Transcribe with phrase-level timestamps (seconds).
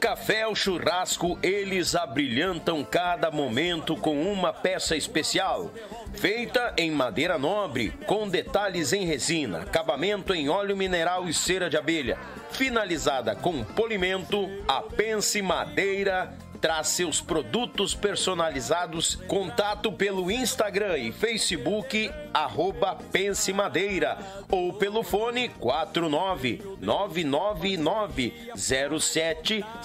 [0.00, 5.70] café ao churrasco, eles abrilhantam cada momento com uma peça especial.
[6.14, 11.76] Feita em madeira nobre, com detalhes em resina, acabamento em óleo mineral e cera de
[11.76, 12.18] abelha.
[12.50, 19.16] Finalizada com polimento, a Pense Madeira traz seus produtos personalizados.
[19.26, 24.18] Contato pelo Instagram e Facebook, arroba Pense Madeira,
[24.50, 25.48] ou pelo fone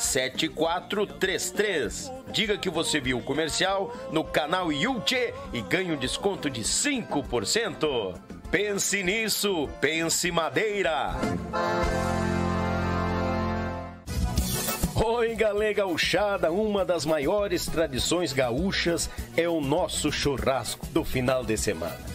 [0.05, 2.11] 49999077433.
[2.31, 8.15] Diga que você viu o comercial no canal Yuchê e ganhe um desconto de 5%.
[8.51, 11.15] Pense nisso, pense Madeira.
[14.95, 21.57] Oi, galera gauchada, uma das maiores tradições gaúchas é o nosso churrasco do final de
[21.57, 22.14] semana.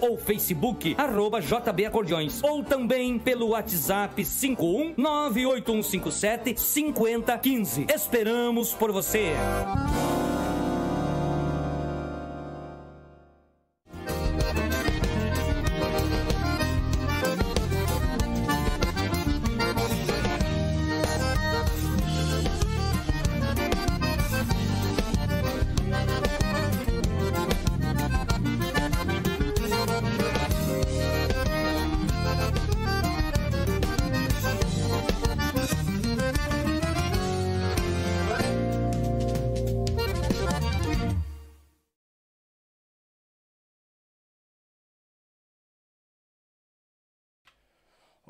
[0.00, 7.86] ou Facebook, arroba JB Acordeões ou também pelo WhatsApp 51 98157 5015.
[7.94, 9.32] Esperamos por você.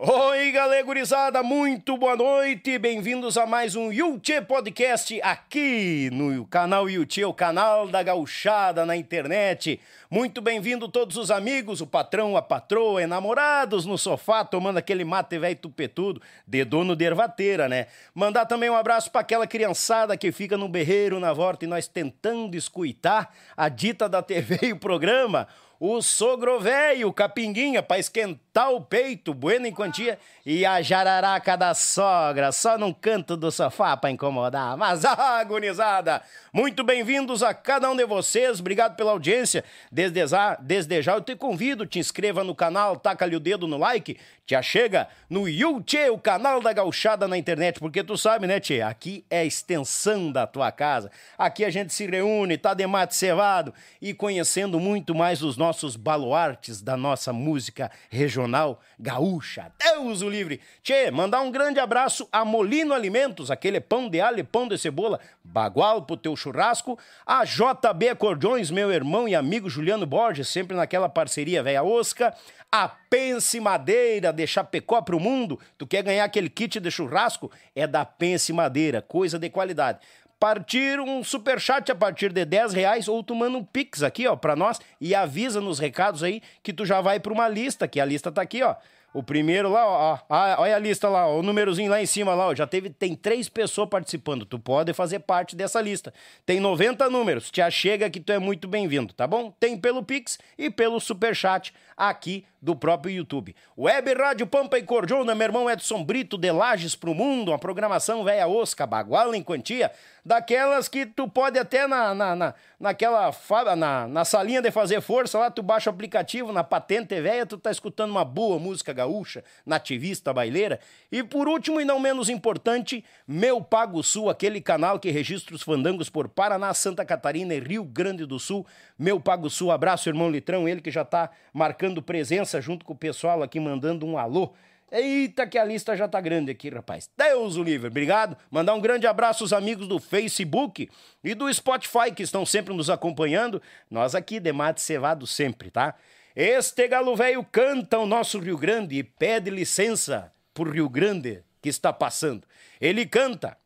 [0.03, 6.88] Oi, galera gurizada, muito boa noite, bem-vindos a mais um Yuchê Podcast aqui no canal
[6.88, 9.78] Yuchê, o canal da gauchada na internet.
[10.10, 15.39] Muito bem-vindo todos os amigos, o patrão, a patroa, enamorados no sofá, tomando aquele mate
[15.39, 17.87] velho tupetudo, de dono de ervateira, né?
[18.15, 21.87] Mandar também um abraço para aquela criançada que fica no berreiro na volta e nós
[21.87, 25.47] tentando escutar a dita da TV e o programa
[25.81, 31.72] o sogro velho, capinguinha, para esquentar o peito, bueno em quantia, e a jararaca da
[31.72, 34.77] sogra, só num canto do sofá para incomodar.
[34.77, 36.21] Mas, agonizada,
[36.53, 39.65] muito bem-vindos a cada um de vocês, obrigado pela audiência.
[39.91, 43.78] Desde já, desde já eu te convido, te inscreva no canal, taca-lhe o dedo no
[43.78, 48.60] like, te achega no YouTube, o canal da gauchada na internet, porque tu sabe, né,
[48.60, 51.10] tchê, aqui é a extensão da tua casa.
[51.39, 53.72] Aqui a gente se reúne, tá de mate cevado
[54.03, 59.71] e conhecendo muito mais os nossos nossos baluartes da nossa música regional gaúcha.
[59.78, 60.61] Deus o livre!
[60.83, 65.21] Tchê, mandar um grande abraço a Molino Alimentos, aquele pão de alho pão de cebola,
[65.45, 71.09] bagual pro teu churrasco, a JB Acordeões, meu irmão e amigo Juliano Borges, sempre naquela
[71.09, 72.34] parceria velha osca,
[72.73, 75.59] A Pense Madeira, de Chapecó pro mundo.
[75.78, 77.51] Tu quer ganhar aquele kit de churrasco?
[77.77, 80.01] É da Pense Madeira, coisa de qualidade.
[80.41, 84.34] Partir um superchat a partir de 10 reais ou tu manda um pix aqui, ó,
[84.34, 88.01] pra nós e avisa nos recados aí que tu já vai pra uma lista, que
[88.01, 88.75] a lista tá aqui, ó.
[89.13, 92.33] O primeiro lá, ó, ó, olha a lista lá, ó, o númerozinho lá em cima
[92.33, 94.47] lá, ó, já teve, tem três pessoas participando.
[94.47, 96.15] Tu pode fazer parte dessa lista.
[96.47, 97.51] Tem 90 números.
[97.51, 99.51] Te achega que tu é muito bem-vindo, tá bom?
[99.60, 103.54] Tem pelo Pix e pelo Superchat aqui do próprio YouTube.
[103.77, 108.22] Web Rádio Pampa e Cordiona, meu irmão Edson Brito, de Lages pro Mundo, uma programação
[108.22, 109.91] velha osca, baguala em quantia,
[110.24, 113.34] daquelas que tu pode até na, na, na, naquela
[113.77, 117.57] na, na salinha de fazer força, lá tu baixa o aplicativo, na patente velha, tu
[117.57, 120.80] tá escutando uma boa música gaúcha, nativista, baileira.
[121.10, 125.63] E por último e não menos importante, Meu Pago Sul, aquele canal que registra os
[125.63, 128.66] fandangos por Paraná, Santa Catarina e Rio Grande do Sul.
[128.98, 132.97] Meu Pago Sul, abraço, irmão Litrão, ele que já tá marcando presença junto com o
[132.97, 134.55] pessoal aqui, mandando um alô.
[134.91, 137.09] Eita, que a lista já tá grande aqui, rapaz.
[137.17, 138.35] Deus o livre, obrigado.
[138.51, 140.89] Mandar um grande abraço aos amigos do Facebook
[141.23, 143.63] e do Spotify que estão sempre nos acompanhando.
[143.91, 145.95] Nós aqui, Demate Cevado, sempre, tá?
[146.35, 151.69] Este galo velho canta o nosso Rio Grande e pede licença pro Rio Grande que
[151.69, 152.47] está passando.
[152.81, 153.57] Ele canta.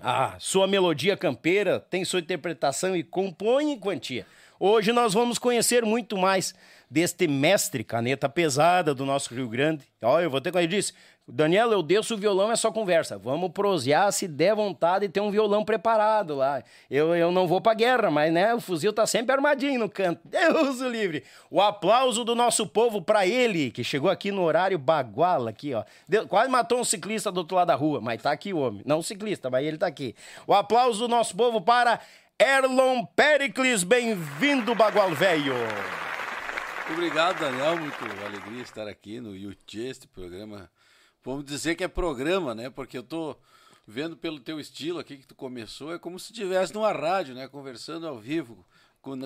[0.00, 4.26] Ah, sua melodia campeira tem sua interpretação e compõe em quantia.
[4.58, 6.54] Hoje nós vamos conhecer muito mais
[6.90, 9.84] deste mestre caneta pesada do nosso Rio Grande.
[10.02, 10.92] Olha, eu vou ter como ele disse,
[11.32, 13.16] Daniel, eu desço o violão, é só conversa.
[13.16, 16.62] Vamos prosear se der vontade e ter um violão preparado lá.
[16.90, 20.20] Eu, eu não vou pra guerra, mas né, o fuzil tá sempre armadinho no canto.
[20.26, 21.22] Deus o livre.
[21.48, 25.84] O aplauso do nosso povo para ele, que chegou aqui no horário baguala, aqui, ó.
[26.08, 28.82] Deu, quase matou um ciclista do outro lado da rua, mas tá aqui o homem.
[28.84, 30.16] Não ciclista, mas ele tá aqui.
[30.46, 32.00] O aplauso do nosso povo para
[32.40, 33.84] Erlon Pericles.
[33.84, 35.54] Bem-vindo, Bagual Velho.
[36.92, 37.76] Obrigado, Daniel.
[37.78, 37.94] Muito
[38.26, 40.70] alegria estar aqui no YouTube, este programa.
[41.24, 42.68] Vamos dizer que é programa, né?
[42.68, 43.36] Porque eu tô
[43.86, 47.46] vendo pelo teu estilo aqui que tu começou, é como se estivesse numa rádio, né?
[47.46, 48.66] Conversando ao vivo,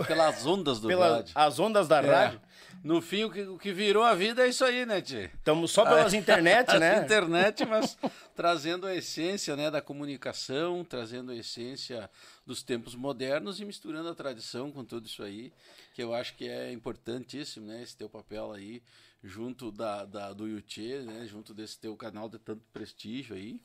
[0.06, 1.32] pelas ondas do Pela, rádio.
[1.35, 2.11] As ondas da é.
[2.11, 2.41] rádio.
[2.82, 5.31] No fim, o que, o que virou a vida é isso aí, né, Tchê?
[5.35, 7.03] Estamos só pelas ah, internet, né?
[7.03, 7.97] internet, mas
[8.37, 12.11] trazendo a essência né, da comunicação, trazendo a essência
[12.47, 15.50] dos tempos modernos e misturando a tradição com tudo isso aí
[15.94, 17.81] que eu acho que é importantíssimo, né?
[17.81, 18.82] Esse teu papel aí,
[19.25, 21.26] junto da, da do Yuchê, né?
[21.26, 23.59] Junto desse teu canal de tanto prestígio aí.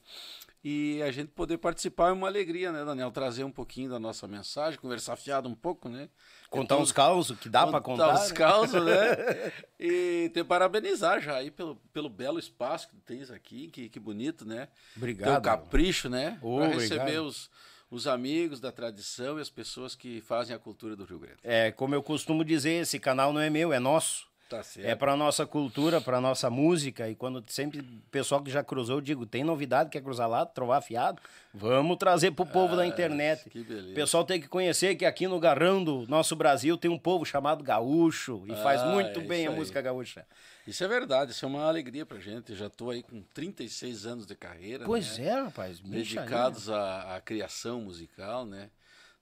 [0.63, 3.11] E a gente poder participar é uma alegria, né, Daniel?
[3.11, 6.09] Trazer um pouquinho da nossa mensagem, conversar fiado um pouco, né?
[6.49, 8.07] Contar então, uns causos que dá para contar.
[8.07, 8.35] Contar uns né?
[8.35, 9.53] causos, né?
[9.79, 13.99] e te parabenizar já aí pelo, pelo belo espaço que tu tens aqui, que, que
[13.99, 14.69] bonito, né?
[14.95, 15.33] Obrigado.
[15.33, 16.39] Teu capricho, né?
[16.41, 17.49] Oh, para receber os
[17.91, 21.39] os amigos da tradição e as pessoas que fazem a cultura do Rio Grande.
[21.43, 24.28] É, como eu costumo dizer, esse canal não é meu, é nosso.
[24.49, 27.07] Tá é para nossa cultura, para nossa música.
[27.07, 30.81] E quando sempre pessoal que já cruzou, eu digo: tem novidade, quer cruzar lá, trovar
[30.81, 31.21] fiado?
[31.53, 33.47] Vamos trazer para o povo ah, da internet.
[33.47, 33.91] Que beleza.
[33.91, 37.23] O pessoal tem que conhecer que aqui no Garrão do nosso Brasil tem um povo
[37.25, 39.55] chamado gaúcho e ah, faz muito é bem a aí.
[39.55, 40.25] música gaúcha.
[40.65, 42.55] Isso é verdade, isso é uma alegria pra gente.
[42.55, 44.83] já estou aí com 36 anos de carreira.
[44.83, 45.27] Pois né?
[45.27, 45.79] é, rapaz.
[45.79, 48.71] Dedicados à, à, criação musical, né?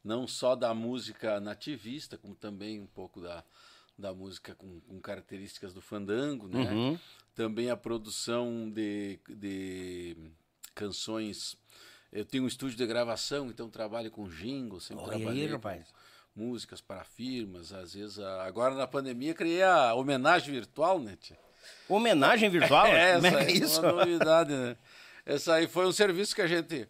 [0.02, 3.44] Não só da música nativista, como também um pouco da,
[3.98, 6.72] da música com, com características do fandango, né?
[6.72, 7.00] Uhum.
[7.34, 10.16] Também a produção de, de
[10.76, 11.58] canções.
[12.12, 15.88] Eu tenho um estúdio de gravação, então trabalho com jingle, sempre Olha trabalhei aí, rapaz.
[16.36, 18.20] músicas para firmas, às vezes.
[18.20, 18.44] A...
[18.44, 21.18] Agora na pandemia criei a homenagem virtual, né?
[21.20, 21.38] Tia?
[21.90, 22.86] Homenagem virtual?
[22.88, 23.82] é, essa é, é isso?
[23.82, 24.78] uma novidade, né?
[25.26, 26.88] Essa aí foi um serviço que a gente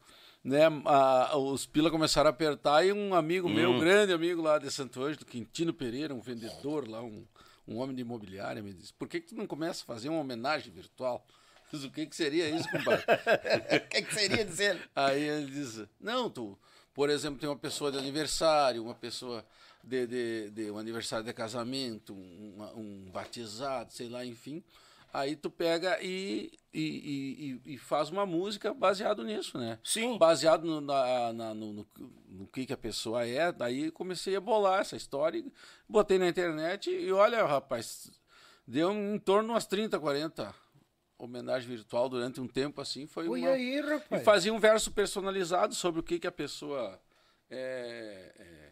[0.47, 3.53] né, a, os pila começaram a apertar e um amigo hum.
[3.53, 7.25] meu, grande amigo lá de Santo Ângelo, Quintino Pereira, um vendedor lá, um,
[7.67, 10.21] um homem de imobiliária, me disse, por que, que tu não começa a fazer uma
[10.21, 11.27] homenagem virtual?
[11.69, 13.03] Diz, o que, que seria isso, compadre?
[13.75, 14.89] o que, que seria dizer?
[14.95, 16.57] Aí ele diz, não, tu,
[16.93, 19.45] por exemplo, tem uma pessoa de aniversário, uma pessoa
[19.83, 24.63] de, de, de um aniversário de casamento, um, um batizado, sei lá, enfim
[25.17, 29.79] Aí tu pega e, e, e, e, faz uma música baseado nisso, né?
[29.83, 30.15] Sim.
[30.15, 31.87] Baseado no, na, na, no, no,
[32.29, 33.51] no, que, que a pessoa é.
[33.51, 35.43] Daí comecei a bolar essa história,
[35.89, 38.11] botei na internet e olha, rapaz,
[38.67, 40.53] deu em torno de umas 30, 40
[41.17, 43.07] homenagem virtual durante um tempo assim.
[43.07, 43.49] Foi Oi uma...
[43.49, 44.21] aí, rapaz.
[44.21, 47.01] E fazia um verso personalizado sobre o que, que a pessoa
[47.49, 48.67] é, é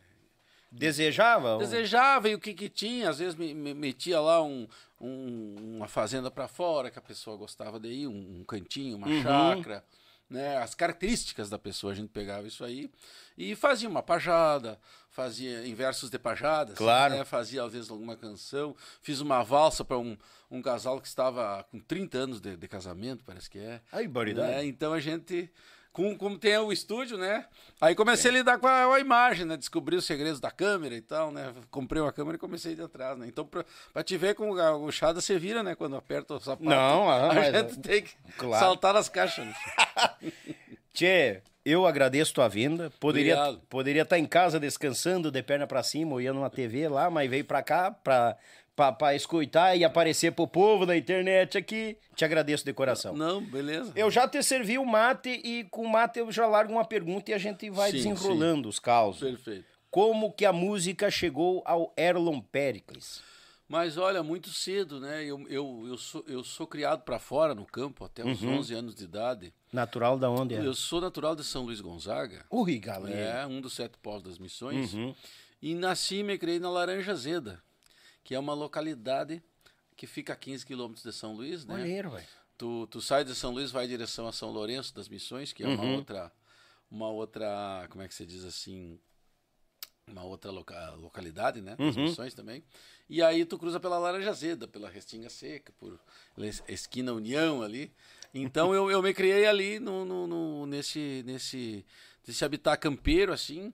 [0.76, 1.58] Desejava?
[1.58, 3.10] Desejava e o que que tinha.
[3.10, 4.68] Às vezes me, me metia lá um,
[5.00, 9.08] um, uma fazenda para fora que a pessoa gostava de ir, um, um cantinho, uma
[9.08, 9.22] uhum.
[9.22, 9.84] chácara.
[10.30, 11.94] né, as características da pessoa.
[11.94, 12.90] A gente pegava isso aí
[13.38, 14.80] e fazia uma pajada,
[15.12, 17.14] fazia em versos de pajadas, Claro.
[17.14, 18.76] né, fazia às vezes alguma canção.
[19.02, 20.18] Fiz uma valsa para um,
[20.50, 23.82] um casal que estava com 30 anos de, de casamento, parece que é.
[24.08, 24.48] Baridade.
[24.52, 24.66] né?
[24.66, 25.52] Então a gente,
[25.96, 27.46] com, como tem o estúdio, né?
[27.80, 29.56] Aí comecei a lidar com a, a imagem, né?
[29.56, 31.54] Descobri os segredos da câmera e tal, né?
[31.72, 33.26] Comprei uma câmera e comecei de atrás, né?
[33.28, 35.74] Então, pra, pra te ver como a gauchada você vira, né?
[35.74, 36.66] Quando aperta o sapato.
[36.66, 38.66] Não, ah, a gente tem que Claro.
[38.66, 39.46] saltar nas caixas.
[39.46, 39.56] né?
[40.94, 42.92] Tchê, eu agradeço tua vinda.
[43.00, 43.62] Poderia Obrigado.
[43.70, 47.46] poderia estar em casa descansando, de perna pra cima, olhando uma TV lá, mas veio
[47.46, 48.36] pra cá pra,
[48.76, 51.98] pra escutar e aparecer pro povo na internet aqui.
[52.16, 53.16] Te agradeço de coração.
[53.16, 53.94] Não, beleza.
[53.96, 57.32] Eu já te servi o mate e com o mate eu já largo uma pergunta
[57.32, 59.22] e a gente vai Sim, desenrolando os causos.
[59.22, 59.66] Perfeito.
[59.90, 63.24] Como que a música chegou ao Erlon Pericles?
[63.68, 65.24] Mas olha, muito cedo, né?
[65.24, 68.96] Eu, eu, eu, sou, eu sou criado para fora, no campo, até os 11 anos
[68.96, 69.54] de idade.
[69.74, 70.60] Natural da onde é?
[70.60, 72.46] Eu sou natural de São Luís Gonzaga.
[72.52, 73.42] Ui, galera.
[73.42, 74.94] É, um dos sete povos das missões.
[75.62, 77.64] E nasci e me criei na Laranja Azeda,
[78.26, 79.42] que é uma localidade
[79.96, 81.76] que fica a 15 quilômetros de São Luís, né?
[81.84, 82.28] Olheiro, velho.
[82.58, 85.64] Tu, tu sai de São Luís, vai em direção a São Lourenço das Missões, que
[85.64, 86.32] é uma outra,
[86.92, 89.00] uma outra, como é que se diz assim,
[90.08, 91.76] uma outra loca- localidade, né?
[91.78, 92.64] Das Missões também.
[93.10, 96.00] E aí tu cruza pela Laranja Azeda, pela Restinga Seca, por
[96.68, 97.92] esquina União ali.
[98.34, 101.86] Então eu, eu me criei ali no, no, no- nesse, nesse,
[102.28, 103.72] nesse habitat campeiro, assim,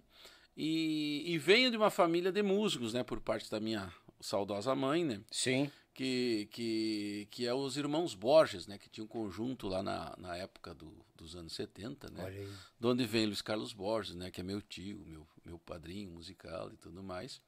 [0.55, 3.03] e, e venho de uma família de músicos, né?
[3.03, 3.91] Por parte da minha
[4.21, 5.21] saudosa mãe, né?
[5.31, 5.71] Sim.
[5.93, 8.77] que, que, que é os irmãos Borges, né?
[8.77, 12.23] Que tinha um conjunto lá na, na época do, dos anos 70, né?
[12.23, 12.49] Olha aí.
[12.79, 14.31] De onde vem Luiz Carlos Borges, né?
[14.31, 17.41] Que é meu tio, meu, meu padrinho musical e tudo mais.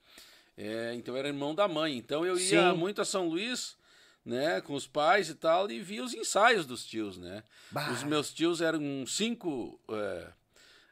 [0.57, 1.97] É, então era irmão da mãe.
[1.97, 2.77] Então eu ia Sim.
[2.77, 3.75] muito a São Luís,
[4.25, 4.61] né?
[4.61, 7.43] Com os pais e tal, e via os ensaios dos tios, né?
[7.71, 7.91] Bah.
[7.91, 9.79] Os meus tios eram cinco...
[9.89, 10.31] é,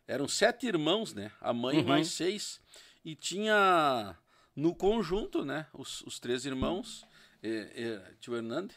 [0.07, 1.31] eram sete irmãos, né?
[1.39, 2.59] A mãe mais seis.
[3.03, 4.17] E tinha
[4.55, 5.67] no conjunto, né?
[5.73, 7.05] Os, os três irmãos,
[7.41, 8.75] eh, eh, tio Hernande,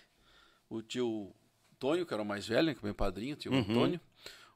[0.69, 1.35] o tio
[1.79, 4.01] Tonho, que era o mais velho, né, que é meu padrinho, tio Antônio,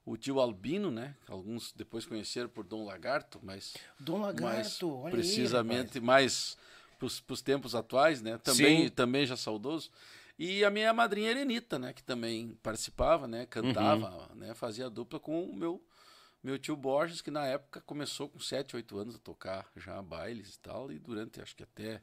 [0.06, 1.14] o tio Albino, né?
[1.26, 6.56] que Alguns depois conheceram por Dom Lagarto, mas Dom mais Lagarto, olha aí, precisamente mais
[6.98, 8.38] para os tempos atuais, né?
[8.38, 8.88] Também, Sim.
[8.90, 9.90] também já saudoso.
[10.38, 11.92] E a minha madrinha Erenita, né?
[11.92, 13.44] Que também participava, né?
[13.46, 14.34] Cantava, Uhum.
[14.36, 14.54] né?
[14.54, 15.82] Fazia dupla com o meu,
[16.42, 20.54] meu tio Borges, que na época começou com 7, 8 anos a tocar já bailes
[20.54, 20.92] e tal.
[20.92, 22.02] E durante, acho que até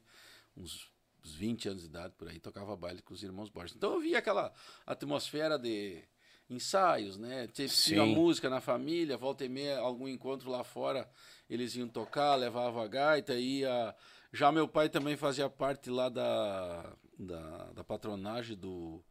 [0.56, 0.92] uns,
[1.24, 3.76] uns 20 anos de idade, por aí, tocava baile com os irmãos Borges.
[3.76, 4.54] Então eu via aquela
[4.86, 6.04] atmosfera de
[6.50, 7.48] ensaios, né?
[7.48, 11.10] Tinha música na família, volta e meia, algum encontro lá fora,
[11.50, 13.96] eles iam tocar, levavam a gaita, ia...
[14.32, 19.02] Já meu pai também fazia parte lá da, da, da patronagem do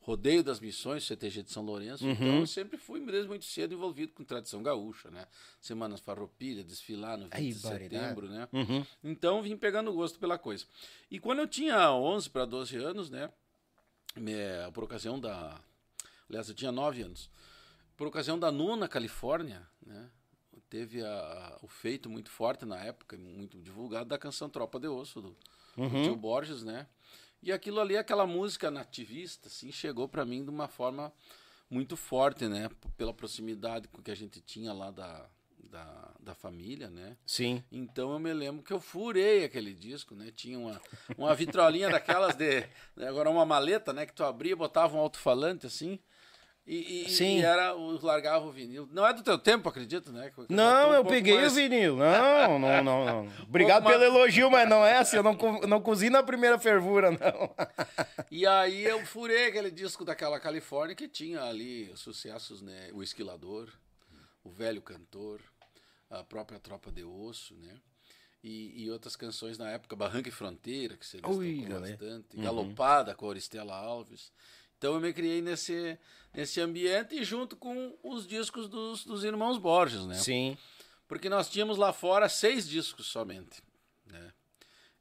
[0.00, 2.04] Rodeio das Missões, CTG de São Lourenço.
[2.04, 2.12] Uhum.
[2.12, 5.26] Então eu sempre fui, desde muito cedo, envolvido com tradição gaúcha, né?
[5.60, 8.48] Semanas Farroupilha, desfilar no 20 Aí, de setembro, né?
[8.52, 8.86] Uhum.
[9.04, 10.64] Então vim pegando gosto pela coisa.
[11.10, 13.30] E quando eu tinha 11 para 12 anos, né?
[14.16, 14.32] me-
[14.72, 15.60] por ocasião da.
[16.28, 17.30] Aliás, eu tinha 9 anos.
[17.96, 20.10] Por ocasião da nona Califórnia, né?
[20.70, 25.20] Teve a- o feito muito forte na época, muito divulgado, da canção Tropa de Osso,
[25.22, 25.36] do,
[25.76, 26.86] do tio Borges, né?
[27.42, 31.12] E aquilo ali, aquela música nativista, assim, chegou para mim de uma forma
[31.70, 32.68] muito forte, né?
[32.96, 35.28] Pela proximidade com que a gente tinha lá da,
[35.70, 37.16] da, da família, né?
[37.26, 37.62] Sim.
[37.70, 40.32] Então eu me lembro que eu furei aquele disco, né?
[40.34, 40.80] Tinha uma,
[41.16, 42.64] uma vitrolinha daquelas de.
[43.06, 44.06] Agora uma maleta, né?
[44.06, 45.98] Que tu abria, botava um alto-falante assim.
[46.70, 47.38] E, e- Sim.
[47.38, 47.72] e era,
[48.02, 48.86] largava o vinil.
[48.92, 50.30] Não é do teu tempo, acredito, né?
[50.30, 51.96] Que Não, um eu peguei mais- o vinil.
[51.96, 53.32] Não, não, não, não.
[53.48, 55.16] Obrigado Pouco pelo elogio, mas não é assim.
[55.16, 57.18] Eu não, co- não cozinho na primeira fervura, não.
[58.30, 62.90] E aí eu furei aquele disco daquela Califórnia que tinha ali os sucessos, né?
[62.92, 63.70] O Esquilador,
[64.44, 65.40] o Velho Cantor,
[66.10, 67.76] a própria Tropa de Osso, né?
[68.44, 73.24] E, e outras canções na época, Barranca e Fronteira, que você Ui, bastante, Galopada com
[73.24, 74.30] a Oristela Alves.
[74.78, 75.98] Então eu me criei nesse,
[76.32, 80.14] nesse ambiente e junto com os discos dos, dos irmãos Borges, né?
[80.14, 80.56] Sim.
[81.08, 83.60] Porque nós tínhamos lá fora seis discos somente,
[84.06, 84.32] né?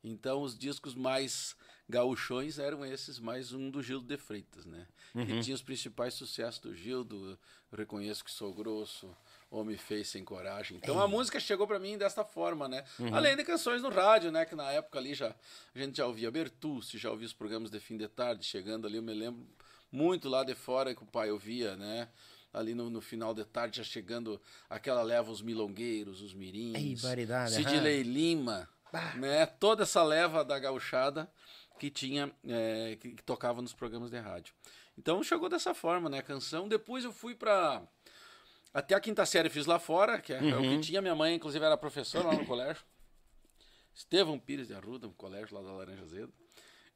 [0.04, 1.56] Então os discos mais
[1.90, 4.88] gauchões eram esses, mais um do Gildo de Freitas, né?
[5.14, 7.40] Que tinha os principais sucessos do Gildo,
[7.72, 9.16] Reconheço que Sou Grosso,
[9.50, 10.78] Homem Fez Sem Coragem.
[10.78, 12.84] Então a música chegou para mim desta forma, né?
[13.12, 14.46] Além de canções no rádio, né?
[14.46, 15.36] Que na época ali já,
[15.74, 18.98] a gente já ouvia Bertucci, já ouvia os programas de fim de tarde, chegando ali,
[18.98, 19.46] eu me lembro
[19.92, 22.10] muito lá de fora que o pai ouvia, né?
[22.54, 26.96] Ali no, no final de tarde, já chegando aquela leva, os milongueiros, os mirins, Ei,
[26.96, 28.68] variedade, Sidney Lima,
[29.16, 29.46] né?
[29.46, 31.30] Toda essa leva da gauchada
[31.78, 34.54] que tinha, é, que, que tocava nos programas de rádio.
[34.98, 36.20] Então chegou dessa forma, né?
[36.20, 36.68] A canção.
[36.68, 37.84] Depois eu fui para
[38.74, 41.02] Até a quinta série fiz lá fora, que é, é o que tinha.
[41.02, 42.84] Minha mãe, inclusive, era professora lá no colégio.
[43.94, 46.34] Estevão Pires de Arruda, um colégio lá da Laranja Azedo.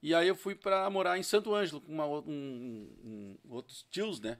[0.01, 4.19] E aí eu fui para morar em Santo Ângelo com uma, um, um, outros tios,
[4.19, 4.37] né?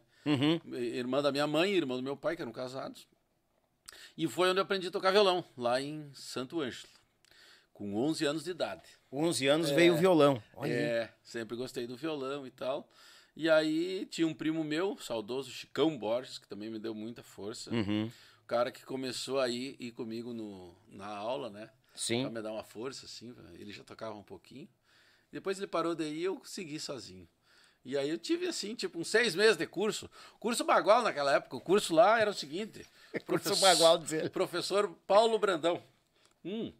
[0.65, 3.07] Irmã da minha mãe e irmão do meu pai, que eram casados.
[4.17, 6.87] E foi onde eu aprendi a tocar violão, lá em Santo Ângelo,
[7.73, 8.83] com 11 anos de idade.
[9.11, 10.41] 11 anos veio o violão.
[10.55, 10.79] Olha aí.
[10.79, 12.89] É, sempre gostei do violão e tal.
[13.35, 17.71] E aí tinha um primo meu, saudoso Chicão Borges, que também me deu muita força.
[17.71, 18.11] Uhum.
[18.43, 21.69] O cara que começou a ir, ir comigo no, na aula, né?
[21.95, 22.21] Sim.
[22.23, 23.33] Pra me dar uma força, assim.
[23.53, 24.67] Ele já tocava um pouquinho.
[25.31, 27.27] Depois ele parou daí e eu segui sozinho.
[27.83, 30.09] E aí eu tive, assim, tipo, uns seis meses de curso.
[30.39, 31.55] Curso bagual naquela época.
[31.55, 32.85] O curso lá era o seguinte.
[33.25, 34.29] Curso bagual, dizer.
[34.29, 35.81] Professor Paulo Brandão.
[36.45, 36.71] Hum.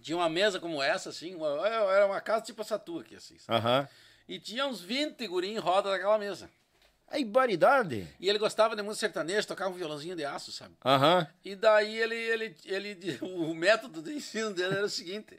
[0.00, 1.34] Tinha uma mesa como essa, assim.
[1.34, 3.36] uma- era uma casa tipo essa tua aqui, assim.
[3.48, 3.88] Aham.
[4.28, 6.48] E tinha uns 20 guri em roda naquela mesa.
[7.08, 8.08] Aí, baridade.
[8.18, 10.74] E ele gostava de música sertaneja, tocava um violãozinho de aço, sabe?
[10.84, 11.26] Aham.
[11.44, 15.38] E daí ele, ele, ele, o método de ensino dele era o seguinte.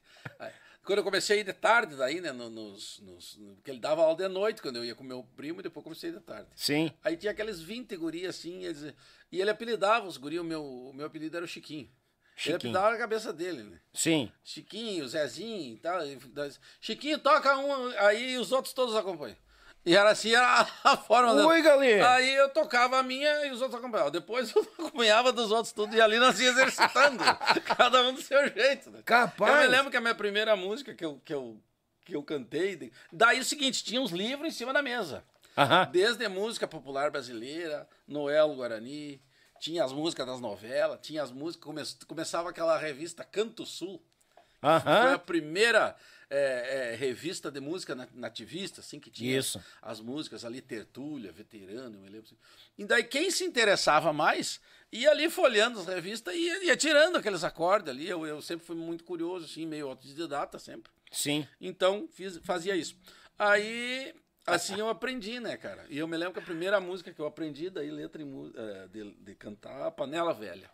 [0.85, 3.79] Quando eu comecei a ir de tarde, daí, né, no- nos, nos, no- porque ele
[3.79, 6.47] dava aula de noite, quando eu ia com meu primo, e depois comecei de tarde.
[6.55, 6.91] Sim.
[7.03, 8.93] Aí tinha aqueles 20 guri assim, e eles-
[9.31, 11.89] e ele apelidava os guri, o meu, o meu apelido era o Chiquinho.
[12.35, 12.51] Chiquinho.
[12.51, 13.79] Ele apelidava a cabeça dele, né?
[13.93, 14.31] Sim.
[14.43, 15.99] Chiquinho, Zezinho e tal.
[16.81, 19.37] Chiquinho, toca um, aí os outros todos acompanham.
[19.85, 21.31] E era assim a, a forma.
[21.45, 22.13] Oi, galera.
[22.15, 24.11] Aí eu tocava a minha e os outros acompanhavam.
[24.11, 27.23] Depois eu acompanhava dos outros tudo e ali nós ia exercitando.
[27.77, 28.89] cada um do seu jeito.
[28.89, 29.01] Né?
[29.05, 29.53] Capaz.
[29.53, 31.61] Eu me lembro que a minha primeira música que eu, que eu,
[32.03, 32.91] que eu cantei.
[33.11, 35.23] Daí o seguinte: tinha uns livros em cima da mesa.
[35.55, 35.87] Aham.
[35.91, 39.21] Desde música popular brasileira, Noel Guarani,
[39.59, 41.63] tinha as músicas das novelas, tinha as músicas.
[41.63, 44.01] Come, começava aquela revista Canto Sul.
[44.59, 45.19] Foi a Aham.
[45.19, 45.95] primeira
[46.29, 49.63] é, é, revista de música na- nativista, assim, que tinha Isso.
[49.81, 52.25] as músicas ali, Tertúlia, Veterano, eu me lembro.
[52.25, 52.37] assim.
[52.77, 54.59] E daí quem se interessava mais
[54.91, 58.07] ia ali folheando as revistas e ia, ia tirando aqueles acordes ali.
[58.07, 60.91] Eu, eu sempre fui muito curioso, assim, meio autodidata sempre.
[61.11, 61.47] Sim.
[61.59, 62.97] Então, fiz, fazia isso.
[63.37, 64.13] Aí,
[64.45, 65.85] assim eu aprendi, né, cara?
[65.89, 68.87] E eu me lembro que a primeira música que eu aprendi, daí letra e eh,
[68.91, 70.69] de, de cantar, Panela Velha.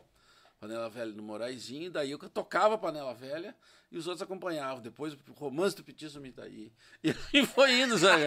[0.59, 3.55] Panela Velha no Moraizinho, daí eu tocava Panela Velha
[3.91, 4.81] e os outros acompanhavam.
[4.81, 6.71] Depois o Romance do Petisco Mitaí.
[7.33, 8.23] E foi indo, sabe?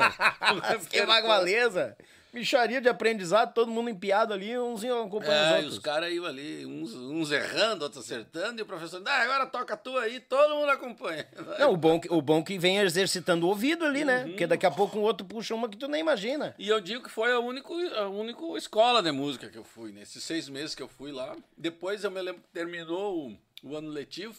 [0.90, 1.96] que bagualeza.
[2.32, 5.72] Micharia de aprendizado, todo mundo empiado ali, uns iam acompanhando É, os e outros.
[5.74, 9.76] os caras iam ali, uns, uns errando, outros acertando, e o professor, ah, agora toca
[9.76, 11.24] tu aí, todo mundo acompanha.
[11.60, 14.06] Não, o bom, que- o bom que vem exercitando o ouvido ali, Uhum.
[14.06, 14.24] né?
[14.24, 16.56] Porque daqui a pouco um outro puxa uma que tu nem imagina.
[16.58, 19.92] E eu digo que foi a única, a única escola de música que eu fui,
[19.92, 21.36] nesses seis meses que eu fui lá.
[21.56, 24.34] Depois eu me lembro que terminou o, o ano letivo,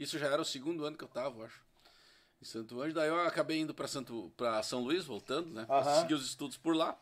[0.00, 1.62] isso já era o segundo ano que eu tava, eu acho,
[2.40, 2.94] em Santo Ângelo.
[2.94, 5.64] Daí eu acabei indo para Santo, para São Luís, voltando, né?
[5.66, 6.00] pra Aham.
[6.00, 6.98] Seguir os estudos por lá.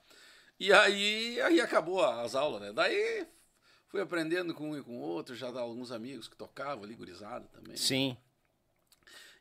[0.59, 2.73] E aí, aí acabou as aulas, né?
[2.73, 3.27] Daí
[3.87, 7.47] fui aprendendo com um e com outro, já dá alguns amigos que tocavam ali, gurizada
[7.53, 7.77] também.
[7.77, 8.17] Sim.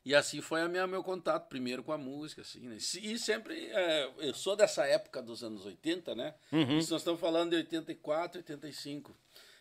[0.04, 2.76] E assim foi a minha, meu contato, primeiro com a música, assim, né?
[2.76, 6.34] E sempre, é, eu sou dessa época dos anos 80, né?
[6.78, 9.14] Isso nós estamos falando de 84, 85.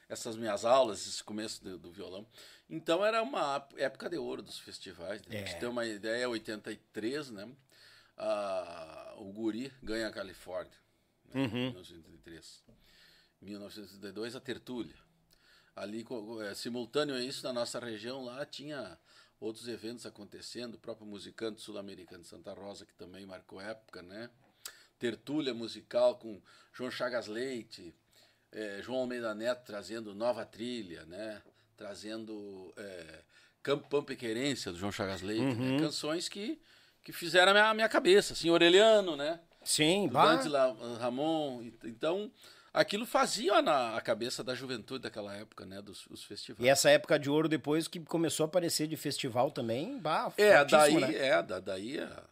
[0.07, 2.25] Essas minhas aulas, esse começo do, do violão.
[2.69, 5.21] Então era uma época de ouro dos festivais.
[5.25, 5.37] Né?
[5.37, 5.41] É.
[5.41, 7.49] Pra você ter uma ideia, 83, né?
[8.17, 10.77] Ah, o Guri ganha a Califórnia.
[11.25, 11.41] Né?
[11.41, 11.65] Uhum.
[11.67, 12.63] 1983.
[13.41, 14.95] 1982, a Tertúlia.
[15.75, 16.05] Ali,
[16.49, 18.97] é, simultâneo a isso, na nossa região lá, tinha
[19.39, 24.29] outros eventos acontecendo, o próprio Musicante Sul-Americano de Santa Rosa, que também marcou época, né?
[24.97, 26.41] Tertúlia musical com
[26.73, 27.93] João Chagas Leite,
[28.51, 31.43] eh, João Almeida Neto trazendo nova trilha, né?
[31.77, 33.21] Trazendo é,
[33.61, 35.79] Campo Pampa e Querência, do João Chagas Leite, né?
[35.79, 36.59] Canções que,
[37.03, 39.39] que fizeram a minha, a minha cabeça, assim, Orelhano, né?
[39.63, 40.07] Sim.
[40.07, 40.49] Dante
[40.99, 41.61] Ramon.
[41.83, 42.31] Então,
[42.73, 45.81] aquilo fazia na a cabeça da juventude daquela época, né?
[45.81, 46.65] Dos os festivais.
[46.65, 50.63] E essa época de ouro depois que começou a aparecer de festival também, bah, É,
[50.65, 51.13] daí, né?
[51.15, 52.23] é, da- daí a-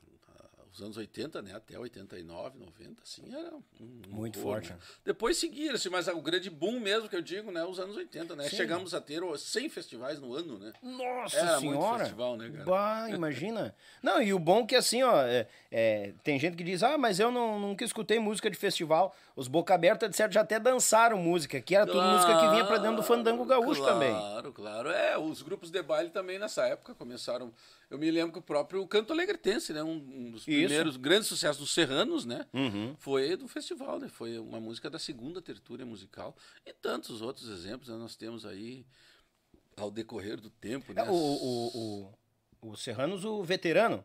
[0.76, 4.76] os anos 80, né, até 89, 90, assim, era um Muito horror, forte, né?
[4.76, 4.82] né?
[5.06, 8.50] Depois seguiram-se, mas o grande boom mesmo que eu digo, né, os anos 80, né?
[8.50, 8.58] Sim.
[8.58, 10.74] Chegamos a ter ó, 100 festivais no ano, né?
[10.84, 12.00] Nossa Era muito senhora!
[12.00, 12.66] festival, né, cara?
[12.66, 13.74] Bah, imagina.
[14.04, 17.20] Não, e o bom que assim, ó, é- é, tem gente que diz, ah, mas
[17.20, 19.16] eu não, nunca escutei música de festival.
[19.36, 22.64] Os Boca Aberta, de certo, já até dançaram música, que era tudo música que vinha
[22.64, 24.14] pra dentro do fandango gaúcho claro, também.
[24.14, 24.90] Claro, claro.
[24.90, 27.54] É, os grupos de baile também nessa época começaram.
[27.90, 29.84] Eu me lembro que o próprio Canto Alegretense, né?
[29.84, 30.52] Um, um dos Isso.
[30.52, 30.58] Uhum.
[30.60, 32.46] primeiros grandes sucessos dos Serranos, né?
[32.98, 34.08] Foi do festival, né?
[34.08, 36.34] Foi uma música da segunda tertúlia musical.
[36.66, 37.98] E tantos outros exemplos né?
[37.98, 38.86] nós temos aí
[39.76, 41.02] ao decorrer do tempo, né?
[41.02, 42.10] É, O, o,
[42.62, 44.04] o, o Serranos, o veterano.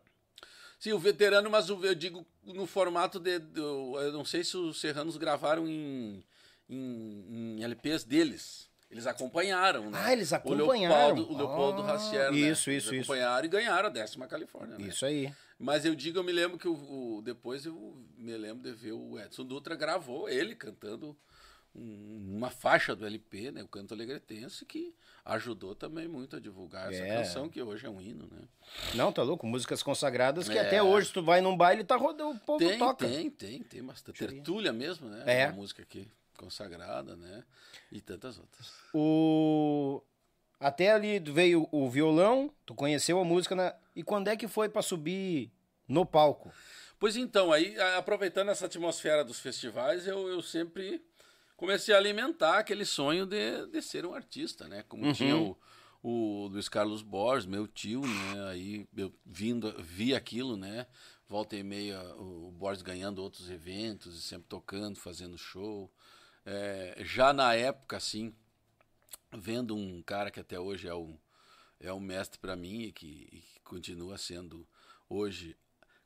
[0.81, 3.39] Sim, o veterano, mas o- eu digo no formato de.
[3.55, 6.23] eu não sei se os Serranos gravaram em,
[6.67, 8.67] em, em LPs deles.
[8.89, 10.01] Eles acompanharam, né?
[10.03, 11.15] Ah, eles O acompanharam.
[11.15, 11.93] Leopoldo, o Leopoldo Ah,
[12.31, 12.37] né?
[12.39, 12.95] isso, Eles isso, isso.
[13.11, 14.87] acompanharam e ganharam a décima Califórnia, né?
[14.87, 15.31] Isso aí.
[15.59, 16.73] Mas eu digo, eu me lembro que o,
[17.17, 21.15] o- depois eu me lembro de ver o Edson Dutra gravou ele cantando
[21.75, 23.61] um- uma faixa do LP, né?
[23.63, 24.93] O Canto Alegretense, que
[25.25, 27.17] ajudou também muito a divulgar essa É.
[27.17, 28.41] canção, que hoje é um hino, né?
[28.95, 29.45] Não, tá louco?
[29.45, 30.61] Músicas consagradas que É.
[30.61, 33.07] até hoje, tu vai num baile, tá rodando, o povo Tem, toca.
[33.07, 34.17] tem, tem, tem bastante.
[34.17, 35.23] Tertúlia mesmo, né?
[35.25, 35.45] É.
[35.47, 36.07] Uma música aqui
[36.37, 37.43] consagrada, né?
[37.91, 38.73] E tantas outras.
[38.93, 40.01] O...
[40.59, 43.75] Até ali veio o violão, tu conheceu a música, na...
[43.95, 45.51] e quando é que foi pra subir
[45.87, 46.51] no palco?
[46.99, 51.03] Pois então, aí, aproveitando essa atmosfera dos festivais, eu, eu sempre
[51.61, 54.83] comecei a alimentar aquele sonho de, de ser um artista, né?
[54.87, 55.55] Como tinha o,
[56.01, 58.49] o Luiz Carlos Borges, meu tio, né?
[58.49, 60.87] Aí eu vindo, vi aquilo, né?
[61.29, 65.93] Volta e meia, o Borges ganhando outros eventos e sempre tocando, fazendo show.
[66.43, 68.33] É, já na época, assim,
[69.31, 71.15] vendo um cara que até hoje é um,
[71.79, 74.67] é um mestre para mim e que, e que continua sendo
[75.07, 75.55] hoje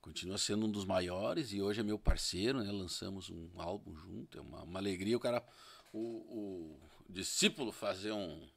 [0.06, 2.72] continua sendo um dos maiores e hoje é meu parceiro, né?
[2.72, 5.44] Lançamos um álbum junto, é uma, uma alegria o cara
[5.92, 8.48] o, o discípulo fazer um,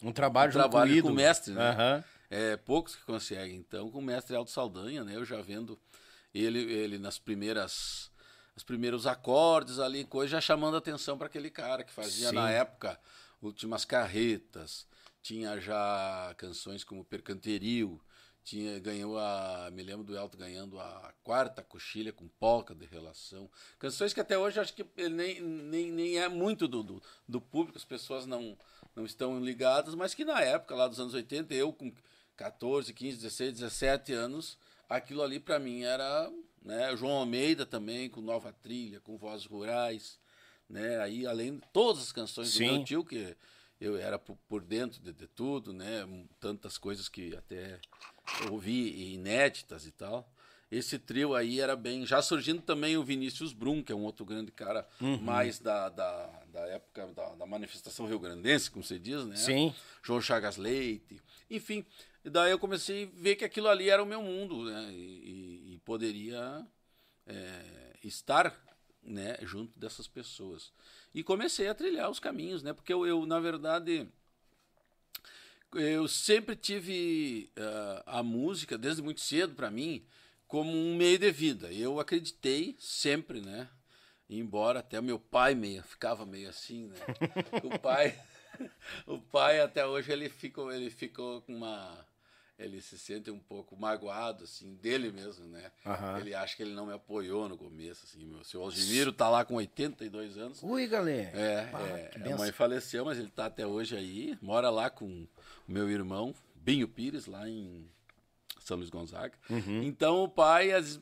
[0.00, 1.70] Um trabalho um trabalho com com o mestre, né?
[1.70, 2.04] Aham.
[2.30, 3.56] É, poucos que conseguem.
[3.56, 5.16] Então, com o mestre Aldo Saldanha, né?
[5.16, 5.76] Eu já vendo
[6.32, 8.08] ele, ele nas primeiras.
[8.54, 12.34] Os primeiros acordes ali, coisa, já chamando atenção para aquele cara que fazia Sim.
[12.36, 13.00] na época
[13.42, 14.86] últimas carretas,
[15.20, 18.00] tinha já canções como Percanteril,
[18.50, 19.70] tinha, ganhou a.
[19.72, 23.48] Me lembro do Elton ganhando a quarta coxilha com polca de relação.
[23.78, 27.78] Canções que até hoje acho que nem, nem, nem é muito do, do, do público,
[27.78, 28.58] as pessoas não,
[28.96, 31.92] não estão ligadas, mas que na época, lá dos anos 80, eu com
[32.36, 34.58] 14, 15, 16, 17 anos,
[34.88, 36.30] aquilo ali para mim era.
[36.62, 40.18] Né, João Almeida também, com Nova Trilha, com Vozes Rurais.
[40.68, 42.66] Né, aí, além de todas as canções Sim.
[42.66, 43.34] do meu tio, que
[43.80, 46.06] eu era por, por dentro de, de tudo, né?
[46.38, 47.80] Tantas coisas que até
[48.44, 50.30] eu ouvi inéditas e tal.
[50.70, 52.06] Esse trio aí era bem.
[52.06, 55.16] Já surgindo também o Vinícius Brum, que é um outro grande cara Uhum.
[55.18, 59.34] mais da, da, da época da, da manifestação rio-grandense, como se diz, né?
[59.36, 59.74] Sim.
[60.02, 61.20] João Chagas Leite.
[61.50, 61.84] Enfim,
[62.24, 64.92] daí eu comecei a ver que aquilo ali era o meu mundo, né?
[64.92, 64.94] E,
[65.70, 66.64] e- e poderia
[67.26, 68.54] é, estar
[69.02, 70.72] né, junto dessas pessoas.
[71.12, 72.72] E comecei a trilhar os caminhos, né?
[72.72, 74.06] Porque eu, eu na verdade,
[75.74, 80.04] eu sempre tive ah, a música, desde muito cedo para mim,
[80.46, 81.72] como um meio de vida.
[81.72, 83.68] Eu acreditei sempre, né?
[84.28, 86.96] Embora até meu pai meio, ficava meio assim, né?
[87.64, 88.20] O pai,
[89.06, 92.06] o pai até hoje ele ficou, ele ficou com uma
[92.60, 95.72] ele se sente um pouco magoado, assim, dele mesmo, né?
[95.84, 96.18] Aham.
[96.18, 98.24] Ele acha que ele não me apoiou no começo, assim.
[98.24, 100.62] Meu seu Algimiro tá lá com 82 anos.
[100.62, 101.36] Ui, galera.
[101.36, 104.38] É, Pá, é, a mãe faleceu, mas ele tá até hoje aí.
[104.42, 105.28] Mora lá com o
[105.66, 107.88] meu irmão, Binho Pires, lá em
[108.58, 109.36] São Luís Gonzaga.
[109.48, 109.82] Uhum.
[109.82, 111.00] Então o pai às vezes,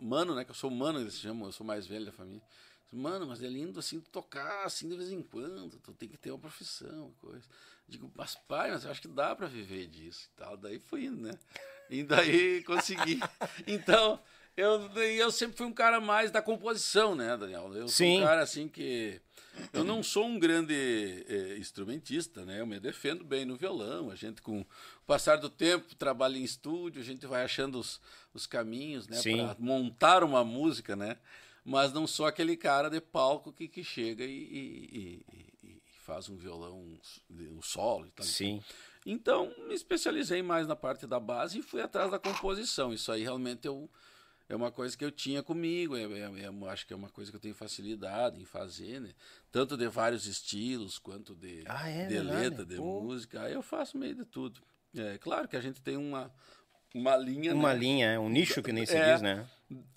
[0.00, 0.44] mano, né?
[0.44, 2.42] Que eu sou mano, eles chamam, eu sou mais velho da família.
[2.92, 6.30] Mano, mas é lindo assim tocar assim de vez em quando, tu tem que ter
[6.30, 7.48] uma profissão, coisa.
[7.88, 10.56] Digo, mas pai, mas eu acho que dá pra viver disso e tal.
[10.56, 11.38] Daí fui indo, né?
[11.90, 13.20] E daí consegui.
[13.66, 14.18] Então,
[14.56, 17.66] eu, eu sempre fui um cara mais da composição, né, Daniel?
[17.74, 18.20] Eu sou Sim.
[18.20, 19.20] um cara assim que.
[19.74, 20.74] Eu não sou um grande
[21.28, 22.60] eh, instrumentista, né?
[22.60, 24.10] Eu me defendo bem no violão.
[24.10, 24.66] A gente, com o
[25.06, 28.00] passar do tempo, trabalha em estúdio, a gente vai achando os,
[28.32, 29.20] os caminhos, né?
[29.22, 31.18] Para montar uma música, né?
[31.62, 35.51] Mas não sou aquele cara de palco que, que chega e- e- e
[36.02, 36.98] faz um violão,
[37.30, 38.26] um solo e tal.
[38.26, 38.62] Sim.
[39.06, 42.92] Então, me especializei mais na parte da base e fui atrás da composição.
[42.92, 43.90] Isso aí realmente eu,
[44.48, 45.96] é uma coisa que eu tinha comigo.
[45.96, 49.12] É, é- é- acho que é uma coisa que eu tenho facilidade em fazer, né?
[49.50, 52.36] Tanto de vários estilos, quanto de, Ah, é de verdade?
[52.48, 53.00] letra, de Pô.
[53.02, 53.42] música.
[53.42, 54.60] Aí eu faço meio de tudo.
[54.96, 56.32] É claro que a gente tem uma,
[56.94, 57.54] uma linha.
[57.54, 57.78] Uma né?
[57.80, 59.12] linha, é um nicho que nem se É.
[59.12, 59.48] diz, né?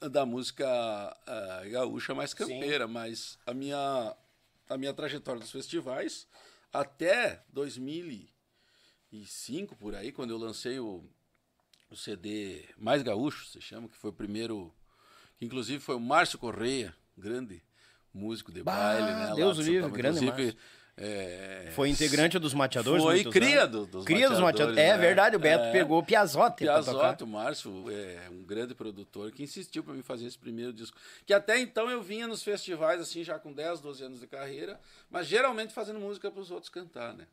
[0.10, 0.66] da música
[1.28, 4.16] ah, gaúcha mais campeira, mas a minha,
[4.70, 6.28] a minha trajetória dos festivais
[6.72, 11.04] até 2005 por aí, quando eu lancei o,
[11.90, 14.74] o CD Mais Gaúcho, se chama, que foi o primeiro,
[15.38, 17.64] que inclusive foi o Márcio Correia, grande
[18.14, 19.30] músico de Bah, baile, né?
[19.30, 20.60] lá Deus de o livre, grande Inclusive, Márcio.
[20.98, 23.04] É, Foi integrante dos mateadores.
[23.04, 23.72] Foi cria anos.
[23.72, 24.78] do- dos Cria dos mateadores, mateadores.
[24.80, 24.98] É né?
[24.98, 25.72] verdade, o Beto É.
[25.72, 26.08] pegou o tocar.
[26.08, 30.98] Piazotto, o Márcio, é um grande produtor que insistiu para mim fazer esse primeiro disco.
[31.26, 34.80] Que até então eu vinha nos festivais, assim, já com 10, 12 anos de carreira,
[35.10, 37.28] mas geralmente fazendo música para os outros cantar, né?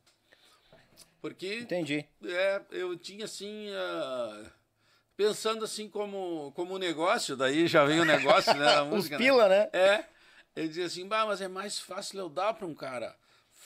[1.20, 2.04] Porque Entendi.
[2.24, 3.68] é, eu tinha assim.
[3.74, 4.44] ah,
[5.16, 8.64] pensando assim como, como negócio, daí já vem o negócio, né?
[8.64, 9.24] Da Os música, né?
[9.24, 9.68] pila, né?
[9.72, 10.04] É.
[10.56, 13.14] Ele dizia assim, bah, mas é mais fácil eu dar para um cara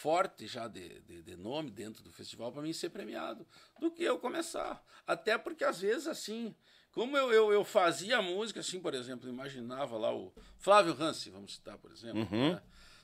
[0.06, 3.44] forte já de, de, de nome dentro do festival para mim ser premiado
[3.80, 4.80] do que eu começar.
[5.04, 6.54] Até porque às vezes assim,
[6.92, 11.54] como eu, eu, eu fazia música, assim, por exemplo, imaginava lá o Flávio Hansi, vamos
[11.54, 12.20] citar, por exemplo.
[12.20, 12.52] Uhum.
[12.52, 12.62] Né?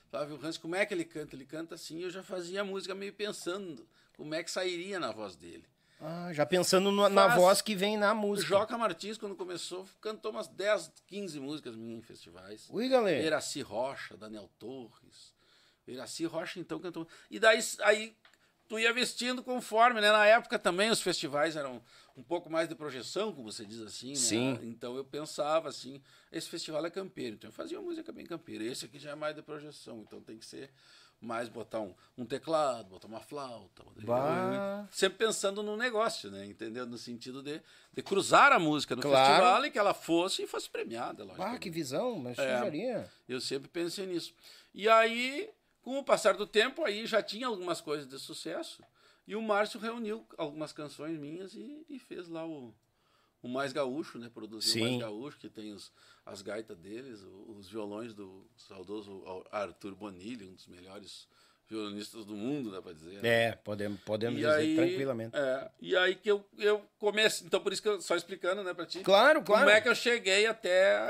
[0.09, 1.35] Flávio Hansi, como é que ele canta?
[1.35, 3.85] Ele canta assim, eu já fazia música meio pensando
[4.15, 5.65] como é que sairia na voz dele.
[5.99, 8.47] Ah, já pensando no, na Faz- voz que vem na música.
[8.47, 12.69] Joca Martins, quando começou, cantou umas 10, 15 músicas minhas em festivais.
[12.69, 13.21] Ui, galera.
[13.21, 15.33] Eraci Rocha, Daniel Torres.
[15.87, 17.07] Eraci Rocha, então, cantou.
[17.29, 18.15] E daí aí,
[18.67, 20.11] tu ia vestindo conforme, né?
[20.11, 21.81] Na época também os festivais eram
[22.15, 24.15] um pouco mais de projeção, como você diz assim, né?
[24.15, 24.59] Sim.
[24.63, 28.63] Então eu pensava assim, esse festival é campeiro, então eu fazia uma música bem campeira.
[28.63, 30.69] Esse aqui já é mais de projeção, então tem que ser
[31.19, 33.81] mais botar um, um teclado, botar uma flauta.
[34.03, 34.87] Bah.
[34.91, 36.45] Sempre pensando no negócio, né?
[36.45, 36.85] Entendeu?
[36.85, 37.61] No sentido de,
[37.93, 39.25] de cruzar a música no Claro.
[39.25, 41.59] festival e que ela fosse e fosse premiada, Ah, logicamente.
[41.61, 42.57] que visão, mas É.
[42.57, 43.09] sujaria.
[43.27, 44.33] Eu sempre pensei nisso.
[44.73, 45.49] E aí,
[45.83, 48.81] com o passar do tempo, aí já tinha algumas coisas de sucesso.
[49.27, 52.73] E o Márcio reuniu algumas canções minhas e, e fez lá o,
[53.41, 54.29] o Mais Gaúcho, né?
[54.33, 54.79] Produziu Sim.
[54.81, 55.91] o Mais Gaúcho, que tem os,
[56.25, 61.27] as gaitas deles, os violões do saudoso Arthur Bonilli, um dos melhores
[61.69, 63.21] violonistas do mundo, dá pra dizer.
[63.23, 63.29] né?
[63.45, 65.35] É, podemos, podemos E dizer aí, tranquilamente.
[65.37, 68.73] é, e aí que eu, eu comecei, então por isso que eu só explicando, né,
[68.73, 68.99] pra ti.
[68.99, 69.63] Claro, claro.
[69.65, 71.03] Como é que eu cheguei até a,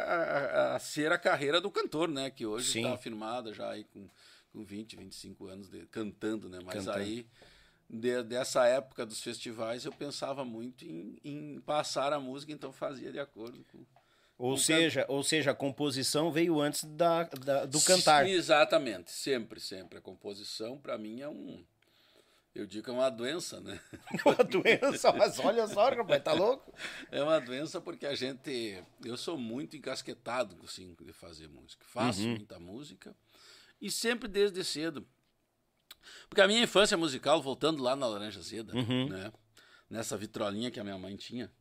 [0.71, 2.29] a- a ser a carreira do cantor, né?
[2.29, 4.07] Que hoje está afirmada já aí com,
[4.53, 6.59] com 20, 25 anos de, cantando, né?
[6.63, 6.99] Mas Cantando.
[6.99, 7.25] aí,
[7.89, 13.11] de- dessa época dos festivais, eu pensava muito em, em passar a música, então fazia
[13.11, 13.79] de acordo com.
[14.37, 18.25] Ou com seja, ou seja, a composição veio antes da, da- do cantar.
[18.25, 19.97] Sim, exatamente, sempre, sempre.
[19.97, 21.63] A composição, para mim, é um.
[22.55, 23.79] Eu digo que é uma doença, né?
[24.23, 26.71] Uma doença, mas olha só, rapaz, tá louco?
[27.11, 28.79] É uma doença porque a gente.
[29.03, 31.83] Eu sou muito encasquetado assim, de fazer música.
[31.87, 32.29] Faço Uhum.
[32.35, 33.15] muita música
[33.83, 35.05] e sempre desde cedo.
[36.29, 39.09] Porque a minha infância musical, voltando lá na Laranja Zeda, Uhum.
[39.09, 39.31] né?
[39.89, 41.51] Nessa vitrolinha que a minha mãe tinha,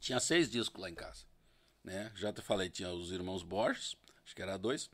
[0.00, 1.24] tinha seis discos lá em casa.
[1.82, 2.10] Né?
[2.16, 4.90] Já te falei, tinha os irmãos Borges, acho que era dois.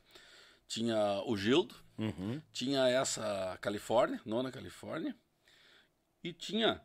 [0.67, 2.41] Tinha o Gildo, Uhum.
[2.53, 5.15] tinha essa Califórnia, nona Califórnia,
[6.23, 6.81] e tinha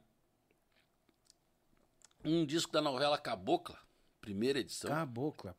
[2.24, 3.78] um disco da novela Cabocla,
[4.20, 5.54] primeira edição, Cabocla.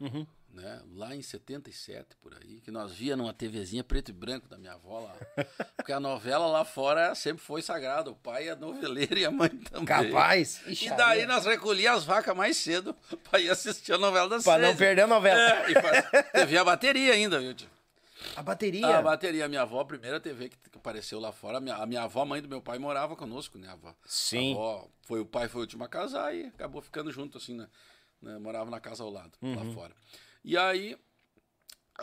[0.00, 0.26] Uhum.
[0.54, 0.80] Né?
[0.94, 4.72] Lá em 77, por aí, que nós via numa TVzinha preto e branco da minha
[4.72, 5.44] avó lá.
[5.76, 8.10] Porque a novela lá fora sempre foi sagrada.
[8.10, 9.84] O pai é noveleiro e a mãe também.
[9.84, 10.62] Capaz.
[10.66, 11.26] E Ixi, daí aí.
[11.26, 12.94] nós recolhíamos as vacas mais cedo
[13.28, 15.38] pra ir assistir a novela das Pra não perder a novela.
[15.40, 16.10] É, e faz...
[16.32, 17.68] TV a bateria ainda, viu, tio?
[18.36, 18.98] A bateria.
[18.98, 21.76] A bateria, a minha avó, a primeira TV que, que apareceu lá fora, a minha,
[21.76, 23.68] a minha avó, a mãe do meu pai, morava conosco, né?
[23.68, 23.94] A avó.
[24.06, 24.52] Sim.
[24.52, 27.54] A avó, foi o pai, foi o último a casar e acabou ficando junto, assim,
[27.54, 27.68] né?
[28.22, 29.54] né, Morava na casa ao lado, Uhum.
[29.68, 29.92] lá fora.
[30.44, 30.96] E aí,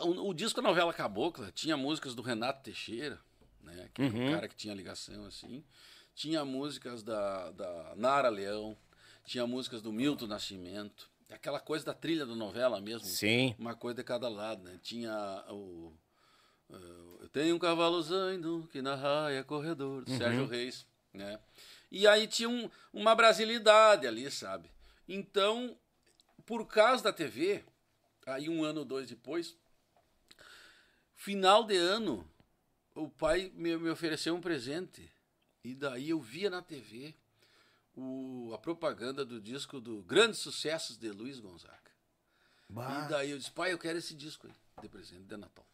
[0.00, 3.20] o, o disco da novela Cabocla tinha músicas do Renato Teixeira,
[3.60, 3.88] né?
[3.94, 4.28] Que era Uhum.
[4.28, 5.64] um cara que tinha ligação, assim.
[6.14, 8.76] Tinha músicas da, da Nara Leão,
[9.24, 13.06] tinha músicas do Milton Nascimento, aquela coisa da trilha da novela mesmo.
[13.08, 13.54] Sim.
[13.58, 14.78] Uma coisa de cada lado, né?
[14.82, 15.92] Tinha o.
[16.70, 21.38] eh, Eu tenho um cavalo zaino que na raia corredor, do Sérgio Reis, né?
[21.90, 24.70] E aí tinha um- uma brasilidade ali, sabe?
[25.08, 25.74] Então,
[26.44, 27.64] por causa da TV,
[28.26, 29.56] aí um ano ou dois depois,
[31.14, 32.28] final de ano,
[32.94, 35.10] o pai me, me ofereceu um presente.
[35.64, 37.14] E daí eu via na TV
[37.94, 41.78] o, a propaganda do disco do Grandes Sucessos de Luiz Gonzaga.
[42.68, 43.04] Bah.
[43.04, 45.66] E daí eu disse, pai, eu quero esse disco aí, de presente de Natal.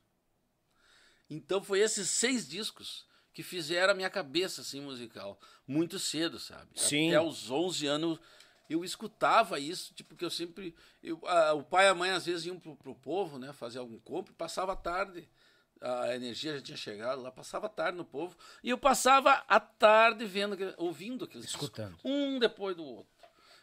[1.31, 6.69] Então foi esses seis discos que fizeram a minha cabeça assim musical muito cedo, sabe?
[6.75, 7.09] Sim.
[7.09, 8.19] Até aos 11 anos
[8.69, 12.27] eu escutava isso, tipo que eu sempre eu, a- o pai e a mãe às
[12.27, 15.29] vezes iam pro, pro povo, né, fazer algum compro, passava a tarde
[15.81, 19.61] a energia já tinha chegado lá, passava a tarde no povo, e eu passava a
[19.61, 21.97] tarde vendo, ouvindo aqueles discos, Escutando.
[22.05, 23.13] um depois do outro.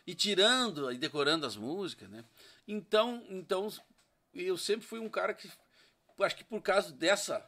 [0.07, 2.23] E tirando e decorando as músicas, né?
[2.65, 3.67] Então, então
[4.33, 5.51] eu sempre fui um cara que
[6.21, 7.45] acho que por causa dessa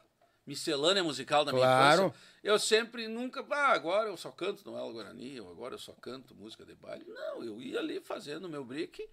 [0.48, 2.06] miscelânea musical da minha Claro.
[2.06, 5.92] infância, eu sempre nunca, ah, agora eu só canto novela Guarani, ou agora eu só
[5.92, 7.04] canto música de baile.
[7.06, 9.06] Não, eu ia ali fazendo o meu break,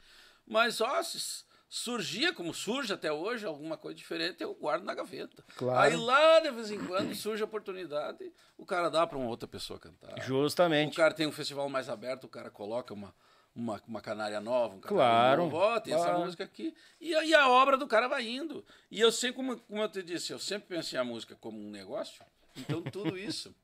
[0.48, 5.44] mas ó, se surgia como surge até hoje alguma coisa diferente, eu guardo na gaveta.
[5.58, 5.80] Claro.
[5.82, 9.48] Aí lá de vez em quando surge a oportunidade, o cara dá para uma outra
[9.48, 10.18] pessoa cantar.
[10.18, 10.96] O Justamente.
[10.96, 13.14] cara tem um festival mais aberto, o cara coloca uma,
[13.56, 15.44] uma, uma canária nova, um canário Claro.
[15.44, 16.26] novo, ó, tem essa Claro.
[16.26, 16.76] música aqui.
[17.00, 18.66] E aí a obra do cara vai indo.
[18.92, 21.70] E eu sei, como, como eu te disse, eu sempre pensei a música como um
[21.72, 22.24] negócio,
[22.58, 23.56] então tudo isso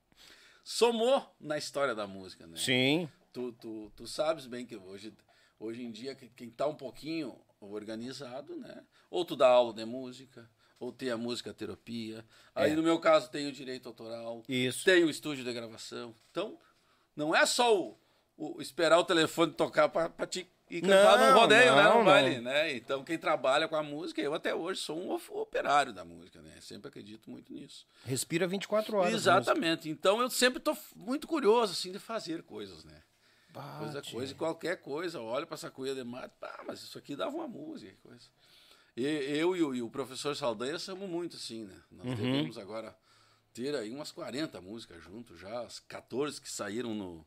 [0.64, 2.56] somou na história da música, né?
[2.56, 3.08] Sim.
[3.32, 5.12] Tu, tu, tu sabes bem que hoje,
[5.58, 8.82] hoje em dia, que- quem está um pouquinho organizado, né?
[9.10, 12.24] Ou tu dá aula de música, ou tem a música terapia.
[12.54, 12.74] Aí, É.
[12.74, 14.42] no meu caso, tem o direito autoral.
[14.48, 14.84] Isso.
[14.84, 16.14] Tem o estúdio de gravação.
[16.30, 16.58] Então,
[17.16, 17.98] não é só o,
[18.36, 21.82] o esperar o telefone tocar para te ir cantar Não, num rodeio, né?
[21.82, 22.42] não, baile, não.
[22.44, 22.74] né?
[22.74, 26.58] Então, quem trabalha com a música, eu até hoje sou um operário da música, né?
[26.60, 27.86] Sempre acredito muito nisso.
[28.04, 29.12] Respira 24 horas.
[29.12, 29.88] Exatamente.
[29.90, 33.02] Então, eu sempre tô muito curioso, assim, de fazer coisas, né?
[33.50, 35.20] Bah, Coisa, coisa, qualquer coisa.
[35.20, 37.94] Olha para essa coisa de mato, pá, mas isso aqui dava uma música.
[38.02, 38.24] Coisa.
[38.96, 41.78] E, eu e o, e o professor Saldanha somos muito assim, né?
[41.90, 42.14] Nós Uhum.
[42.14, 42.96] devemos agora
[43.52, 47.26] ter aí umas 40 músicas juntos já, as 14 que saíram no,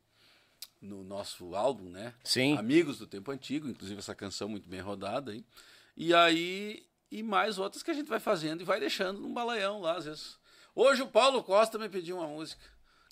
[0.82, 2.14] no nosso álbum, né?
[2.24, 2.58] Sim.
[2.58, 5.44] Amigos do Tempo Antigo, inclusive essa canção muito bem rodada aí.
[5.98, 9.80] E aí, e mais outras que a gente vai fazendo e vai deixando num balaião
[9.82, 10.38] lá, às vezes.
[10.76, 12.62] Hoje o Paulo Costa me pediu uma música.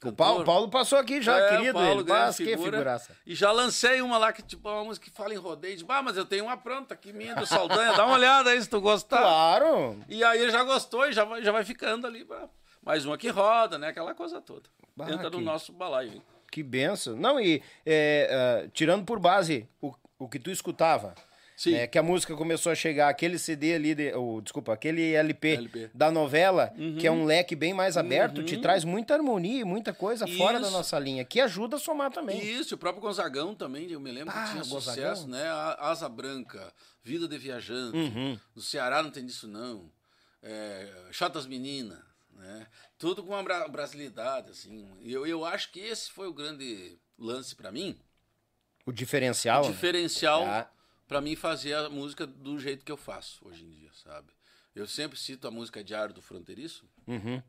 [0.03, 0.43] O Paulo.
[0.43, 1.73] Paulo passou aqui já, É, o querido.
[1.79, 2.09] Paulo, ele.
[2.09, 2.71] Mas que figura.
[2.71, 3.15] figuraça.
[3.25, 5.77] E já lancei uma lá que, tipo, uma música que fala em rodeio.
[5.77, 7.93] De, ah, mas eu tenho uma pronta aqui, minha do Saldanha.
[7.93, 9.19] Dá uma olhada aí se tu gostar.
[9.21, 9.97] Claro.
[10.09, 12.49] E aí ele já gostou e já vai, já vai ficando ali pra
[12.85, 13.87] mais uma que roda, né?
[13.87, 14.69] Aquela coisa toda.
[14.93, 16.11] Bah, Entra no que- nosso balaio.
[16.15, 16.23] hein?
[16.53, 17.15] Que benção.
[17.15, 21.15] Não, e é, ah, tirando por base o, o que tu escutava,
[21.57, 21.73] Sim.
[21.73, 25.47] é, que a música começou a chegar, aquele CD ali, de, o, desculpa, aquele LP,
[25.55, 25.89] LP.
[25.95, 26.97] da novela, Uhum.
[26.97, 30.59] que é um leque bem mais aberto, te traz muita harmonia e muita coisa fora
[30.59, 30.77] da Isso.
[30.77, 32.37] nossa linha, que ajuda a somar também.
[32.39, 35.15] Isso, o próprio Gonzagão também, eu me lembro Ah, que tinha Gonzagão.
[35.15, 35.43] sucesso, né?
[35.79, 36.71] Asa Branca,
[37.03, 38.39] Vida de Viajante, Uhum.
[38.55, 39.89] no Ceará não tem disso não,
[40.43, 41.99] é, Chotas Menina,
[42.37, 42.67] né?
[43.03, 44.87] Tudo com uma bra brasilidade, assim.
[45.01, 47.99] Eu, eu acho que esse foi o grande lance para mim,
[48.85, 49.61] O diferencial.
[49.65, 49.73] o né?
[49.73, 50.69] diferencial Ah.
[51.05, 54.29] para mim fazer a música do jeito que eu faço hoje em dia, sabe?
[54.73, 57.43] Eu sempre cito a música Diário do Fronteiriço, Uhum.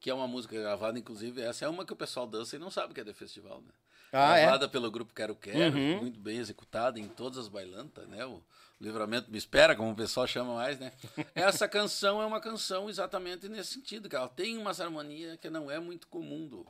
[0.00, 2.68] que é uma música gravada, inclusive, essa é uma que o pessoal dança e não
[2.68, 3.72] sabe que é de festival, né?
[4.12, 4.42] Ah, é?
[4.46, 5.98] gravada pelo grupo Quero Quero, Uhum.
[6.00, 8.26] muito bem executada em todas as bailantas, né?
[8.26, 8.42] O
[8.80, 10.92] Livramento Me Espera, como o pessoal chama mais, né?
[11.34, 15.70] Essa canção é uma canção exatamente nesse sentido, que ela tem uma harmonia que não
[15.70, 16.66] é muito comum do,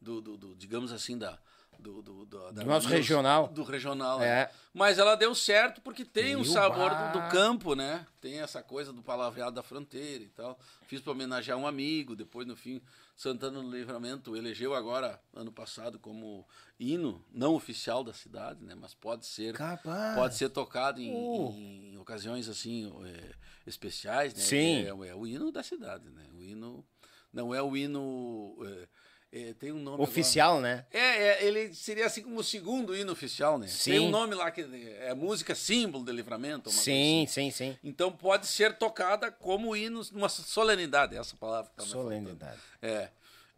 [0.00, 1.38] do, do- do, digamos assim, da...
[1.78, 3.48] Do, do, do, Do nosso regional.
[3.48, 4.26] Do regional, É.
[4.44, 4.50] né?
[4.74, 8.06] Mas ela deu certo porque tem um Meu sabor do campo, né?
[8.20, 10.58] Tem essa coisa do palavreado da fronteira e tal.
[10.86, 12.82] Fiz para homenagear um amigo, depois no fim
[13.20, 18.74] Santana do Livramento elegeu agora ano passado como hino não oficial da cidade, né?
[18.74, 20.14] Mas pode ser Capaz.
[20.14, 21.52] pode ser tocado em, Uh.
[21.52, 23.34] em ocasiões assim é,
[23.66, 24.40] especiais, né?
[24.40, 24.84] Sim.
[24.86, 26.30] É, é o hino da cidade, né?
[26.34, 26.82] O hino
[27.30, 28.88] não é o hino é,
[29.32, 30.02] é, tem um nome agora.
[30.02, 30.84] Oficial, né?
[30.90, 33.68] É, é, ele seria assim como o segundo hino oficial, né?
[33.68, 33.92] Sim.
[33.92, 34.62] Tem um nome lá que
[35.00, 36.68] é música símbolo de livramento.
[36.70, 37.26] Sim, assim.
[37.26, 37.78] sim, sim.
[37.84, 42.60] Então pode ser tocada como hino numa solenidade, essa palavra que tá Solenidade.
[42.82, 43.08] É.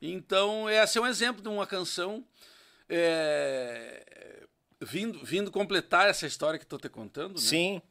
[0.00, 2.24] Então, esse é um exemplo de uma canção
[2.88, 4.44] é,
[4.80, 7.40] vindo, vindo completar essa história que estou te contando, né?
[7.40, 7.82] Sim.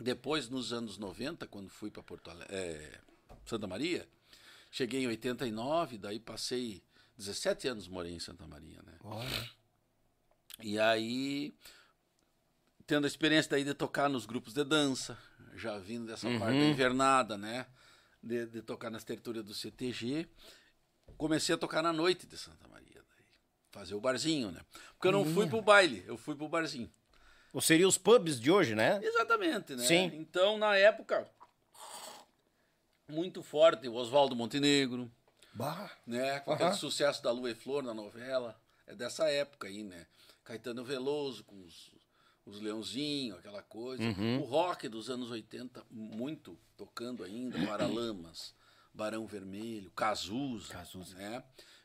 [0.00, 2.98] Depois, nos anos 90, quando fui para Porto Ale- é,
[3.44, 4.08] Santa Maria,
[4.70, 6.82] cheguei em 89, daí passei
[7.18, 8.94] 17 anos morei em Santa Maria, né?
[9.02, 9.50] Olha.
[10.62, 11.52] E aí,
[12.86, 15.18] tendo a experiência daí de tocar nos grupos de dança,
[15.54, 17.66] já vindo dessa parte da invernada, né?
[18.22, 20.28] De, de tocar nas territórias do CTG,
[21.16, 23.26] comecei a tocar na noite de Santa Maria, daí,
[23.70, 24.60] fazer o barzinho, né?
[24.94, 26.90] Porque eu não fui pro baile, eu fui pro barzinho.
[27.52, 29.00] Ou seria os pubs de hoje, né?
[29.02, 29.84] Exatamente, né?
[29.84, 30.10] Sim.
[30.14, 31.28] Então, na época,
[33.08, 35.10] muito forte, o Oswaldo Montenegro,
[35.54, 35.90] Bah.
[36.06, 36.40] né?
[36.40, 38.60] Com aquele sucesso da Lua e Flor na novela.
[38.86, 40.06] É dessa época aí, né?
[40.44, 41.90] Caetano Veloso com os,
[42.46, 44.02] os Leãozinhos, aquela coisa.
[44.02, 44.40] Uhum.
[44.40, 48.54] O rock dos anos 80, muito tocando ainda, Paralamas,
[48.94, 50.72] Barão Vermelho, Cazuza.
[50.72, 51.14] Cazuza.
[51.16, 51.42] Né?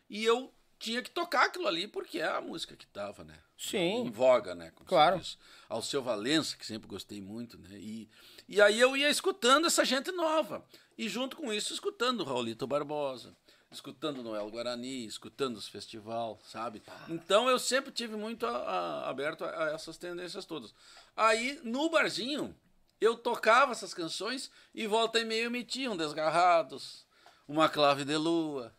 [0.09, 3.37] E eu tinha que tocar aquilo ali porque é a música que tava, né?
[3.57, 4.05] Sim.
[4.05, 4.71] Em voga, né?
[4.71, 5.17] como Claro.
[5.19, 5.37] diz.
[5.69, 7.77] Alceu Valença, que sempre gostei muito, né?
[7.77, 8.09] E,
[8.47, 10.65] e aí eu ia escutando essa gente nova.
[10.97, 13.35] E junto com isso, escutando Raulito Barbosa,
[13.75, 16.81] escutando Noel Guarani, escutando os festival, sabe?
[17.09, 20.73] Então eu sempre tive muito a- a- aberto a, a essas tendências todas.
[21.15, 22.55] Aí, no barzinho,
[23.01, 27.05] eu tocava essas canções e volta e meio metiam Desgarrados,
[27.47, 28.73] Uma Clave de Lua,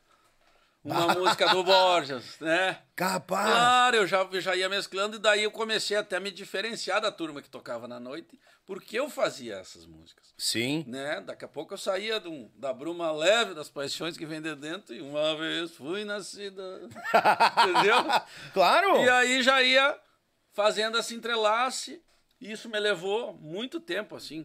[0.84, 2.78] uma música do Borges, né?
[2.94, 3.50] Capaz.
[3.50, 7.00] Claro, eu já, eu já ia mesclando e daí eu comecei até a me diferenciar
[7.00, 10.32] da turma que tocava na noite, porque eu fazia essas músicas.
[10.36, 10.84] Sim.
[10.86, 11.20] Né?
[11.22, 14.94] Daqui a pouco eu saía um- da bruma leve das paixões que vem de dentro
[14.94, 16.62] e uma vez fui nascida.
[17.68, 17.96] Entendeu?
[18.52, 19.02] Claro.
[19.04, 19.98] E aí já ia
[20.52, 22.02] fazendo esse entrelace.
[22.40, 24.44] E isso me levou muito tempo, assim,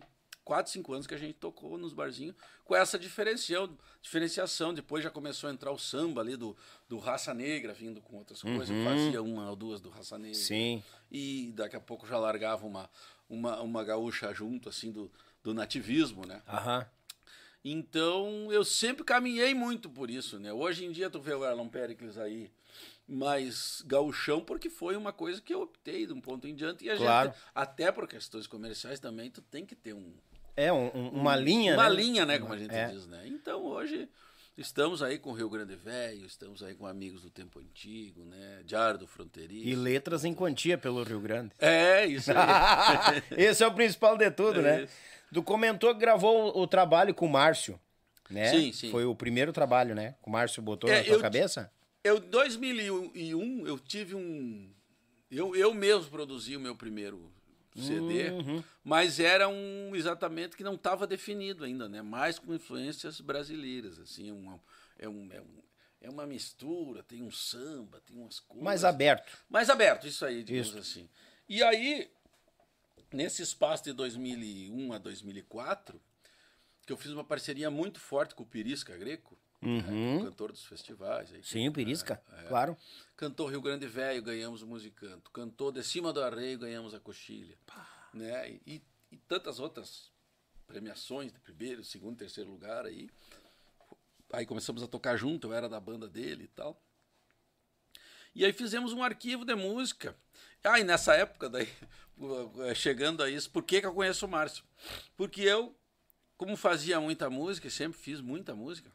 [0.50, 2.36] quatro, cinco anos que a gente tocou nos barzinhos
[2.66, 3.78] com essa diferenciação.
[4.02, 4.74] diferenciação.
[4.74, 8.42] Depois já começou a entrar o samba ali do, do Raça Negra, vindo com outras
[8.42, 8.72] coisas.
[8.72, 10.34] Eu fazia uma ou duas do Raça Negra.
[10.40, 10.84] Sim.
[11.12, 12.90] E daqui a pouco já largava uma,
[13.30, 15.12] uma, uma gaúcha junto, assim, do,
[15.44, 16.42] do nativismo, né?
[16.48, 16.84] Aham.
[17.64, 20.52] Então, eu sempre caminhei muito por isso, né?
[20.52, 22.52] Hoje em dia tu vê o Erlon Pericles aí
[23.08, 26.86] mais gauchão, porque foi uma coisa que eu optei de um ponto em diante.
[26.86, 27.30] E a Claro.
[27.30, 30.14] gente, até por questões comerciais também, tu tem que ter um,
[30.56, 31.96] É, um- um- uma linha, uma né?
[31.96, 32.88] linha, né, como a gente É.
[32.88, 33.24] diz, né?
[33.28, 34.10] Então, hoje
[34.58, 38.62] estamos aí com o Rio Grande Velho, estamos aí com amigos do tempo antigo, né?
[38.66, 39.68] Diário do Fronteiriço.
[39.68, 41.52] E letras em quantia pelo Rio Grande.
[41.60, 42.38] É, isso aí.
[43.38, 44.84] Esse é o principal de tudo, É né?
[44.84, 44.94] isso.
[45.34, 47.80] Tu comentou que gravou o, trabalho com o Márcio,
[48.30, 48.50] né?
[48.50, 48.92] Sim, sim.
[48.92, 50.16] Foi o primeiro trabalho, né?
[50.26, 51.72] O Márcio botou É, na tua eu- cabeça?
[52.04, 54.72] Eu, em 2001, eu tive um.
[55.30, 57.32] Eu, eu mesmo produzi o meu primeiro
[57.76, 58.64] CD, Uhum.
[58.84, 62.02] mas era um exatamente que não estava definido ainda, né?
[62.02, 64.60] Mais com influências brasileiras, assim, um,
[64.98, 65.62] é, um, é, um,
[66.02, 68.64] é uma mistura, tem um samba, tem umas coisas.
[68.64, 69.38] Mais aberto.
[69.50, 70.78] Mais aberto, isso aí, digamos Isso.
[70.80, 71.10] assim.
[71.48, 72.12] E aí,
[73.14, 76.02] nesse espaço de 2001 a 2004,
[76.86, 80.64] que eu fiz uma parceria muito forte com o Pirisca Greco, né, o cantor dos
[80.66, 81.32] festivais.
[81.32, 81.44] Aí, Uhum.
[81.44, 82.78] Sim, o Pirisca, É, claro.
[83.18, 85.30] Cantou Rio Grande Velho, ganhamos o Musicanto.
[85.32, 87.58] Cantou De Cima do Arreio, ganhamos a Coxilha.
[88.14, 88.60] Né?
[88.66, 88.82] E,
[89.12, 90.12] e tantas outras
[90.66, 93.10] premiações de primeiro, segundo, terceiro lugar aí.
[94.32, 96.82] Aí começamos a tocar junto, eu era da banda dele e tal.
[98.34, 100.16] E aí fizemos um arquivo de música.
[100.64, 101.68] Ah, e nessa época, daí,
[102.76, 104.64] chegando a isso, por que, que eu conheço o Márcio?
[105.18, 105.76] Porque eu,
[106.38, 108.92] como fazia muita música, e sempre fiz muita música,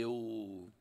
[0.00, 0.72] eu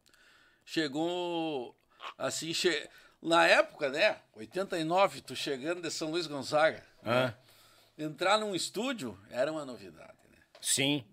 [0.66, 1.76] chegou
[2.18, 2.90] assim, che...
[3.22, 4.22] na época, né?
[4.36, 7.34] 89, tu chegando de São Luís Gonzaga, Ah,
[7.98, 10.38] entrar num estúdio era uma novidade, né?
[10.62, 11.06] sim.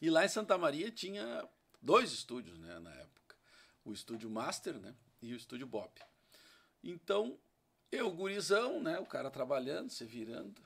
[0.00, 1.46] E lá em Santa Maria tinha
[1.82, 3.36] dois estúdios, né, na época.
[3.84, 5.90] O estúdio Master, né, e o estúdio Bob.
[6.82, 7.38] Então,
[7.92, 10.62] eu, gurizão, né, o cara trabalhando, se virando.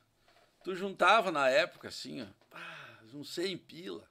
[0.63, 4.09] Tu juntava na época, assim, ó, ah, uns 100 pila.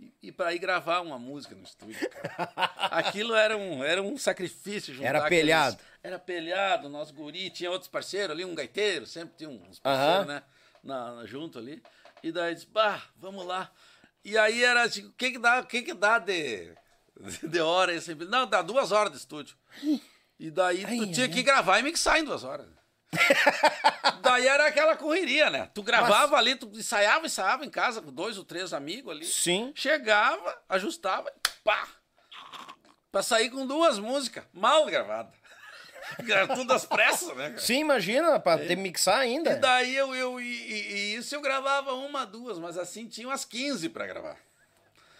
[0.00, 2.62] E, e para ir gravar uma música no estúdio, cara.
[2.90, 4.94] Aquilo era um, era um sacrifício.
[4.94, 5.78] Juntar Era aqueles- pelhado.
[6.02, 7.50] Era pelhado, nosso guri.
[7.50, 10.24] Tinha outros parceiros ali, um gaiteiro, sempre tinha uns parceiros, Aham.
[10.26, 10.42] né?
[10.82, 11.82] Na, junto ali.
[12.22, 13.70] E daí disse, bah, vamos lá.
[14.24, 16.72] E aí era assim, o que que dá, que que dá de,
[17.42, 18.00] de hora?
[18.00, 19.54] sempre, não, dá duas horas de estúdio.
[20.38, 22.66] E daí tu Ai, tinha ai, que gravar e mixar em duas horas.
[24.22, 25.68] daí era aquela correria, né?
[25.74, 29.26] Tu gravava ali, tu ensaiava, ensaiava em casa com dois ou três amigos ali.
[29.26, 29.72] Sim.
[29.74, 31.32] Chegava, ajustava,
[31.64, 31.88] pá!
[33.10, 35.34] Pra sair com duas músicas mal gravadas.
[36.28, 37.50] Era tudo às pressas, né?
[37.50, 37.58] cara?
[37.60, 39.52] Sim, imagina, pra ter que mixar ainda.
[39.52, 43.28] E daí eu, eu e, e- e isso eu gravava uma, duas, mas assim tinha
[43.28, 44.36] umas 15 pra gravar.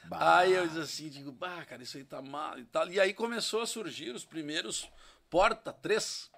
[0.04, 0.38] Bah.
[0.38, 2.88] Aí eu disse assim, digo, bah, cara, isso aí tá mal e tal.
[2.90, 4.88] E aí começou a surgir os primeiros
[5.28, 6.29] Porta 3,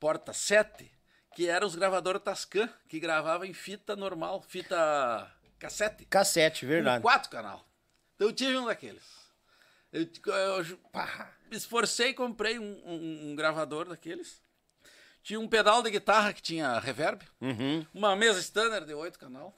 [0.00, 0.90] Porta 7,
[1.34, 6.04] que eram os gravadores Tascam, que gravavam em fita normal, fita cassete.
[6.06, 7.02] Cassete, verdade.
[7.02, 7.66] quatro canal.
[8.14, 9.02] Então eu tive um daqueles.
[9.92, 14.40] Eu, eu, pá, me esforcei e comprei um, um- um gravador daqueles.
[15.22, 17.22] Tinha um pedal de guitarra que tinha reverb.
[17.40, 17.84] Uhum.
[17.92, 19.54] Uma mesa standard de oito canal.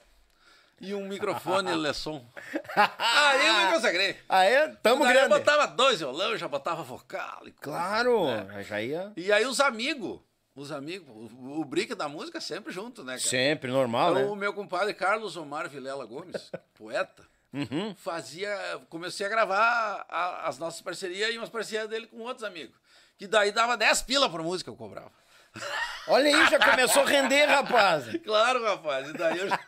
[0.80, 2.26] E um microfone Lesson.
[2.74, 4.16] Aí eu me consagrei.
[4.28, 5.28] Aí, tamo Daí eu grande.
[5.28, 7.40] botava dois violão, já botava vocal.
[7.46, 7.60] E, coisa.
[7.60, 8.62] Claro, É.
[8.64, 9.12] já ia.
[9.16, 10.20] e aí os amigos,
[10.60, 13.28] os amigos, o, o da música sempre junto, né, cara?
[13.28, 14.40] Sempre, normal, Então, o né?
[14.40, 17.94] meu compadre Carlos Omar Vilela Gomes, poeta, Uhum.
[17.96, 18.80] fazia.
[18.88, 22.76] Comecei a gravar a- as nossas parcerias e umas parcerias dele com outros amigos.
[23.18, 25.10] Que daí dava 10 pila por música que eu cobrava.
[26.06, 28.04] Olha aí, já começou a render, rapaz.
[28.22, 29.08] Claro, rapaz.
[29.08, 29.60] E daí eu já,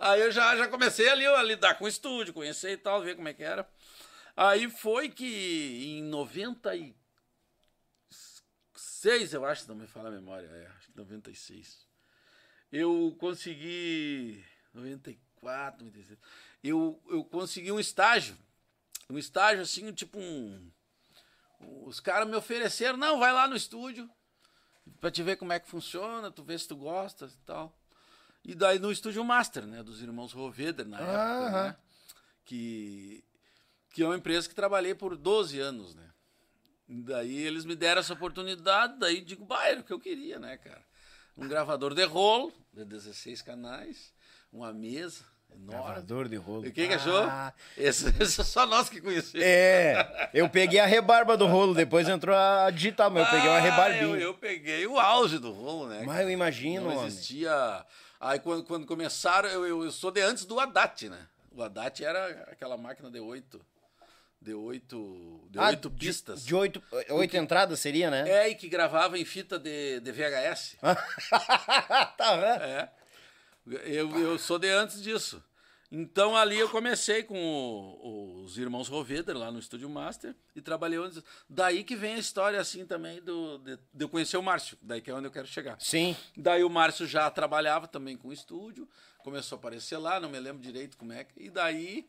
[0.00, 3.14] aí eu já, já comecei ali a lidar com o estúdio, conhecer e tal, ver
[3.14, 3.64] como é que era.
[4.36, 6.02] Aí foi que em
[9.04, 11.86] 96, eu acho, não me fala a memória, é, acho que 96.
[12.72, 14.42] Eu consegui.
[14.72, 16.18] 94, 96.
[16.62, 18.36] Eu, eu consegui um estágio.
[19.08, 20.70] Um estágio assim, tipo um.
[21.86, 24.10] Os caras me ofereceram, não, vai lá no estúdio
[25.00, 27.78] pra te ver como é que funciona, tu vê se tu gosta e tal.
[28.44, 31.76] E daí no estúdio Master, né, dos irmãos Roveder na época, né,
[32.44, 33.24] que
[33.90, 36.10] que é uma empresa que trabalhei por 12 anos, né.
[36.88, 40.56] Daí eles me deram essa oportunidade, daí digo, bah, era o que eu queria, né,
[40.58, 40.82] cara.
[41.36, 44.12] Um gravador de rolo, de 16 canais,
[44.52, 45.82] uma mesa enorme.
[45.82, 46.66] Gravador de rolo.
[46.66, 47.16] E quem que achou?
[47.22, 49.44] Ah, Esse, esse é só nós que conhecemos.
[49.44, 53.56] É, eu peguei a rebarba do rolo, depois entrou a digital, mas eu peguei uma
[53.56, 54.02] Ah, rebarbinha.
[54.02, 56.02] Eu, eu peguei o auge do rolo, né?
[56.06, 57.06] Mas eu imagino, Não homem.
[57.06, 57.84] existia.
[58.20, 61.26] Aí quando, quando começaram, eu, eu, eu sou de antes do Haddad, né?
[61.50, 63.64] O Haddad era aquela máquina de oito,
[64.44, 66.44] de oito, de Ah, oito pistas.
[66.44, 68.28] De oito, oito entradas seria, né?
[68.28, 70.76] É, e que gravava em fita de, de VHS.
[72.16, 72.56] tá, né?
[72.62, 72.88] É.
[73.86, 75.42] Eu, eu sou de antes disso.
[75.90, 80.98] Então ali eu comecei com o- os irmãos Roveder lá no Estúdio Master e trabalhei
[80.98, 81.22] onde.
[81.48, 85.00] Daí que vem a história assim também do, de, de eu conhecer o Márcio, daí
[85.00, 85.76] que é onde eu quero chegar.
[85.80, 86.16] Sim.
[86.36, 88.88] Daí o Márcio já trabalhava também com o estúdio,
[89.18, 91.44] começou a aparecer lá, não me lembro direito como é que.
[91.44, 92.06] E daí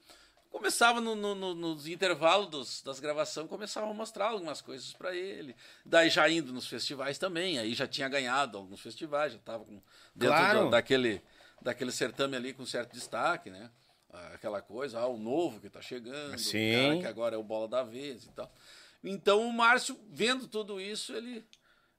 [0.60, 5.14] começava no, no- no- nos intervalos dos- das gravações, começava a mostrar algumas coisas para
[5.14, 5.54] ele.
[5.86, 9.66] Daí já indo nos festivais também, aí já tinha ganhado alguns festivais, já estava
[10.16, 10.64] dentro Claro.
[10.66, 11.22] da- daquele,
[11.62, 13.70] daquele certame ali com certo destaque, né?
[14.34, 16.72] Aquela coisa, ah, o novo que tá chegando, Sim.
[16.72, 18.50] o cara que agora é o bola da vez e tal.
[19.04, 21.46] Então o Márcio, vendo tudo isso, ele,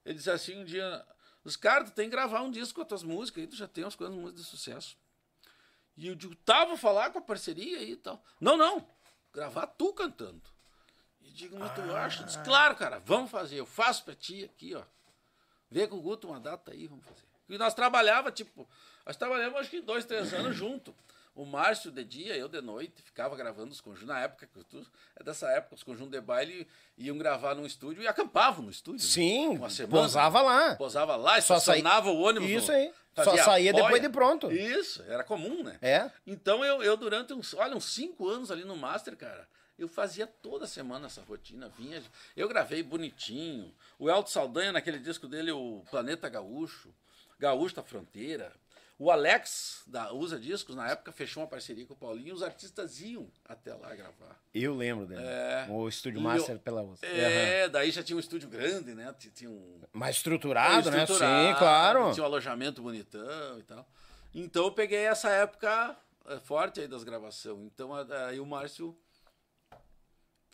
[0.02, 1.04] ele disse assim um dia,
[1.44, 3.68] os caras, tu tem que gravar um disco com as tuas músicas, aí tu já
[3.68, 4.96] tem umas coisas muito de sucesso.
[5.96, 8.22] E eu digo, tá, vou falar com a parceria aí e tal.
[8.40, 8.86] Não, não,
[9.32, 10.42] gravar tu cantando.
[11.22, 12.24] E digo, mas tu acha?
[12.24, 14.82] Diz, claro, cara, vamos fazer, eu faço pra ti aqui, ó.
[15.70, 17.26] Vê com o Guto uma data aí, vamos fazer.
[17.48, 18.68] E nós trabalhava, tipo,
[19.04, 20.94] nós trabalhamos acho que dois, três anos junto.
[21.36, 24.08] O Márcio de dia, eu de noite, ficava gravando os conjuntos.
[24.08, 24.48] Na época,
[25.14, 26.66] é dessa época, os conjuntos de baile
[26.96, 29.04] iam gravar num estúdio e acampavam no estúdio.
[29.04, 29.12] né?
[29.12, 29.98] Sim, Uma semana.
[30.00, 30.74] pousava lá.
[30.76, 32.48] Posava lá, Só saí- estacionava o ônibus.
[32.48, 32.90] Isso aí.
[33.22, 33.84] Só saía boia.
[33.84, 34.50] depois de pronto.
[34.50, 35.78] Isso, era comum, né?
[35.82, 36.10] É.
[36.26, 39.46] Então eu, eu durante uns, olha, uns cinco anos ali no Master, cara,
[39.78, 42.02] eu fazia toda semana essa rotina, vinha,
[42.34, 43.74] eu gravei bonitinho.
[43.98, 46.94] O Elton Saldanha naquele disco dele, o Planeta Gaúcho,
[47.38, 48.52] Gaúcho da Fronteira.
[48.98, 52.98] O Alex da Usa Discos na época fechou uma parceria com o Paulinho, os artistas
[53.00, 54.40] iam até lá gravar.
[54.54, 55.20] Eu lembro dele.
[55.22, 55.66] É.
[55.68, 57.04] O Estúdio Master eu- pela USA.
[57.06, 59.14] É, daí já tinha um estúdio grande, né?
[59.34, 61.02] Tinha- um Mais estruturado, né?
[61.02, 62.12] estruturado, Sim, claro.
[62.14, 63.86] Tinha um alojamento bonitão e tal.
[64.34, 65.94] Então eu peguei essa época
[66.28, 67.58] eh, forte aí das gravações.
[67.66, 68.96] Então aí o Márcio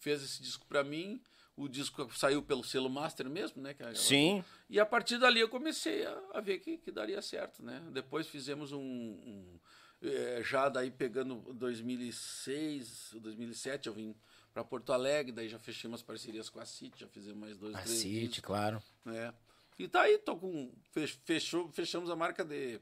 [0.01, 1.23] fez esse disco pra mim.
[1.55, 3.75] O disco saiu pelo selo Master mesmo, né?
[3.79, 3.95] é.
[3.95, 4.43] Sim.
[4.71, 7.83] E a partir dali eu comecei a, a ver que, que daria certo, né?
[7.93, 9.59] Depois fizemos um, um,
[10.03, 14.15] eh, já daí pegando 2006, 2007 eu vim
[14.53, 17.75] para Porto Alegre, daí já fechamos as parcerias com a City, já fizemos mais dois,
[17.75, 18.41] A três City, discos.
[18.45, 18.83] claro.
[19.07, 19.33] É.
[19.79, 20.71] E tá aí, tô com.
[20.93, 22.79] fech- Fechou, fechamos a marca de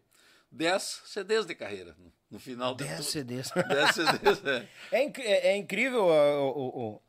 [0.52, 1.94] 10 CDs de carreira
[2.30, 3.06] no, final de 10 tudo.
[3.08, 3.50] CDs.
[3.50, 4.68] 10 CDs, é.
[4.92, 7.02] É, inc- é- é incrível o, o- o-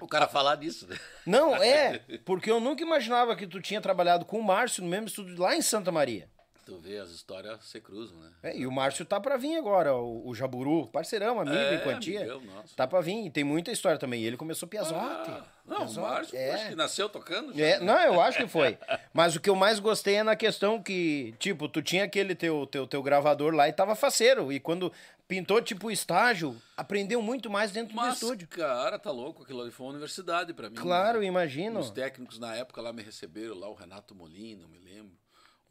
[0.00, 0.98] O cara falar disso, né?
[1.26, 5.06] Não, é, porque eu nunca imaginava que tu tinha trabalhado com o Márcio no mesmo
[5.06, 6.28] estúdio lá em Santa Maria.
[6.72, 8.30] Tu vê, as histórias se cruzam, né?
[8.42, 11.80] É, e o Márcio tá pra vir agora, o, o Jaburu, parceirão, amigo É, em
[11.80, 12.20] quantia.
[12.20, 12.74] amigão nosso.
[12.74, 14.22] Tá pra vir, e tem muita história também.
[14.22, 15.30] E ele começou piazote.
[15.30, 16.52] Ah, não, o Márcio, é.
[16.54, 17.52] acho que nasceu tocando.
[17.60, 18.78] É, não, eu acho que foi.
[19.12, 22.66] Mas o que eu mais gostei é na questão que, tipo, tu tinha aquele teu,
[22.66, 24.50] teu, teu gravador lá e tava faceiro.
[24.52, 24.90] E quando
[25.28, 28.48] pintou, tipo, o estágio, aprendeu muito mais dentro Mas, do estúdio.
[28.48, 30.76] cara, tá louco, aquilo ali foi uma universidade pra mim.
[30.76, 31.26] Claro, né?
[31.26, 31.78] imagino.
[31.80, 35.12] Os técnicos na época lá me receberam, lá o Renato Molina, eu me lembro,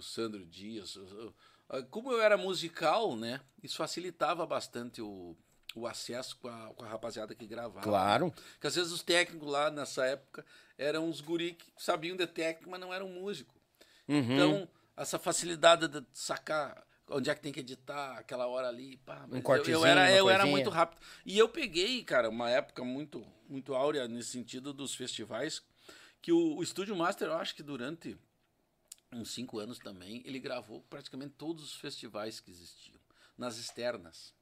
[0.01, 0.95] o Sandro Dias.
[0.95, 1.33] eu-
[1.69, 5.37] eu- Como eu era musical, né, isso facilitava bastante o,
[5.73, 7.79] o acesso com a, com a rapaziada que gravava.
[7.81, 8.31] Claro.
[8.53, 10.45] Porque às vezes os técnicos lá nessa época
[10.77, 13.55] eram os guri que sabiam de técnico, mas não eram músicos.
[14.07, 14.17] Uhum.
[14.33, 19.19] Então, essa facilidade de sacar onde é que tem que editar, aquela hora ali, pá,
[19.21, 20.99] mas eu- eu, cortezinho, era, eu era muito rápido.
[21.25, 25.61] E eu peguei, cara, uma época muito, muito áurea nesse sentido dos festivais,
[26.21, 28.17] que o, o Estúdio Master, eu acho que durante
[29.13, 32.99] uns cinco anos também, ele gravou praticamente todos os festivais que existiam,
[33.37, 34.33] nas externas.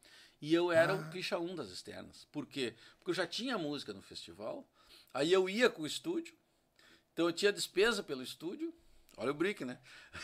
[0.41, 0.95] E eu era Ah.
[0.95, 2.25] o picha um das externas.
[2.31, 2.75] Por quê?
[2.97, 4.67] Porque eu já tinha música no festival,
[5.13, 6.33] aí eu ia com o estúdio,
[7.13, 8.73] então eu tinha despesa pelo estúdio,
[9.17, 9.79] olha o brick, né?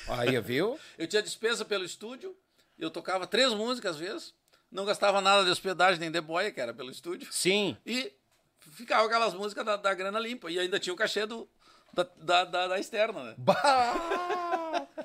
[0.08, 0.80] Aí, viu?
[0.98, 2.38] Eu tinha despesa pelo estúdio,
[2.78, 4.34] eu tocava três músicas às vezes,
[4.72, 7.76] não gastava nada de hospedagem nem de boia, que era pelo estúdio, Sim.
[7.86, 8.14] e
[8.60, 11.50] ficava aquelas músicas da, da grana limpa, e ainda tinha o cachê do,
[11.96, 13.36] da, da, da- da externa, né?
[13.38, 14.86] Bah!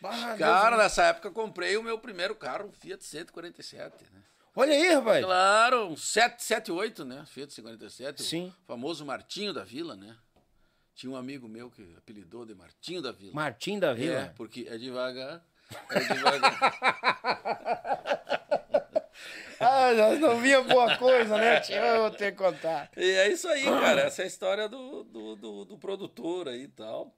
[0.00, 4.20] Bah, Cara, nessa época eu comprei o meu primeiro carro, um Fiat 147, né?
[4.54, 5.24] Olha aí, rapaz.
[5.24, 7.24] Claro, um 778, né?
[7.26, 8.52] Fiat 147, Sim.
[8.64, 10.14] o famoso Martinho da Vila, né?
[10.94, 13.32] Tinha um amigo meu que apelidou de Martinho da Vila.
[13.34, 14.34] Martim da É, Vila.
[14.36, 15.42] porque é devagar,
[15.90, 16.74] é devagar.
[19.64, 21.60] Ah, não vinha boa coisa, né?
[21.60, 21.76] Tio?
[21.76, 22.90] Eu ter que contar.
[22.96, 24.02] E é isso aí, cara.
[24.02, 27.14] Essa é a história do, do, do, do produtor aí e tal.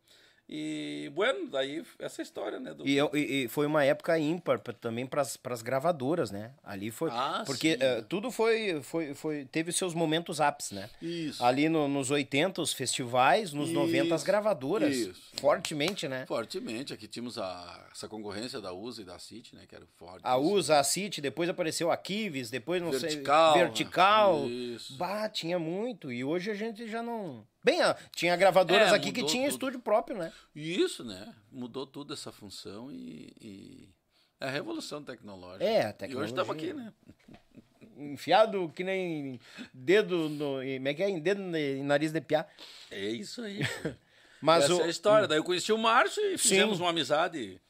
[0.48, 2.72] E, bueno, daí essa história, né?
[2.72, 2.86] Do...
[2.86, 6.52] E, e- foi uma época ímpar também para as gravadoras, né?
[6.62, 7.10] Ali foi.
[7.12, 9.44] Ah, porque eh, tudo foi, foi, foi.
[9.46, 10.88] Teve seus momentos ápices, né?
[11.02, 11.44] Isso.
[11.44, 14.94] Ali no- nos 80, os festivais, nos 90, as Isso, gravadoras.
[14.94, 15.32] isso.
[15.40, 16.24] Fortemente, né?
[16.26, 19.64] Fortemente, aqui tínhamos a, essa concorrência da USA e da City, né?
[19.68, 20.20] Que era forte.
[20.22, 23.62] A USA, a City, depois apareceu a Kivis, depois não Vertical, sei.
[23.62, 23.66] né?
[23.66, 24.46] Vertical.
[24.48, 24.96] Isso.
[24.96, 26.12] Bah, tinha muito.
[26.12, 27.44] E hoje a gente já não.
[27.66, 27.80] Bem,
[28.14, 29.52] tinha gravadoras É, aqui que tinha tudo.
[29.54, 30.32] estúdio próprio, né?
[30.54, 31.34] Isso, né?
[31.50, 33.32] Mudou tudo essa função e.
[33.40, 33.88] e...
[34.40, 35.64] É a revolução tecnológica.
[35.64, 36.70] É, a E hoje estamos tecnologia.
[36.70, 36.92] aqui, né?
[37.98, 39.40] Enfiado que nem
[39.74, 40.60] dedo no.
[40.60, 41.08] Como é que é?
[41.10, 42.46] Em dedo em nariz de piá.
[42.88, 43.58] É isso aí.
[44.40, 44.80] Mas Essa o.
[44.82, 45.26] é a história.
[45.26, 46.48] Daí eu conheci o Márcio e Sim.
[46.50, 47.60] fizemos uma amizade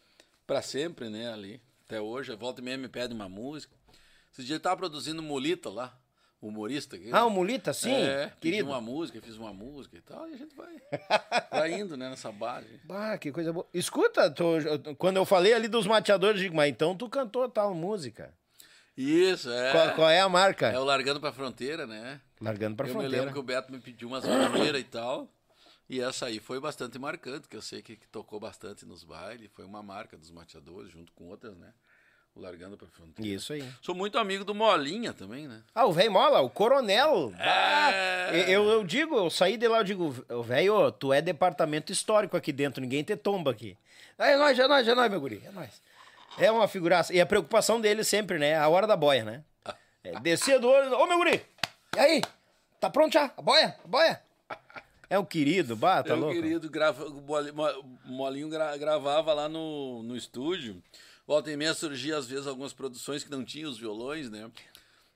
[0.46, 1.32] pra sempre, né?
[1.32, 1.58] Ali.
[1.86, 2.34] Até hoje.
[2.34, 3.74] Volta e meia me pede uma música.
[4.30, 5.98] Esse dia ele tava produzindo Molita lá,
[6.40, 6.96] humorista.
[6.96, 8.68] Aqui, Ah, o Mulita, sim, é, querido.
[8.68, 10.76] uma música, fiz uma música e tal, e a gente vai,
[11.50, 12.80] vai indo, né, nessa base.
[12.84, 13.66] Bah, que coisa boa.
[13.72, 14.56] Escuta, tô-
[14.98, 18.32] quando eu falei ali dos mateadores, eu digo, mas então tu cantou tal música.
[18.96, 19.72] Isso, é.
[19.72, 20.68] Qual, qual é a marca?
[20.68, 22.20] É o Largando pra Fronteira, né?
[22.40, 23.12] Largando pra eu fronteira.
[23.14, 25.30] me lembro que o Beto me pediu umas maneiras e tal.
[25.88, 29.48] E essa aí foi bastante marcante, que eu sei que, que tocou bastante nos bailes.
[29.54, 31.72] Foi uma marca dos mateadores, junto com outras, né?
[32.36, 33.34] O Largando pra Fronteira.
[33.34, 33.66] Isso aí.
[33.80, 35.62] Sou muito amigo do Molinha também, né?
[35.74, 37.32] Ah, o velho Mola, o coronel.
[37.38, 38.44] É.
[38.46, 40.10] eu, eu digo, eu saí de lá, eu digo,
[40.44, 43.76] velho, tu é departamento histórico aqui dentro, ninguém te tomba aqui.
[44.18, 45.80] Ah, É nóis, é nóis, é nóis, meu guri, é nóis.
[46.38, 47.14] É uma figuraça.
[47.14, 48.54] E a preocupação dele sempre, né?
[48.58, 49.42] A hora da boia, né?
[50.04, 51.42] É, descia do olho, ô meu guri,
[51.96, 52.22] e aí?
[52.78, 53.32] Tá pronto já?
[53.36, 53.74] A boia?
[53.82, 54.22] A boia?
[55.08, 56.34] É um querido, bah, tá Meu louco?
[56.34, 60.82] querido, grava, o Moli- Mo- Molinho gra- gravava lá no, no estúdio.
[61.26, 64.50] Volta e meia surgia, às vezes, algumas produções que não tinham os violões, né?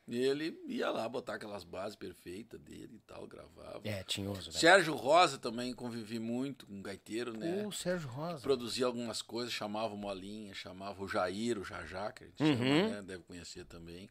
[0.09, 3.81] E ele ia lá botar aquelas bases perfeitas dele e tal, gravava.
[3.85, 4.59] É, tinhoso, velho.
[4.59, 7.65] Sérgio Rosa também convivi muito com o gaiteiro, né?
[7.65, 8.41] O Sérgio Rosa.
[8.43, 12.57] Produzia algumas coisas, chamava o Molinha, chamava o Jair, o Jajá, que a gente Uhum.
[12.57, 13.03] chama, né?
[13.03, 14.11] Deve conhecer também.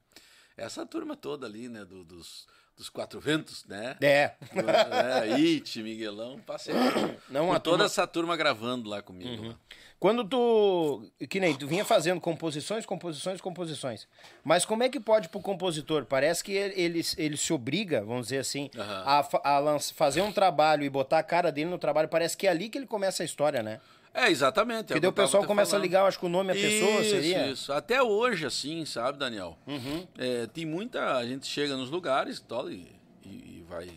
[0.56, 1.84] Essa turma toda ali, né?
[1.84, 2.48] do- dos,
[2.80, 3.98] dos quatro ventos, né?
[4.02, 4.32] É.
[4.56, 6.74] é, It, Miguelão, passei
[7.30, 7.86] Não, com a toda turma- Uhum.
[7.86, 9.50] essa turma gravando lá comigo.
[9.50, 9.56] lá.
[10.00, 11.12] Quando tu.
[11.30, 14.08] Que nem tu vinha fazendo composições, composições, composições.
[14.46, 16.06] Mas como é que pode pro compositor?
[16.06, 19.04] Parece que ele, ele, se obriga, vamos dizer assim, Aham.
[19.44, 22.08] a, a lança- fazer um trabalho e botar a cara dele no trabalho.
[22.08, 23.82] Parece que é ali que ele começa a história, né?
[24.14, 24.86] É, exatamente.
[24.86, 25.84] é Porque o daí o pessoal começa a falando.
[25.84, 27.48] ligar, eu acho que o nome da pessoa isso, seria.
[27.52, 29.58] Isso, até hoje, assim, sabe, Daniel?
[29.68, 30.08] Uhum.
[30.18, 31.16] É, tem muita.
[31.18, 32.88] A gente chega nos lugares tal, e,
[33.24, 33.90] e- e vai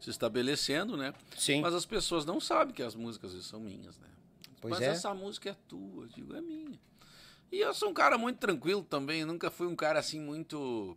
[0.00, 1.12] se estabelecendo, né?
[1.36, 1.60] Sim.
[1.60, 4.08] Mas as pessoas não sabem que as músicas são minhas, né?
[4.60, 4.86] Pois Mas é.
[4.86, 6.78] essa música é tua, eu digo, é minha.
[7.52, 10.96] E eu sou um cara muito tranquilo também, nunca fui um cara assim muito.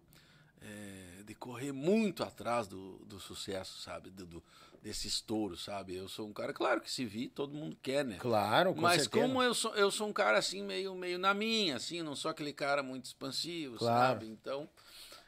[0.62, 4.10] é, de correr muito atrás do, do sucesso, sabe?
[4.10, 4.44] Do, do-
[4.84, 5.96] desse estouro, sabe?
[5.96, 8.18] Eu sou um cara, claro que se vir, todo mundo quer, né?
[8.20, 9.26] Claro, com Mas certeza.
[9.26, 12.30] como eu sou, eu sou um cara assim, meio, meio na minha, assim, não sou
[12.30, 14.10] aquele cara muito expansivo, Claro.
[14.20, 14.28] sabe?
[14.28, 14.70] Então,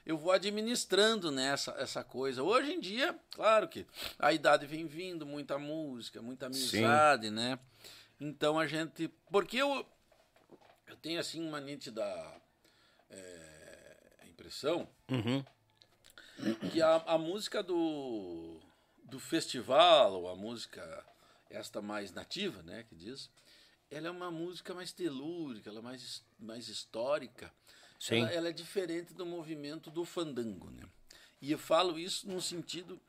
[0.06, 2.43] eu vou administrando nessa essa coisa.
[2.43, 3.88] Hoje em dia, claro que
[4.20, 7.58] a idade vem vindo, muita música, muita amizade, né?
[8.20, 9.08] Então a gente.
[9.32, 9.86] Porque eu,
[10.86, 12.03] eu tenho assim uma nítida
[13.10, 15.41] é, impressão Uhum.
[16.72, 18.60] que a, a música do,
[19.16, 21.05] do festival, ou a música
[21.49, 23.30] esta mais nativa, né, que diz,
[23.89, 27.51] ela é uma música mais telúrica, ela é mais, mais histórica.
[27.97, 28.20] Sim.
[28.20, 30.84] Ela, ela é diferente do movimento do fandango, né?
[31.41, 32.99] E eu falo isso num sentido,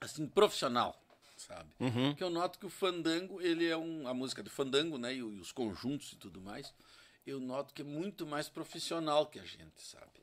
[0.00, 1.00] assim, profissional,
[1.36, 1.70] sabe?
[1.78, 2.08] Uhum.
[2.08, 5.18] Porque eu noto que o fandango, ele é um, a música do fandango, né, e,
[5.18, 6.74] e os conjuntos e tudo mais,
[7.24, 10.18] eu noto que é muito mais profissional que a gente, sabe?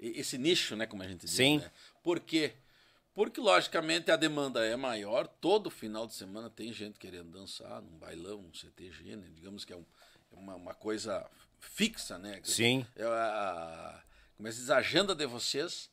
[0.00, 1.58] Esse nicho, né, como a gente diz, Sim.
[1.58, 1.70] né?
[2.02, 2.56] Por quê?
[3.16, 5.26] Porque, logicamente, a demanda é maior.
[5.26, 9.26] Todo final de semana tem gente querendo dançar num bailão, num CTG, né?
[9.34, 9.86] Digamos que é, um-
[10.32, 11.26] é uma, uma coisa
[11.58, 12.40] fixa, né?
[12.44, 12.86] Sim.
[12.94, 14.02] É a,
[14.36, 14.68] como é que diz?
[14.68, 15.90] A agenda de vocês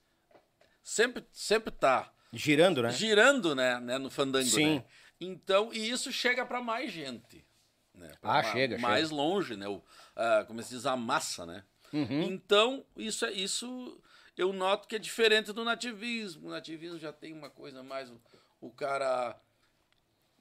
[0.83, 2.91] sempre, sempre tá Girando, né?
[2.91, 4.75] girando, né, né, no fandango, Sim.
[4.75, 4.85] né?
[5.21, 7.45] Então, e isso chega para mais gente,
[7.95, 8.11] né?
[8.19, 9.15] Pra Ah, ma- chega, mais chega.
[9.15, 9.67] longe, né?
[9.67, 9.81] O,
[10.15, 11.63] ah, como se diz, a massa, né?
[11.93, 12.23] Uhum.
[12.23, 13.97] Então, isso é isso
[14.37, 16.47] eu noto que é diferente do nativismo.
[16.47, 18.19] O nativismo já tem uma coisa mais o,
[18.61, 19.39] o cara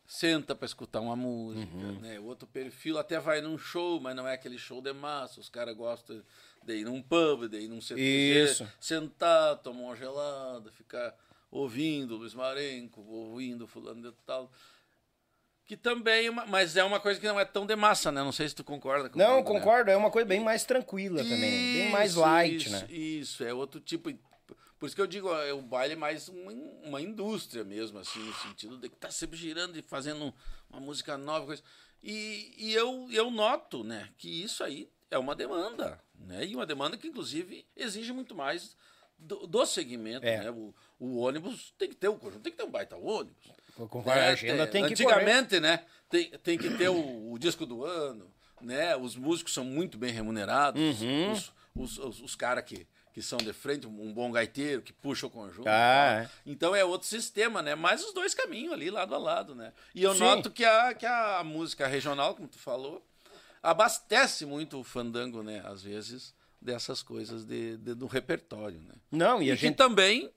[0.06, 2.00] senta para escutar uma música, Uhum.
[2.00, 2.18] né?
[2.20, 5.40] O outro perfil até vai num show, mas não é aquele show de massa.
[5.40, 6.22] Os caras gostam
[6.64, 11.16] de ir num pub, de ir num CTG, sentar, tomar uma gelada, ficar
[11.50, 14.50] ouvindo Luiz Marenco, ouvindo fulano de tal.
[15.64, 18.22] Que também, é uma- mas é uma coisa que não é tão de massa, né?
[18.22, 19.28] Não sei se tu concorda comigo.
[19.30, 19.42] Não, né?
[19.44, 22.86] concordo, é uma coisa bem mais tranquila também, bem mais Isso, light, isso, né?
[22.90, 24.10] Isso, é outro tipo.
[24.78, 26.50] Por isso que eu digo, é o baile é mais uma,
[26.82, 30.34] uma indústria mesmo, assim, no sentido de que tá sempre girando e fazendo
[30.68, 31.62] uma música nova, coisa.
[32.02, 36.44] E, e eu, eu noto, né, que isso aí é uma demanda, né?
[36.44, 38.76] E uma demanda que, inclusive, exige muito mais
[39.16, 40.38] do, do segmento, É.
[40.42, 40.50] né?
[40.50, 43.52] O, o ônibus tem que ter um conjunto, tem que ter um baita ônibus.
[43.76, 45.14] Concordo, a agenda tem que correr.
[45.14, 45.84] Antigamente, né?
[46.08, 48.94] Tem, tem que ter o, o disco do ano, né?
[48.96, 51.00] Os músicos são muito bem remunerados.
[51.00, 51.32] Uhum.
[51.32, 55.26] Os, os, os, os caras que, que são de frente, um bom gaiteiro, que puxa
[55.26, 55.68] o conjunto.
[55.68, 56.28] Ah, é.
[56.44, 57.74] Então é outro sistema, né?
[57.74, 59.72] Mas os dois caminham ali, lado a lado, né?
[59.94, 60.20] E eu Sim.
[60.20, 63.02] noto que a, que a música regional, como tu falou,
[63.62, 65.62] abastece muito o fandango, né?
[65.64, 68.94] Às vezes, dessas coisas de, de- do repertório, né?
[69.10, 69.76] Não, e E, a gente.
[69.76, 70.30] também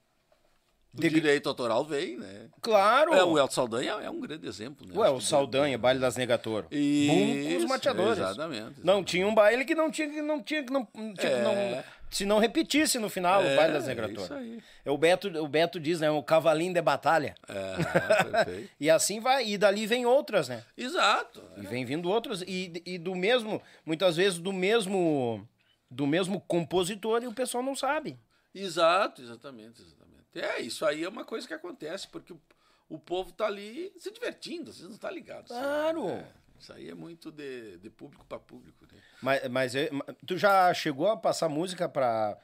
[0.97, 2.47] o De- direito autoral vem, né?
[2.61, 3.13] Claro!
[3.13, 4.93] É, o Elton Saldanha é um grande exemplo, né?
[4.95, 8.17] Ué, o que- Saldanha, baile das Bum com os mateadores.
[8.19, 8.75] Exatamente.
[8.83, 11.41] Não, tinha um baile que não tinha que não tinha que não, tipo, É.
[11.41, 14.21] não se não repetisse no final o baile das É, Negatoro.
[14.21, 14.63] isso aí.
[14.85, 17.35] É o Beto, o Beto diz, né, o cavalinho de batalha.
[17.47, 18.69] É, perfeito.
[18.79, 20.63] E assim vai, e dali vem outras, né?
[20.77, 21.43] Exato.
[21.57, 25.45] E vem vindo outras e, e do mesmo, muitas vezes do mesmo
[25.91, 28.17] do mesmo compositor e o pessoal não sabe.
[28.53, 29.94] Exato, exatamente, exatamente.
[30.35, 32.41] É, isso aí é uma coisa que acontece, porque o,
[32.89, 35.49] o povo tá ali se divertindo, vocês não estão ligados.
[35.49, 36.09] Claro.
[36.09, 36.27] É,
[36.59, 38.99] isso aí é muito de, de público para público, né?
[39.21, 39.89] Mas, mas é-
[40.25, 42.37] tu já chegou a passar música pra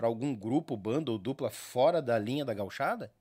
[0.00, 3.12] algum grupo, banda ou dupla fora da linha da gauchada?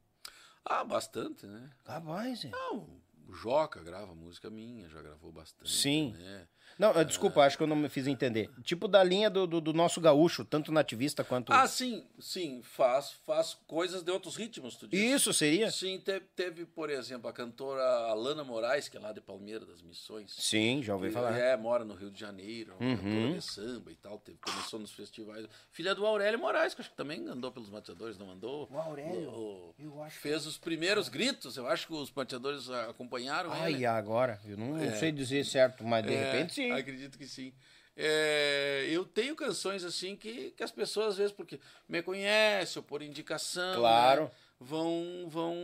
[0.64, 1.70] Ah, bastante, né?
[1.84, 2.50] Capaz, é.
[2.50, 2.88] Não,
[3.32, 5.70] o Joca grava música minha, já gravou bastante.
[5.72, 6.14] Sim.
[6.18, 6.48] Né?
[6.80, 8.50] Não, eh, desculpa, acho que eu não me fiz entender.
[8.64, 11.52] Tipo da linha do, do, do nosso gaúcho, tanto nativista quanto.
[11.52, 15.00] Ah, sim, sim, faz, faz coisas de outros ritmos, tu diz.
[15.00, 15.70] Isso seria?
[15.70, 19.82] Sim, teve, teve, por exemplo, a cantora Alana Moraes, que é lá de Palmeira das
[19.82, 20.34] Missões.
[20.34, 21.38] Sim, já ouvi Que, falar.
[21.38, 22.96] É, mora no Rio de Janeiro, uma Uhum.
[22.98, 25.46] cantora de samba e tal, teve, começou nos festivais.
[25.74, 28.68] Filha do Aurélio Moraes, que acho que também andou pelos mateadores, não andou?
[28.72, 29.30] O Aurélio?
[29.30, 32.94] O- Eu acho que- Fez os primeiros gritos, eu acho que os mateadores ah,
[33.30, 33.86] acompanharam Ai, ele.
[33.86, 36.72] agora, eu não, não sei dizer certo, mas de É, repente sim.
[36.72, 37.54] Acredito que sim.
[37.96, 42.84] É, eu tenho canções assim que, que as pessoas, às vezes, porque me conhecem ou
[42.84, 44.24] por indicação, Claro.
[44.24, 45.56] né, vão, vão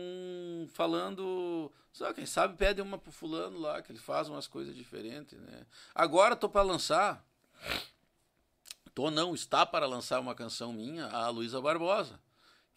[0.72, 1.72] falando.
[1.92, 5.66] Só quem sabe pede uma pro fulano lá, que ele faz umas coisas diferentes, né?
[5.94, 7.24] Agora tô para lançar.
[8.94, 12.20] Tô não, está para lançar uma canção minha, a Luísa Barbosa.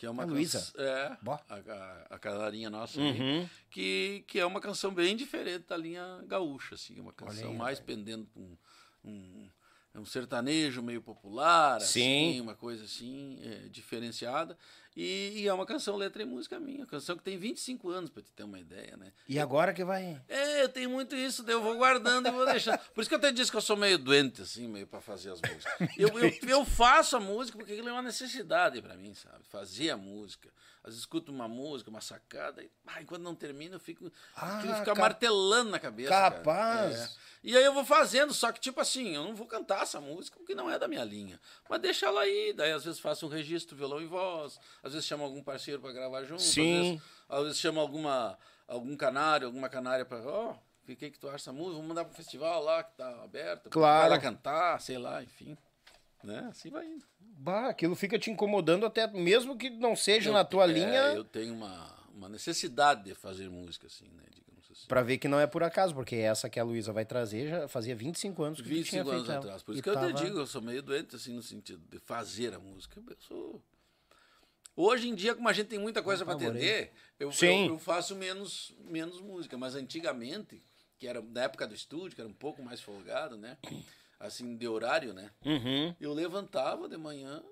[0.01, 0.35] Que é uma A canção.
[0.35, 0.73] Luísa?
[0.77, 2.99] É, a, a, a canarinha nossa.
[2.99, 3.47] Uhum.
[3.69, 7.79] que, que é uma canção bem diferente da linha gaúcha, assim, uma canção aí, mais
[7.79, 8.57] pendendo para um,
[9.05, 9.49] um,
[9.93, 12.31] é um sertanejo meio popular, Sim.
[12.31, 14.57] assim, uma coisa assim, é, diferenciada.
[14.95, 18.21] E, e é uma canção letra e música minha, canção que tem 25 anos, para
[18.21, 19.13] te ter uma ideia, né?
[19.27, 20.21] E agora que vai.
[20.27, 22.77] É, eu tenho muito isso, daí eu vou guardando e vou deixando.
[22.93, 25.31] Por isso que eu até disse que eu sou meio doente, assim, meio para fazer
[25.31, 25.89] as músicas.
[25.97, 29.43] Eu, eu, eu faço a música porque aquilo é uma necessidade para mim, sabe?
[29.49, 30.49] Fazer a música.
[30.83, 34.11] Às vezes escuto uma música, uma sacada, e ah, enquanto não termina, eu fico.
[34.35, 36.09] Ah, aquilo fica cap- martelando na cabeça.
[36.09, 36.99] Capaz.
[36.99, 37.09] É.
[37.43, 40.37] E aí eu vou fazendo, só que tipo assim, eu não vou cantar essa música
[40.37, 41.39] porque não é da minha linha.
[41.69, 45.07] Mas deixa ela aí, daí às vezes faço um registro, violão e voz, às vezes
[45.07, 46.73] chamo algum parceiro para gravar junto, Sim.
[46.73, 51.19] às vezes, às vezes chamo alguma, algum canário, alguma canária para, ó, o que, que
[51.19, 51.73] tu acha dessa música?
[51.75, 54.09] Vamos mandar pro festival lá que tá aberto, Claro.
[54.09, 55.55] lá cantar, sei lá, enfim.
[56.23, 56.47] Né?
[56.51, 57.05] Assim vai indo.
[57.19, 61.23] Bah, aquilo fica te incomodando até mesmo que não seja na tua é, linha, Eu
[61.23, 64.23] tenho uma, uma necessidade de fazer música, assim, né?
[64.31, 64.87] Digamos assim.
[64.87, 67.67] Pra ver que não é por acaso, porque essa que a Luísa vai trazer já
[67.67, 69.63] fazia 25 anos que tu tinha 25 feito anos atrás.
[69.63, 71.81] Por E isso que eu tava- te digo, eu sou meio doente, assim, no sentido
[71.89, 73.01] de fazer a música.
[73.09, 73.63] Eu sou...
[74.83, 78.15] Hoje em dia, como a gente tem muita coisa para atender, eu, eu, eu faço
[78.15, 79.55] menos, menos música.
[79.55, 80.63] Mas antigamente,
[80.97, 83.57] que era na época do estúdio, que era um pouco mais folgado, né?
[84.19, 85.31] Assim, de horário, né?
[85.43, 85.95] Uhum.
[85.99, 87.43] Eu levantava de manhã,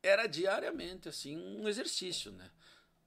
[0.00, 2.48] era diariamente, assim, um exercício, né?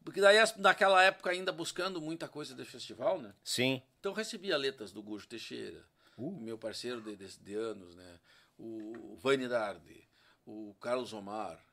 [0.03, 3.33] Porque daí, naquela época, ainda buscando muita coisa de festival, né?
[3.41, 3.81] Sim.
[4.01, 5.81] Então eu recebia letras do Gujo Teixeira,
[6.17, 6.31] Uh.
[6.41, 8.19] meu parceiro de, de, de anos, né?
[8.59, 10.05] O Vani Dardi,
[10.45, 11.64] o Carlos Omar,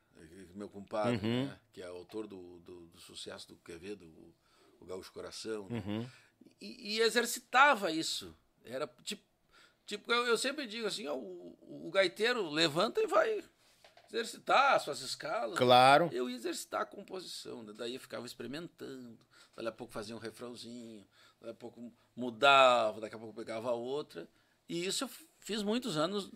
[0.54, 1.46] meu compadre, Uhum.
[1.46, 1.58] né?
[1.72, 4.34] que é autor do, do, do sucesso do Quevedo, o,
[4.80, 5.68] o Gaúcho Coração.
[5.68, 5.82] né?
[5.86, 6.08] Uhum.
[6.60, 8.36] E, e exercitava isso.
[8.64, 9.22] Era tipo,
[9.86, 13.42] tipo eu, eu sempre digo assim, ó, o, o gaiteiro levanta e vai
[14.08, 15.56] exercitar as suas escalas.
[15.56, 16.08] Claro.
[16.12, 17.72] Eu ia exercitar a composição, né?
[17.76, 19.18] daí eu ficava experimentando.
[19.56, 21.06] Daqui a pouco fazia um refrãozinho,
[21.40, 24.28] daqui a pouco mudava, daqui a pouco pegava outra.
[24.68, 25.10] E isso eu
[25.40, 26.30] fiz muitos anos.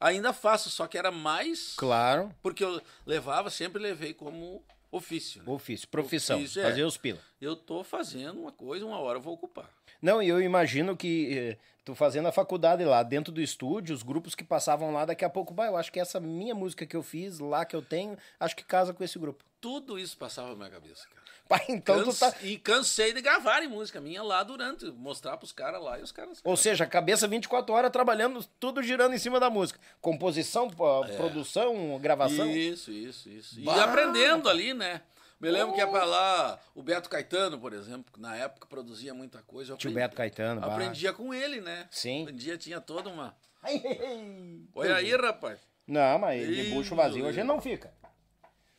[0.00, 1.74] Ainda faço, só que era mais.
[1.76, 2.34] Claro.
[2.42, 5.42] Porque eu levava, sempre levei como ofício.
[5.42, 5.52] Né?
[5.52, 6.64] Ofício, profissão, Ofício, é.
[6.64, 7.20] fazer os pila.
[7.40, 9.70] Eu tô fazendo uma coisa, uma hora eu vou ocupar.
[10.00, 14.02] Não, e eu imagino que eh, tu fazendo a faculdade lá dentro do estúdio, os
[14.02, 16.96] grupos que passavam lá, daqui a pouco, bah, eu acho que essa minha música que
[16.96, 19.44] eu fiz lá que eu tenho, acho que casa com esse grupo.
[19.60, 21.62] Tudo isso passava na minha cabeça, cara.
[21.68, 22.34] Então tu Canse- tá.
[22.42, 26.10] E cansei de gravar em música minha lá durante, mostrar pros caras lá e os
[26.10, 26.40] caras.
[26.42, 29.78] Ou seja, a cabeça 24 horas trabalhando, tudo girando em cima da música.
[30.00, 32.50] Composição, pô, produção, gravação.
[32.50, 33.60] Isso, isso, isso.
[33.60, 33.84] E Bah!
[33.84, 35.00] aprendendo ali, né?
[35.38, 39.12] Me lembro que ia pra lá o Beto Caetano, por exemplo, que na época produzia
[39.12, 39.76] muita coisa.
[39.76, 40.72] Tio aprendi- Beto Caetano, bah.
[40.74, 41.86] Aprendia com ele, né?
[41.90, 42.22] Sim.
[42.22, 43.36] Aprendia, tinha toda uma.
[43.62, 44.60] Ai, ai, ai.
[44.74, 45.58] Olha aí, rapaz.
[45.86, 47.92] Não, mas de bucho vazio meu a gente não fica.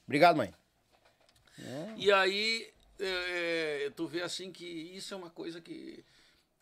[0.06, 0.54] Obrigado, mãe.
[1.96, 6.04] E aí, é, é, tu vê assim que isso é uma coisa que,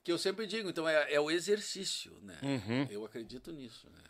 [0.04, 0.70] que eu sempre digo.
[0.70, 2.38] Então, é, é o exercício, né?
[2.42, 2.88] Uhum.
[2.90, 4.02] Eu acredito nisso, né?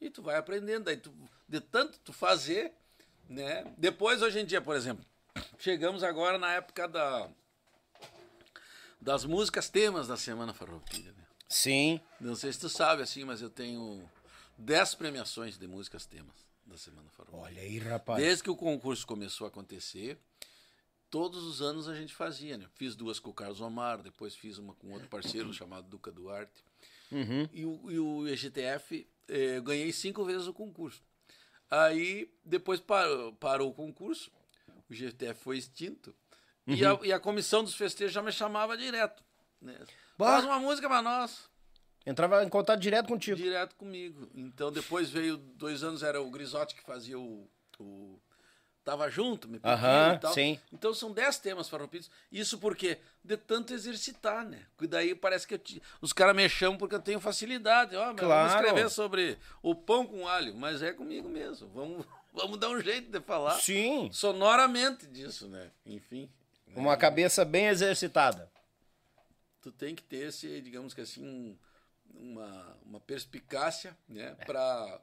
[0.00, 0.84] E tu vai aprendendo.
[0.84, 1.12] Daí tu,
[1.48, 2.72] de tanto tu fazer,
[3.28, 3.64] né?
[3.78, 5.04] Depois, hoje em dia, por exemplo,
[5.58, 7.28] chegamos agora na época da,
[9.00, 11.24] das músicas temas da Semana Farroupilha, né?
[11.48, 12.00] Sim.
[12.20, 14.08] Não sei se tu sabe, assim, mas eu tenho
[14.58, 17.42] 10 premiações de músicas temas da Semana Farroupilha.
[17.42, 18.22] Olha aí, rapaz.
[18.22, 20.18] Desde que o concurso começou a acontecer,
[21.10, 22.66] todos os anos a gente fazia, né?
[22.74, 26.64] Fiz duas com o Carlos Omar, depois fiz uma com outro parceiro chamado Duca Duarte.
[27.12, 27.48] Uhum.
[27.52, 31.02] E, o, e o EGTF, eh, ganhei cinco vezes o concurso.
[31.70, 34.30] Aí, depois parou, parou o concurso,
[34.88, 36.14] o GTF foi extinto,
[36.66, 37.00] e, Uhum.
[37.02, 39.22] a, e a comissão dos festejos já me chamava direto.
[39.60, 39.78] Né?
[40.18, 41.48] Faz uma música pra nós.
[42.06, 43.36] Entrava em contato direto contigo.
[43.36, 44.28] Direto comigo.
[44.34, 47.48] Então depois veio, dois anos era o Grisotti que fazia o.
[47.78, 48.20] o
[48.84, 50.34] tava junto, me pediu Aham, e tal.
[50.34, 50.60] sim.
[50.70, 52.10] Então são dez temas farroupilhas.
[52.30, 54.66] Isso porque de tanto exercitar, né?
[54.82, 57.96] E daí parece que eu ti- os caras me chamam porque eu tenho facilidade.
[57.96, 58.50] Ó, meu, Claro.
[58.50, 61.66] vamos escrever sobre o pão com alho, mas é comigo mesmo.
[61.68, 62.04] Vamos,
[62.34, 64.10] vamos dar um jeito de falar Sim.
[64.12, 65.70] sonoramente disso, né?
[65.86, 66.28] Enfim.
[66.76, 68.50] Uma cabeça bem exercitada.
[69.62, 71.56] tu tem que ter esse, digamos que assim, um-
[72.14, 75.00] uma, uma perspicácia, né, para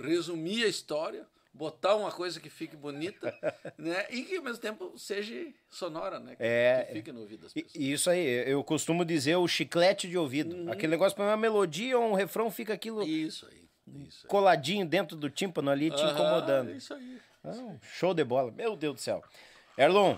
[0.00, 3.30] resumir a história, botar uma coisa que fique bonita,
[3.76, 6.84] né, e que ao mesmo tempo seja sonora, né, que, É.
[6.88, 7.74] que fique no ouvido das pessoas.
[7.74, 10.70] Isso aí, eu costumo dizer o chiclete de ouvido.
[10.70, 15.16] Aquele negócio para uma melodia ou um refrão fica aquilo Isso aí, isso coladinho dentro
[15.16, 16.70] do tímpano ali te Aham, incomodando.
[16.72, 17.18] Isso aí.
[17.82, 18.50] Show de bola.
[18.52, 19.22] Meu Deus do céu.
[19.76, 20.16] Erlon,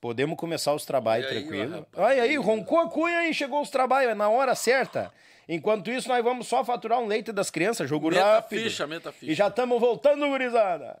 [0.00, 1.70] podemos começar os trabalhos E aí, tranquilo.
[1.80, 1.86] rapaz?
[1.96, 5.12] Olha aí, roncou a cuia e chegou os trabalhos, é na hora certa.
[5.48, 8.62] Enquanto isso, nós vamos só faturar um leite das crianças, jogo Meta rápido.
[8.62, 9.32] ficha, meta ficha.
[9.32, 11.00] E já estamos voltando, gurizada.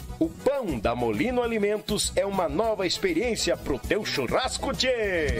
[0.21, 5.39] O pão da Molino Alimentos é uma nova experiência pro teu churrasco, tchê!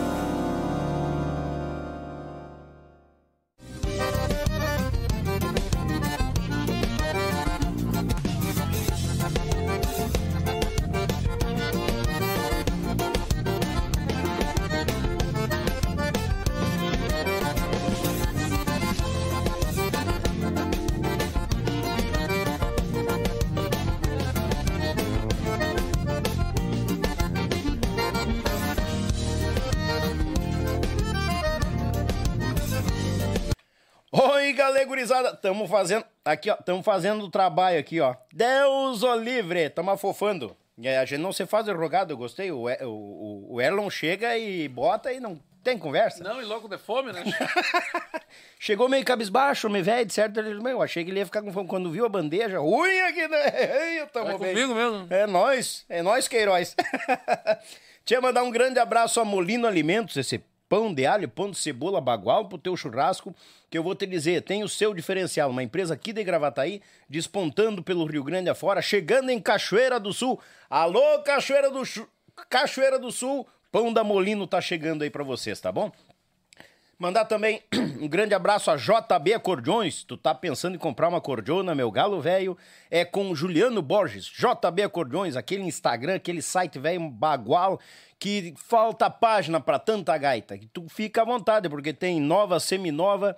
[35.41, 38.15] Tamo fazendo, aqui ó, tamo fazendo o trabalho aqui, ó.
[38.31, 40.55] Deus o livre, tamo afofando.
[40.83, 44.67] É, a gente não se faz rogado, eu gostei, o, o, o, Erlon chega e
[44.67, 46.23] bota e não tem conversa.
[46.23, 47.23] Não, e logo de fome, né?
[48.57, 51.51] Chegou meio cabisbaixo, me velho, de certo, ele, meu, achei que ele ia ficar com
[51.51, 51.67] fome.
[51.67, 53.99] Quando viu a bandeja, ruim aqui, né?
[54.01, 54.53] Eu tamo Vai bem.
[54.55, 55.07] comigo mesmo.
[55.09, 56.75] É nós, é nós, Queiroz.
[58.03, 61.99] Tinha mandar um grande abraço a Molino Alimentos, esse pão de alho, pão de cebola
[61.99, 63.35] bagual pro teu churrasco,
[63.69, 67.83] que eu vou te dizer, tem o seu diferencial, uma empresa aqui de Gravataí, despontando
[67.83, 70.39] pelo Rio Grande afora, chegando em Cachoeira do Sul.
[70.69, 71.81] Alô, Cachoeira do,
[72.49, 75.91] Cachoeira do Sul, pão da Molino tá chegando aí pra vocês, tá bom?
[77.01, 77.63] Mandar também
[77.99, 80.03] um grande abraço a JB Acordeões.
[80.03, 82.55] Tu tá pensando em comprar uma cordiona, meu galo velho?
[82.91, 87.79] É com Juliano Borges, JB Acordeões, aquele Instagram, aquele site velho bagual
[88.19, 90.59] que falta página pra tanta gaita.
[90.59, 93.35] Que tu fica à vontade, porque tem nova, seminova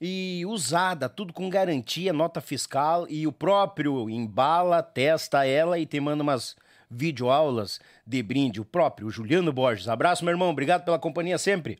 [0.00, 6.00] e usada, tudo com garantia, nota fiscal e o próprio embala, testa ela e te
[6.00, 6.56] manda umas
[6.90, 8.60] videoaulas de brinde.
[8.60, 9.86] O próprio Juliano Borges.
[9.86, 10.50] Abraço, meu irmão.
[10.50, 11.78] Obrigado pela companhia sempre.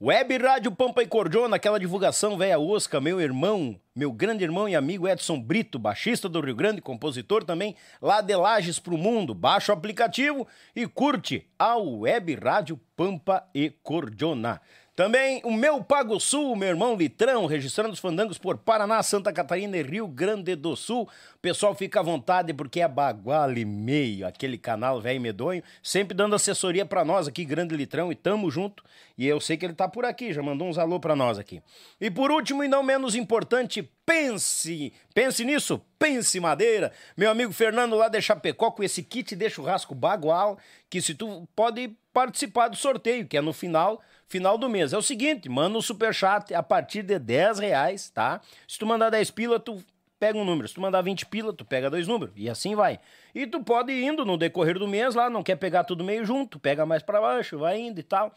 [0.00, 4.76] Web Rádio Pampa e Cordiona, aquela divulgação velha osca, meu irmão, meu grande irmão e
[4.76, 9.34] amigo Edson Brito, baixista do Rio Grande, compositor também, lá de Lages pro mundo.
[9.34, 10.46] Baixa o aplicativo
[10.76, 14.60] e curte a Web Rádio Pampa e Cordiona.
[14.98, 19.76] Também o meu Pago Sul, meu irmão Litrão, registrando os fandangos por Paraná, Santa Catarina
[19.76, 21.08] e Rio Grande do Sul.
[21.40, 26.34] Pessoal fica à vontade porque é Bagual e Meio, aquele canal velho medonho, sempre dando
[26.34, 28.82] assessoria pra nós aqui, Grande Litrão, e tamo junto.
[29.16, 31.62] E eu sei que ele tá por aqui, já mandou uns alô pra nós aqui.
[32.00, 36.90] E por último e não menos importante, pense, pense nisso, pense madeira.
[37.16, 40.58] Meu amigo Fernando lá de Chapecó com esse kit de churrasco Bagual,
[40.90, 44.92] que se tu pode participar do sorteio, que é no final final do mês.
[44.92, 48.40] É o seguinte, manda um superchat a partir de 10 reais, tá?
[48.66, 49.82] Se tu mandar 10 pila, tu
[50.18, 50.68] pega um número.
[50.68, 52.34] Se tu mandar 20 pila, tu pega dois números.
[52.36, 53.00] E assim vai.
[53.34, 56.24] E tu pode ir indo no decorrer do mês lá, não quer pegar tudo meio
[56.24, 58.32] junto, pega mais pra baixo, vai indo e tal.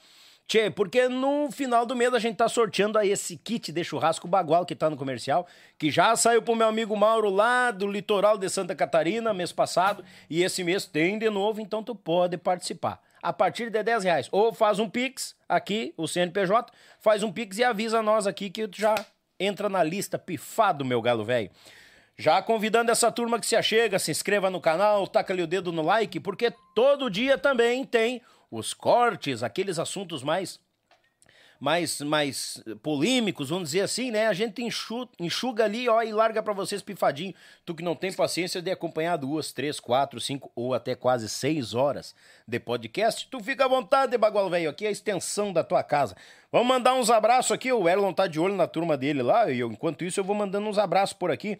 [0.47, 4.27] Tchê, porque no final do mês a gente tá sorteando aí esse kit de churrasco
[4.27, 8.37] bagual que tá no comercial, que já saiu pro meu amigo Mauro lá do litoral
[8.37, 13.01] de Santa Catarina mês passado, e esse mês tem de novo, então tu pode participar
[13.21, 14.29] a partir de 10 reais.
[14.31, 18.69] Ou faz um Pix aqui, o CNPJ, faz um Pix e avisa nós aqui que
[18.73, 18.95] já
[19.39, 21.49] entra na lista pifado, meu galo velho.
[22.17, 25.71] Já convidando essa turma que se achega, se inscreva no canal, taca ali o dedo
[25.71, 30.59] no like, porque todo dia também tem os cortes, aqueles assuntos mais
[31.61, 34.25] mais, mais polêmicos, vamos dizer assim, né?
[34.25, 37.35] A gente enxuga, enxuga ali, ó, e larga para vocês pifadinho.
[37.63, 41.75] Tu que não tem paciência de acompanhar duas, três, quatro, cinco ou até quase seis
[41.75, 42.15] horas
[42.47, 44.71] de podcast, tu fica à vontade, bagual velho.
[44.71, 46.17] Aqui é a extensão da tua casa.
[46.51, 47.71] Vamos mandar uns abraços aqui.
[47.71, 50.35] O Erlon tá de olho na turma dele lá, e eu, enquanto isso eu vou
[50.35, 51.59] mandando uns abraços por aqui.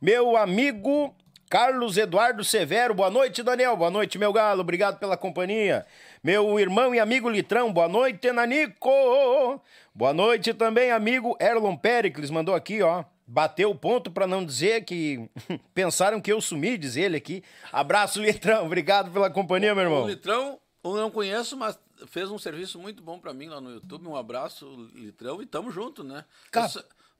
[0.00, 1.14] Meu amigo
[1.52, 3.76] Carlos Eduardo Severo, boa noite, Daniel.
[3.76, 4.62] Boa noite, meu galo.
[4.62, 5.84] Obrigado pela companhia.
[6.24, 9.60] Meu irmão e amigo Litrão, boa noite, Nanico.
[9.94, 13.04] Boa noite também, amigo Erlon Pericles, mandou aqui, ó.
[13.26, 15.28] bateu o ponto para não dizer que
[15.74, 17.44] pensaram que eu sumi, diz ele aqui.
[17.70, 18.64] Abraço, Litrão.
[18.64, 20.04] Obrigado pela companhia, meu irmão.
[20.04, 23.72] O Litrão, eu não conheço, mas fez um serviço muito bom para mim lá no
[23.72, 24.08] YouTube.
[24.08, 26.24] Um abraço, Litrão, e tamo junto, né?
[26.50, 26.70] Cara...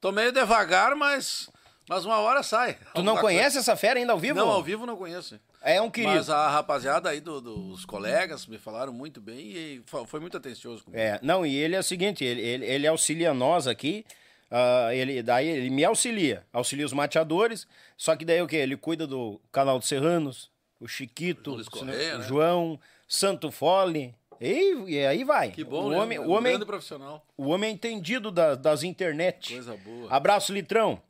[0.03, 1.49] Tô meio devagar, mas,
[1.93, 2.77] mas uma hora sai.
[2.95, 3.59] Tu não conhece coisa.
[3.61, 4.39] essa fera ainda ao vivo?
[4.39, 5.39] Não, ao vivo não conheço.
[5.61, 6.15] É um querido.
[6.15, 10.85] Mas a rapaziada aí do, dos colegas me falaram muito bem e foi muito atencioso
[10.85, 11.01] comigo.
[11.01, 14.05] É, não, e ele é o seguinte, ele, ele, ele auxilia nós aqui,
[14.51, 17.67] uh, ele, daí ele me auxilia, auxilia os mateadores,
[17.97, 18.57] só que daí o quê?
[18.57, 22.25] Ele cuida do canal dos Serranos, o Chiquito, o, Correia, o né?
[22.27, 25.53] João, Santo Fole, e, e, aí vai.
[25.53, 25.99] Que bom, o né?
[25.99, 27.25] homem, um o homem, profissional.
[27.37, 29.55] O homem é entendido da, das internet.
[29.55, 30.11] Coisa boa.
[30.11, 31.01] Abraço, Litrão.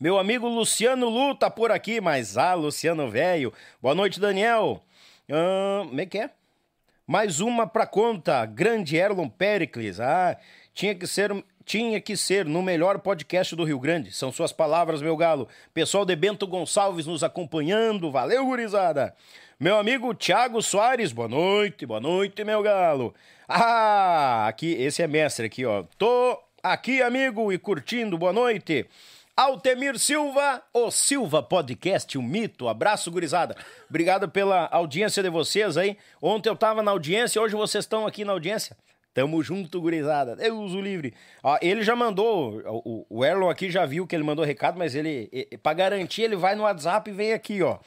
[0.00, 3.52] Meu amigo Luciano Lu tá por aqui, mas ah, Luciano velho.
[3.82, 4.80] Boa noite, Daniel.
[5.26, 6.30] como é que é?
[7.04, 8.46] Mais uma pra conta.
[8.46, 9.98] Grande Erlon Pericles.
[9.98, 10.36] Ah,
[10.72, 11.32] tinha que ser
[11.64, 14.12] tinha que ser no melhor podcast do Rio Grande.
[14.12, 15.48] São suas palavras, meu galo.
[15.74, 18.08] Pessoal de Bento Gonçalves nos acompanhando.
[18.08, 19.12] Valeu, gurizada.
[19.58, 23.12] Meu amigo Thiago Soares, boa noite, boa noite, meu galo.
[23.48, 25.82] Ah, aqui, esse é mestre aqui, ó.
[25.98, 28.86] Tô aqui, amigo, e curtindo, boa noite.
[29.38, 32.66] Altemir Silva, o Silva Podcast, o mito.
[32.66, 33.54] Abraço, gurizada.
[33.88, 35.96] Obrigado pela audiência de vocês aí.
[36.20, 38.76] Ontem eu tava na audiência, hoje vocês estão aqui na audiência.
[39.14, 40.34] Tamo junto, gurizada.
[40.34, 41.14] Deus o livre.
[41.40, 44.96] Ó, ele já mandou, o, o Erlon aqui já viu que ele mandou recado, mas
[44.96, 45.30] ele,
[45.62, 47.78] para garantir, ele vai no WhatsApp e vem aqui, ó.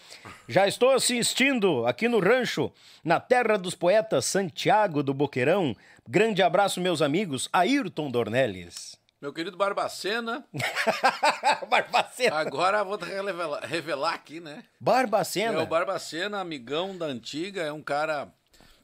[0.47, 2.71] Já estou assistindo aqui no rancho,
[3.03, 5.75] na terra dos poetas Santiago do Boqueirão.
[6.07, 7.49] Grande abraço, meus amigos.
[7.51, 9.00] Ayrton Dornelles.
[9.21, 10.43] Meu querido Barbacena.
[11.69, 12.35] Barbacena.
[12.37, 14.63] Agora vou revelar, revelar aqui, né?
[14.79, 15.59] Barbacena.
[15.59, 18.29] É o Barbacena, amigão da antiga, é um cara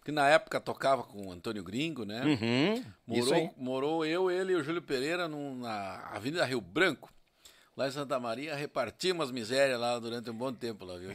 [0.06, 2.22] que na época tocava com o Antônio Gringo, né?
[2.24, 7.12] Uhum, morou, morou eu, ele e o Júlio Pereira num, na Avenida Rio Branco.
[7.76, 11.12] Lá em Santa Maria, repartimos as misérias lá durante um bom tempo lá, viu,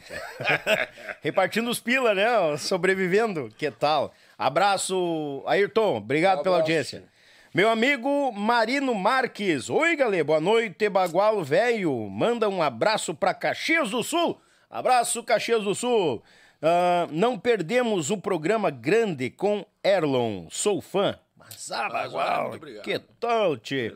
[1.21, 2.57] Repartindo os pila, né?
[2.57, 3.49] Sobrevivendo.
[3.57, 4.13] Que tal?
[4.37, 5.97] Abraço, Ayrton.
[5.97, 7.03] Obrigado um pela audiência.
[7.53, 9.69] Meu amigo Marino Marques.
[9.69, 10.23] Oi, galera.
[10.23, 12.09] Boa noite, Bagualo Velho.
[12.09, 14.41] Manda um abraço para Caxias do Sul.
[14.67, 16.15] Abraço, Caxias do Sul.
[16.15, 20.47] Uh, não perdemos o programa grande com Erlon.
[20.49, 21.19] Sou fã.
[21.37, 23.93] Mas, ah, Bagualo, que tal, tchê?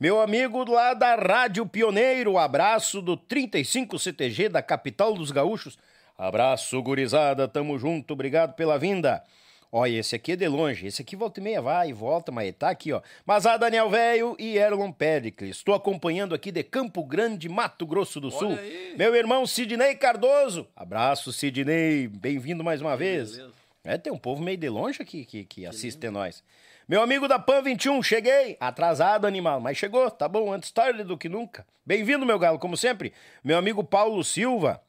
[0.00, 5.76] Meu amigo lá da Rádio Pioneiro, abraço do 35 CTG da capital dos gaúchos.
[6.16, 9.22] Abraço, gurizada, tamo junto, obrigado pela vinda.
[9.70, 10.86] Olha, esse aqui é de longe.
[10.86, 13.02] Esse aqui volta e meia vai e volta, mas tá aqui, ó.
[13.24, 15.56] Mas a Daniel Velho e Erlon Pericles.
[15.56, 18.56] Estou acompanhando aqui de Campo Grande, Mato Grosso do Sul.
[18.96, 20.68] Meu irmão Sidney Cardoso.
[20.74, 22.08] Abraço, Sidney.
[22.08, 23.40] Bem-vindo mais uma vez.
[23.84, 26.42] É, tem um povo meio de longe aqui que, que, que assiste nós.
[26.88, 28.56] Meu amigo da PAN 21, cheguei.
[28.60, 30.08] Atrasado, animal, mas chegou.
[30.08, 31.66] Tá bom, antes tarde do que nunca.
[31.84, 33.12] Bem-vindo, meu galo, como sempre.
[33.42, 34.80] Meu amigo Paulo Silva.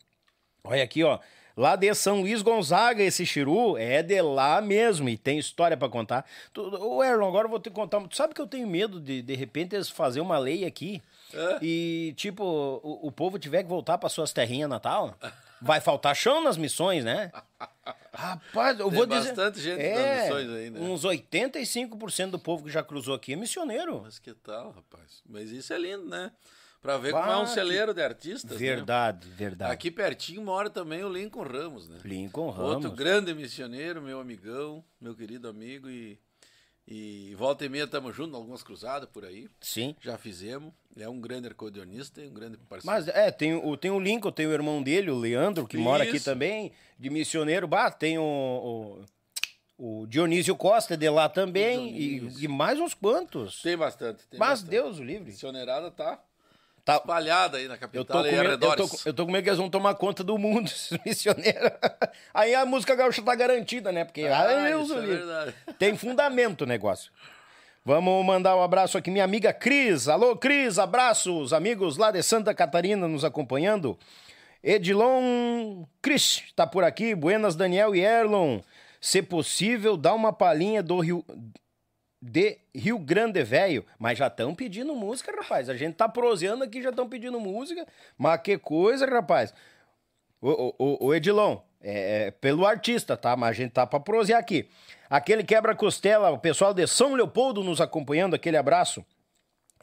[0.63, 1.17] Olha aqui, ó.
[1.57, 5.89] Lá de São Luís Gonzaga, esse Chiru é de lá mesmo e tem história para
[5.89, 6.23] contar.
[6.55, 7.99] Ô, Erlon, agora eu vou te contar.
[8.07, 11.01] Tu sabe que eu tenho medo de, de repente, eles fazer uma lei aqui
[11.33, 11.57] é?
[11.59, 15.17] e, tipo, o, o povo tiver que voltar para suas terrinhas natal?
[15.59, 17.31] Vai faltar chão nas missões, né?
[18.13, 19.29] Rapaz, eu Tem vou dizer.
[19.29, 20.79] bastante gente é, nas missões aí, né?
[20.79, 24.01] Uns 85% do povo que já cruzou aqui é missioneiro.
[24.03, 25.23] Mas que tal, rapaz?
[25.27, 26.31] Mas isso é lindo, né?
[26.81, 28.51] Pra ver bah, como é um celeiro de artistas.
[28.51, 28.57] Né?
[28.57, 29.35] Verdade, né?
[29.35, 29.71] verdade.
[29.71, 31.99] Aqui pertinho mora também o Lincoln Ramos, né?
[32.03, 32.75] Lincoln Ramos.
[32.75, 35.89] Outro grande missioneiro, meu amigão, meu querido amigo.
[35.89, 36.19] E,
[36.87, 39.49] e volta e meia estamos juntos, algumas cruzadas por aí.
[39.59, 39.95] Sim.
[39.99, 40.71] Já fizemos.
[40.95, 42.85] É um grande acordeonista e um grande parceiro.
[42.85, 45.83] Mas é, tem o, tem o Lincoln, tem o irmão dele, o Leandro, que Isso.
[45.83, 47.67] mora aqui também, de missioneiro.
[47.67, 49.03] Bah, tem o,
[49.77, 51.95] o, o Dionísio Costa de lá também.
[51.95, 53.61] E, e, mais uns quantos.
[53.61, 54.25] Tem bastante.
[54.27, 54.69] Tem Mas bastante.
[54.69, 55.25] Deus o livre.
[55.25, 56.23] Missionerada tá
[56.87, 59.43] Tá espalhada aí na capital eu tô, com medo, eu, tô, eu tô com medo
[59.43, 61.69] que eles vão tomar conta do mundo, esses missioneiros.
[62.33, 64.05] Aí a música gaúcha tá garantida, né?
[64.05, 65.55] Porque ah, ai, Deus é verdade.
[65.77, 67.11] tem fundamento o negócio.
[67.83, 70.07] Vamos mandar um abraço aqui, minha amiga Cris.
[70.07, 73.99] Alô, Cris, abraços, amigos lá de Santa Catarina nos acompanhando.
[74.63, 78.61] Edilon Cris tá por aqui, Buenas Daniel e Erlon.
[79.01, 81.25] Se possível, dá uma palhinha do Rio
[82.21, 83.85] de Rio Grande Velho.
[83.99, 85.69] Mas já estão pedindo música, rapaz.
[85.69, 87.85] A gente tá proseando aqui, já estão pedindo música.
[88.17, 89.53] Mas que coisa, rapaz.
[90.41, 93.35] O, o, o Edilon, é, é, pelo artista, tá?
[93.35, 94.69] Mas a gente tá pra prosear aqui.
[95.09, 99.05] Aquele quebra-costela, o pessoal de São Leopoldo nos acompanhando, aquele abraço.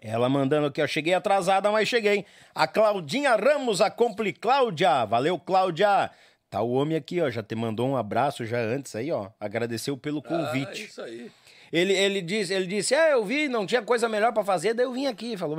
[0.02, 2.26] Ela mandando aqui, ó, cheguei atrasada, mas cheguei.
[2.54, 5.04] A Claudinha Ramos, a Compli Cláudia.
[5.06, 6.10] Valeu, Cláudia.
[6.50, 9.30] tá o homem aqui, ó, já te mandou um abraço já antes aí, ó.
[9.40, 10.84] Agradeceu pelo Ah, convite.
[10.84, 11.32] isso aí.
[11.74, 14.86] Ele, ele disse, ele disse: "Ah, eu vi, não tinha coisa melhor pra fazer, daí
[14.86, 15.56] eu vim aqui", falou.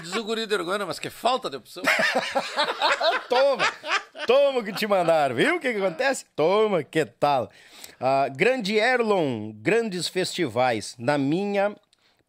[0.00, 0.56] Diz o guri de
[0.86, 1.82] mas que falta de opção.
[3.28, 3.64] Toma!
[4.24, 6.26] Toma o que te mandaram, viu o que, que acontece?
[6.36, 7.50] Toma, que tal?
[7.98, 10.94] Ah, Grande Erlon, grandes festivais.
[10.96, 11.74] Na minha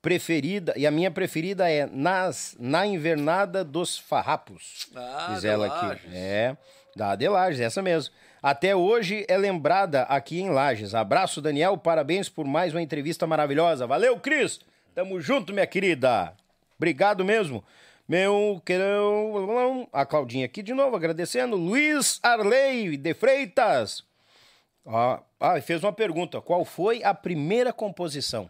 [0.01, 4.87] preferida, e a minha preferida é nas, na Invernada dos Farrapos.
[4.95, 6.01] Ah, diz ela aqui.
[6.11, 6.57] É,
[6.95, 8.11] da de Lages, essa mesmo.
[8.43, 10.93] Até hoje é lembrada aqui em Lages.
[10.93, 13.87] Abraço, Daniel, parabéns por mais uma entrevista maravilhosa.
[13.87, 14.59] Valeu, Cris!
[14.93, 16.35] Tamo junto, minha querida.
[16.75, 17.63] Obrigado mesmo.
[18.05, 19.87] Meu querão.
[19.93, 21.55] A Claudinha aqui de novo, agradecendo.
[21.55, 24.03] Luiz Arley de Freitas.
[24.85, 25.21] Ah,
[25.61, 26.41] fez uma pergunta.
[26.41, 28.49] Qual foi a primeira composição?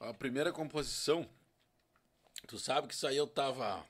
[0.00, 1.26] A primeira composição,
[2.46, 3.82] tu sabe que isso aí eu tava.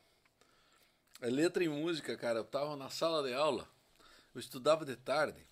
[1.20, 2.38] É letra e música, cara.
[2.38, 3.66] Eu tava na sala de aula,
[4.34, 5.46] eu estudava de tarde.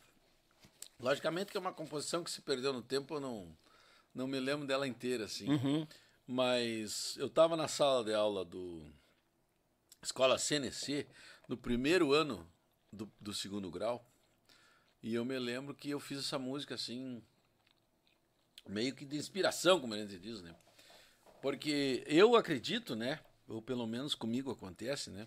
[0.98, 3.56] Logicamente que é uma composição que se perdeu no tempo, eu não,
[4.14, 5.46] não me lembro dela inteira, assim.
[6.26, 8.86] Mas eu tava na sala de aula do
[10.02, 11.06] Escola CNC,
[11.48, 12.46] no primeiro ano
[12.92, 14.06] do, do segundo grau.
[15.02, 17.22] E eu me lembro que eu fiz essa música assim,
[18.68, 20.54] meio que de inspiração, como a gente diz, né?
[21.40, 23.18] Porque eu acredito, né?
[23.48, 25.26] Ou pelo menos comigo acontece, né?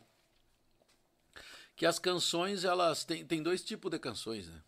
[1.76, 4.62] Que as canções, elas têm, tem dois tipos de canções, né?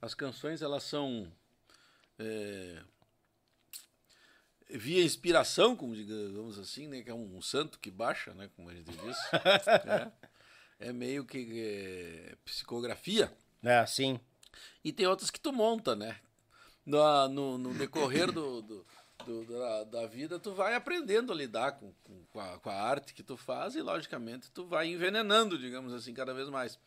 [0.00, 1.32] As canções, elas são
[2.18, 2.82] é,
[4.70, 7.02] via inspiração, como digamos assim, né?
[7.02, 8.50] Que é um, santo que baixa, né?
[8.56, 9.16] Como a gente diz.
[10.78, 13.32] é, é meio que é, psicografia.
[13.62, 14.20] É, sim.
[14.84, 16.18] E tem outras que tu monta, né?
[16.84, 18.86] No, no, no decorrer do, do,
[19.24, 22.74] do- da, da vida, tu vai aprendendo a lidar com, com, com a, com a
[22.74, 26.78] arte que tu faz e, logicamente, tu vai envenenando, digamos assim, cada vez mais.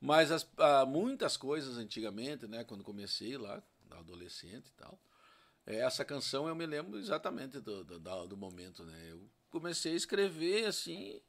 [0.00, 2.64] Mas as, ah, muitas coisas antigamente, né?
[2.64, 4.98] Quando comecei lá, adolescente e tal,
[5.66, 9.08] eh, essa canção eu me lembro exatamente do, do, do momento, né?
[9.10, 11.20] Eu comecei a escrever assim,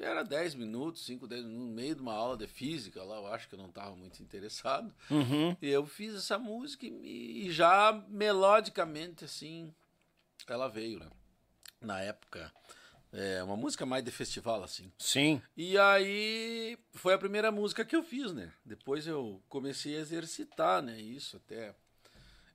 [0.00, 3.16] e era 10 minutos, 5, 10 minutos, no meio de uma aula de física lá,
[3.16, 4.92] eu acho que eu não estava muito interessado.
[5.60, 9.74] E eu fiz essa música e, e já melodicamente, assim,
[10.48, 11.10] ela veio, né?
[11.82, 12.50] Na época,
[13.12, 14.90] é uma música mais de festival, assim.
[14.98, 15.42] Sim.
[15.54, 18.50] E aí foi a primeira música que eu fiz, né?
[18.64, 20.98] Depois eu comecei a exercitar, né?
[20.98, 21.74] Isso até.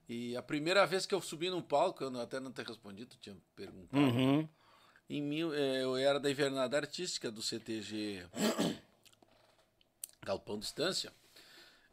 [0.09, 3.17] E a primeira vez que eu subi num palco, eu até não ter respondido, tu
[3.17, 4.01] tinha perguntado.
[4.01, 4.49] Uhum.
[5.09, 8.25] Em mil, eh, eu era da invernada artística do CTG
[10.23, 11.11] Galpão Distância.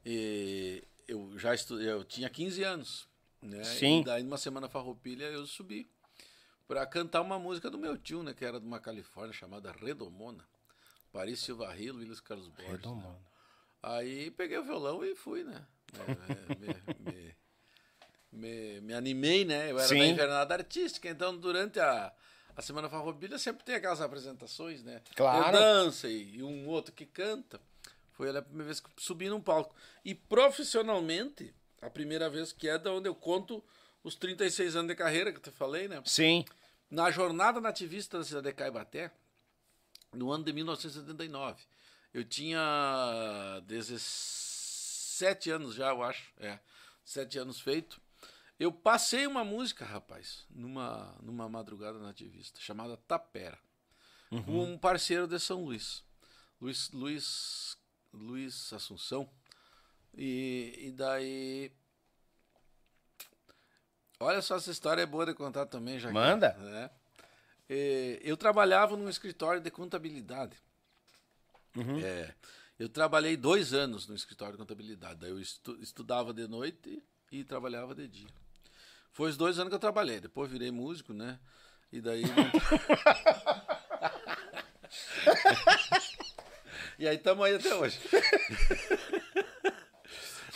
[0.04, 1.50] E eu já
[1.82, 3.08] eu tinha 15 anos,
[3.40, 3.62] né?
[3.64, 4.00] Sim.
[4.00, 5.88] E daí numa semana farroupilha eu subi
[6.66, 10.44] para cantar uma música do meu tio, né, que era de uma Califórnia chamada Redomona.
[11.12, 12.64] Paris Silva Rio, Willis Carlos Borges.
[12.66, 12.72] né?
[12.72, 13.18] Redomona.
[13.82, 15.66] Aí peguei o violão e fui, né?
[15.92, 17.36] É, me, me-
[18.32, 19.70] me- me animei, né?
[19.70, 19.98] Eu era Sim.
[19.98, 22.10] da invernada artística, então durante a,
[22.56, 25.00] a Semana Farroupilha sempre tem aquelas apresentações, né?
[25.14, 25.56] Claro.
[25.56, 27.60] Eu dança e, um outro que canta.
[28.12, 29.74] Foi a primeira vez que eu subi num palco.
[30.04, 33.64] E profissionalmente, a primeira vez que é da onde eu conto
[34.04, 36.02] os 36 anos de carreira que eu te falei, né?
[36.04, 36.44] Sim.
[36.90, 39.10] Na jornada nativista da cidade de Caibaté,
[40.12, 41.62] no ano de 1979,
[42.12, 46.58] eu tinha 17 anos já, eu acho, é,
[47.04, 48.00] 7 anos feito.
[48.62, 53.58] Eu passei uma música, rapaz, numa, numa madrugada nativista, chamada Tapera,
[54.44, 56.04] com um parceiro de São Luís,
[56.60, 57.76] Luiz, Luiz,
[58.12, 59.28] Luiz Assunção.
[60.14, 61.72] E, e daí.
[64.20, 66.12] Olha só, essa história é boa de contar também, já.
[66.12, 66.52] Manda.
[66.58, 66.90] né?
[67.68, 70.56] Eh, eu trabalhava num escritório de contabilidade.
[72.04, 72.32] É,
[72.78, 75.18] eu trabalhei dois anos no escritório de contabilidade.
[75.18, 77.02] Daí eu estu- estudava de noite
[77.32, 78.28] e trabalhava de dia.
[79.12, 80.20] Foi os dois anos que eu trabalhei.
[80.20, 81.38] Depois virei músico, né?
[81.92, 82.22] E daí.
[86.98, 87.98] e aí estamos aí até hoje.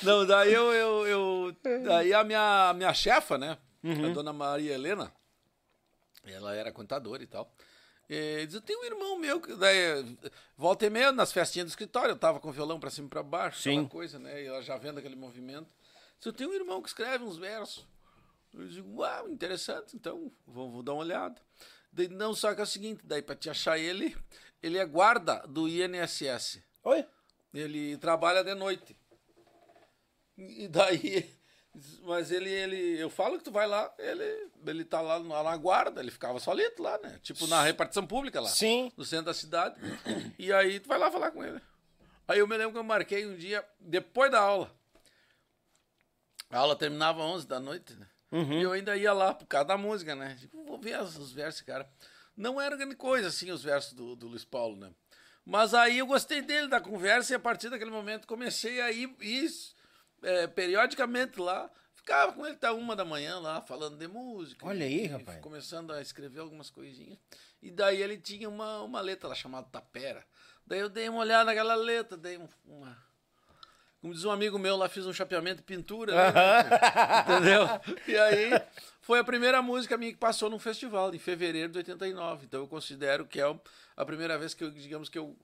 [0.03, 5.11] Não, daí eu, eu, eu- daí a minha, minha chefa, né, a dona Maria Helena,
[6.24, 7.51] ela era contadora e tal.
[8.09, 10.16] E diz, eu tenho um irmão meu, que daí,
[10.57, 13.11] volta e meia, nas festinhas do escritório, eu tava com o violão pra cima e
[13.11, 13.70] pra baixo, Sim.
[13.78, 15.66] aquela coisa, né, e ela já vendo aquele movimento.
[16.19, 17.85] Diz, eu tenho um irmão que escreve uns versos.
[18.55, 21.40] Eu digo, uau, interessante, então vou, vou dar uma olhada.
[21.93, 24.16] Daí, não, só que é o seguinte, daí pra te achar ele,
[24.62, 26.62] ele é guarda do INSS.
[26.85, 27.06] Oi?
[27.52, 28.97] Ele trabalha de noite.
[30.36, 31.35] E daí.
[32.02, 32.98] Mas ele, ele.
[32.98, 36.39] Eu falo que tu vai lá, ele, ele tá lá na, na guarda, ele ficava
[36.39, 37.18] solito lá, né?
[37.23, 38.48] Tipo na repartição pública lá.
[38.48, 38.90] Sim.
[38.97, 39.78] No centro da cidade.
[40.39, 41.60] E aí tu vai lá falar com ele.
[42.28, 44.74] Aí eu me lembro que eu marquei um dia depois da aula.
[46.51, 48.06] A aula terminava às 11 da noite, né?
[48.32, 48.53] Uhum.
[48.53, 50.36] E eu ainda ia lá por causa da música, né?
[50.40, 51.89] Tipo, vou ver os, os versos, cara.
[52.36, 54.90] Não era grande coisa, assim, os versos do, do Luiz Paulo, né?
[55.44, 59.15] Mas aí eu gostei dele, da conversa, e a partir daquele momento comecei a ir,
[59.20, 59.48] ir
[60.23, 61.70] é, periodicamente lá.
[61.94, 64.66] Ficava com ele até uma da manhã lá, falando de música.
[64.66, 65.40] Olha aí, e rapaz.
[65.40, 67.19] Começando a escrever algumas coisinhas.
[67.62, 70.24] E daí ele tinha uma, uma letra lá chamada Tapera.
[70.66, 73.06] Daí eu dei uma olhada naquela letra, dei um- uma.
[74.07, 76.33] Como diz um amigo meu lá, fiz um chapeamento de pintura, né?
[77.23, 77.66] Entendeu?
[78.07, 78.51] E aí
[79.03, 82.47] foi a primeira música minha que passou num festival, em fevereiro de 89.
[82.47, 83.59] Então eu considero que é
[83.97, 85.37] a primeira vez que eu, digamos que eu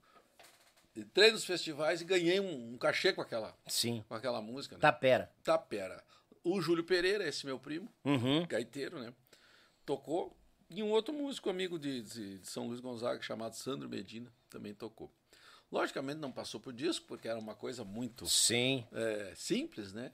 [0.95, 4.01] entrei nos festivais e ganhei um, um cachê com aquela, Sim.
[4.07, 4.75] com aquela música.
[4.75, 4.79] Né?
[4.81, 5.29] Tapera.
[5.43, 6.01] Tapera.
[6.41, 8.45] O Júlio Pereira, esse meu primo, Uhum.
[8.47, 9.13] gaiteiro, né?
[9.85, 10.33] Tocou.
[10.69, 14.73] E um outro músico amigo de, de- de São Luís Gonzaga, chamado Sandro Medina, também
[14.73, 15.11] tocou.
[15.73, 18.85] Logicamente não passou por disco, porque era uma coisa muito Sim.
[18.93, 20.11] é, simples, né?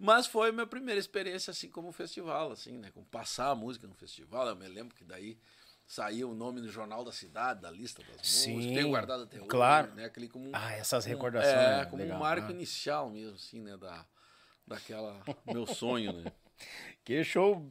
[0.00, 2.90] Mas foi a minha primeira experiência, assim, como festival, assim, né?
[2.92, 4.48] Com passar a música no festival.
[4.48, 5.38] Eu me lembro que daí
[5.86, 8.76] saía o nome no Jornal da Cidade, da lista das Sim, músicas.
[8.76, 9.94] Tenho guardado até hoje, claro.
[9.94, 10.06] né?
[10.06, 11.84] Aquele como Ah, essas um- recordações, É, né?
[11.86, 12.16] como Legal.
[12.16, 12.50] um marco Ah.
[12.50, 13.76] inicial mesmo, assim, né?
[13.76, 14.04] Da,
[14.66, 15.22] daquela...
[15.46, 16.32] meu sonho, né?
[17.04, 17.64] Que show.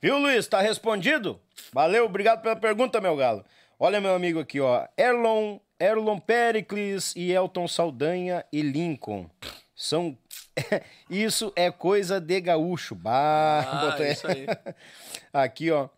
[0.00, 0.46] Viu, Luiz?
[0.46, 1.40] Tá respondido?
[1.72, 3.44] Valeu, obrigado pela pergunta, meu galo.
[3.78, 4.86] Olha meu amigo aqui, ó.
[4.96, 9.28] Erlon, Erlon Pericles e Elton Saldanha e Lincoln.
[9.74, 10.16] São.
[11.10, 12.94] isso é coisa de gaúcho.
[12.94, 14.46] Bah, Ah, botou- isso aí.
[15.32, 15.88] Aqui, ó.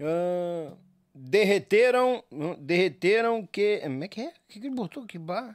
[0.00, 0.72] Ah,
[1.14, 2.22] derreteram.
[2.58, 3.78] Derreteram que.
[3.82, 4.28] Como é que é?
[4.28, 5.18] O que, que ele botou aqui?
[5.18, 5.54] Bah.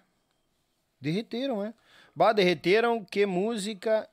[1.00, 1.74] Derreteram, é?
[2.16, 4.08] Bah, derreteram que música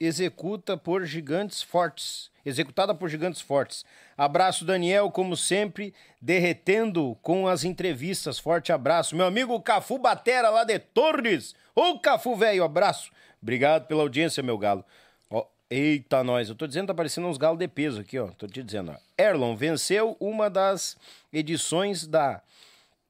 [0.00, 2.30] executa por gigantes fortes.
[2.44, 3.84] Executada por gigantes fortes.
[4.16, 8.38] Abraço, Daniel, como sempre, derretendo com as entrevistas.
[8.38, 9.14] Forte abraço.
[9.14, 11.54] Meu amigo Cafu Batera, lá de Torres.
[11.74, 13.10] Ô, Cafu, velho, abraço.
[13.42, 14.84] Obrigado pela audiência, meu galo.
[15.30, 16.48] Ó, eita, nós.
[16.48, 18.28] Eu tô dizendo que tá parecendo uns galos de peso aqui, ó.
[18.28, 18.96] Tô te dizendo, ó.
[19.22, 20.96] Erlon venceu uma das
[21.32, 22.40] edições da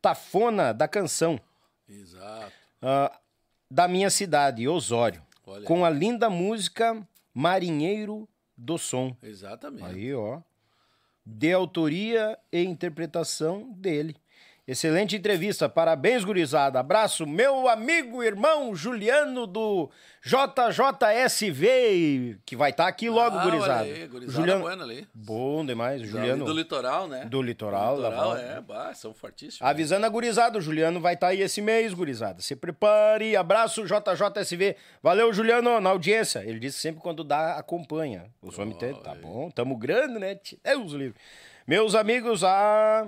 [0.02, 1.40] Tafona da Canção
[1.88, 2.52] Exato.
[2.82, 3.12] ah,
[3.70, 5.22] da minha cidade, Osório.
[5.48, 9.16] Olha com a linda música Marinheiro do Som.
[9.22, 9.84] Exatamente.
[9.84, 10.42] Aí, ó.
[11.24, 14.14] De autoria e interpretação dele.
[14.68, 16.78] Excelente entrevista, parabéns, gurizada.
[16.78, 19.88] Abraço, meu amigo, irmão Juliano do
[20.22, 23.84] JJSV, que vai estar aqui logo, Ah, gurizada.
[23.84, 24.60] aí, gurizada Juliano...
[24.60, 25.08] buena ali.
[25.14, 26.44] Bom demais, Juliano.
[26.44, 27.24] Do litoral, né?
[27.24, 28.42] Do litoral, Do da litoral, volta.
[28.42, 29.62] é, bah, são fortíssimos.
[29.62, 32.42] Avisando a gurizada, o Juliano vai estar aí esse mês, gurizada.
[32.42, 33.36] Se prepare.
[33.36, 34.76] Abraço, JJSV.
[35.02, 36.40] Valeu, Juliano, na audiência.
[36.44, 38.26] Ele disse sempre quando dá, acompanha.
[38.42, 40.38] Os homens tem, tá bom, tamo grande, né?
[40.62, 41.14] Deus livre.
[41.66, 43.06] Meus amigos, ah,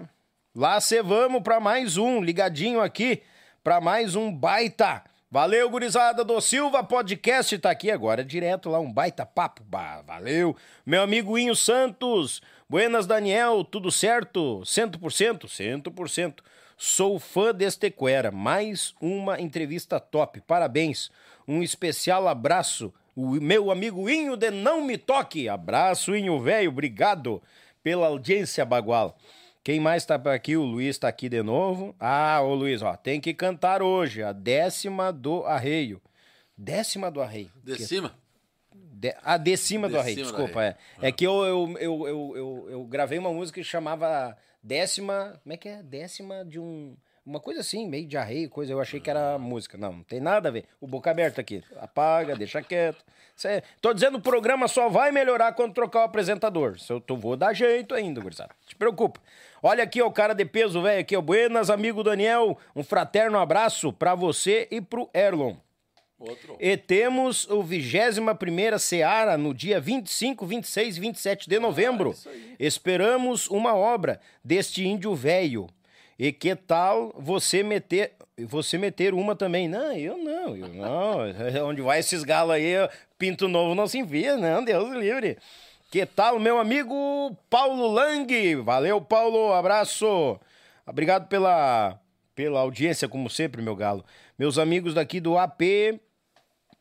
[0.55, 3.23] lá se vamos pra mais um, ligadinho aqui,
[3.63, 5.03] pra mais um baita.
[5.31, 9.63] Valeu, gurizada do Silva Podcast, tá aqui agora direto lá, um baita papo.
[9.63, 10.57] Bah, valeu.
[10.85, 14.61] Meu amigo Inho Santos, buenas Daniel, tudo certo?
[14.65, 15.47] 100%?
[15.47, 16.35] 100%.
[16.77, 21.11] Sou fã deste Cuera, mais uma entrevista top, parabéns.
[21.47, 25.49] Um especial abraço, o meu amigo Inho de Não Me Toque.
[25.49, 27.41] Abraço, Inho velho, obrigado
[27.83, 29.17] pela audiência, Bagual.
[29.63, 30.57] Quem mais tá aqui?
[30.57, 31.95] O Luiz tá aqui de novo.
[32.01, 36.01] Ah, ô Luiz, ó, tem que cantar hoje, a décima do arreio.
[36.57, 37.51] Décima do arreio.
[37.63, 38.15] De Que- cima.
[38.75, 40.63] de- a de cima do arreio, desculpa.
[40.65, 45.39] É, é que eu, eu, eu, eu, eu, gravei uma música que chamava décima.
[45.43, 45.83] Como é que é?
[45.83, 46.97] Décima de um.
[47.25, 48.73] Uma coisa assim, meio de arreio, coisa.
[48.73, 49.77] Eu achei que era música.
[49.77, 50.65] Não, não tem nada a ver.
[50.81, 51.63] O boca aberta aqui.
[51.79, 53.05] Apaga, deixa quieto.
[53.37, 56.79] Isso é- Tô dizendo, o programa só vai melhorar quando trocar o apresentador.
[56.79, 58.55] Se eu tô, vou dar jeito ainda, gurizada.
[58.67, 59.21] Te preocupa.
[59.63, 61.21] Olha aqui, ó, o cara de peso, velho, aqui, ó.
[61.21, 62.59] Buenas, amigo Daniel.
[62.75, 65.55] Um fraterno abraço pra você e pro Erlon.
[66.19, 66.57] Outro.
[66.61, 72.11] E temos o 21ª Seara no dia 25, 26 e 27 de novembro.
[72.11, 72.57] isso aí.
[72.59, 75.67] Esperamos uma obra deste índio velho.
[76.19, 78.13] E que tal você meter
[78.47, 79.69] você meter uma também?
[79.69, 81.21] Não, eu não, eu não.
[81.69, 82.73] Onde vai esses galos aí,
[83.19, 85.39] pinto novo não se envia, não, Deus livre.
[85.91, 88.57] Que tal, meu amigo Paulo Lang?
[88.63, 90.39] Valeu, Paulo, abraço.
[90.87, 91.99] Obrigado pela,
[92.35, 94.05] pela audiência, como sempre, meu galo.
[94.39, 95.63] Meus amigos daqui do AP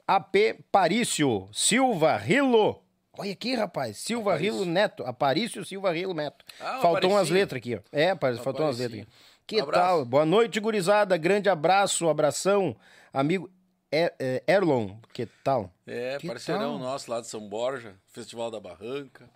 [0.08, 2.82] AP Parício Silva Rilo.
[3.18, 3.98] Olha aqui, rapaz.
[3.98, 5.04] Silva Rilo Neto.
[5.04, 6.46] Aparício Silva Rilo Neto.
[6.62, 7.34] Ah, o Faltou umas Aparício.
[7.36, 7.80] letras aqui, ó.
[7.92, 9.02] É, pa- faltou umas letras Aparício.
[9.02, 9.46] aqui.
[9.48, 9.84] Que Abraço.
[9.88, 10.06] tal?
[10.06, 11.18] Boa noite, gurizada.
[11.18, 12.76] Grande abraço, abração.
[13.12, 13.50] Amigo
[13.92, 15.72] Er- é, Erlon, que tal?
[15.88, 16.80] É, Que parceirão tal?
[16.80, 19.30] nosso lá de São Borja, Festival da Barranca.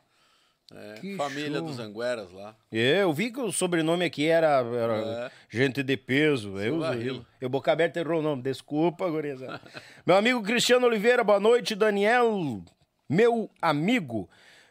[0.75, 1.67] É, família show.
[1.67, 2.55] dos Angueras lá.
[2.71, 4.95] É, eu vi que o sobrenome aqui era, era
[5.27, 5.31] É.
[5.49, 6.57] gente de peso.
[6.59, 8.41] Eu, eu, eu boca aberta errou o nome.
[8.41, 9.61] Desculpa, gurizada.
[10.05, 11.75] meu amigo Cristiano Oliveira, boa noite.
[11.75, 12.63] Daniel,
[13.07, 14.27] meu amigo,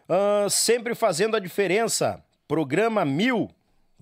[0.08, 2.20] ah, sempre fazendo a diferença.
[2.48, 3.48] Programa mil.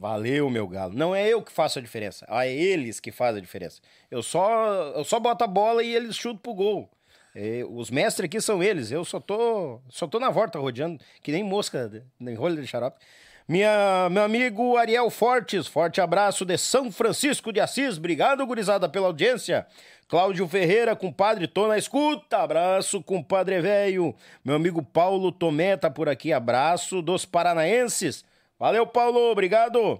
[0.00, 0.94] Valeu, meu galo.
[0.94, 2.24] Não é eu que faço a diferença.
[2.26, 3.82] É eles que fazem a diferença.
[4.10, 6.90] Eu só, eu só boto a bola e eles chutam pro gol.
[7.34, 8.90] É, os mestres aqui são eles.
[8.90, 12.98] Eu só tô, só tô na volta rodeando, que nem mosca, nem rolha de xarope.
[13.46, 17.98] Minha, meu amigo Ariel Fortes, forte abraço de São Francisco de Assis.
[17.98, 19.66] Obrigado, gurizada, pela audiência.
[20.08, 22.38] Cláudio Ferreira, compadre, tô na escuta.
[22.38, 24.14] Abraço, compadre velho.
[24.42, 26.32] Meu amigo Paulo Tomé tá por aqui.
[26.32, 28.24] Abraço dos paranaenses.
[28.60, 29.98] Valeu, Paulo, obrigado.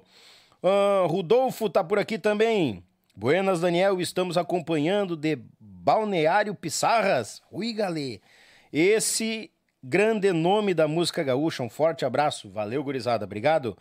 [0.62, 2.84] Ah, Rudolfo tá por aqui também.
[3.16, 7.40] Buenas, Daniel, estamos acompanhando de Balneário Pissarras.
[7.50, 8.20] Ui, galê.
[8.70, 9.50] Esse
[9.82, 12.50] grande nome da música gaúcha, um forte abraço.
[12.50, 13.78] Valeu, gurizada, obrigado.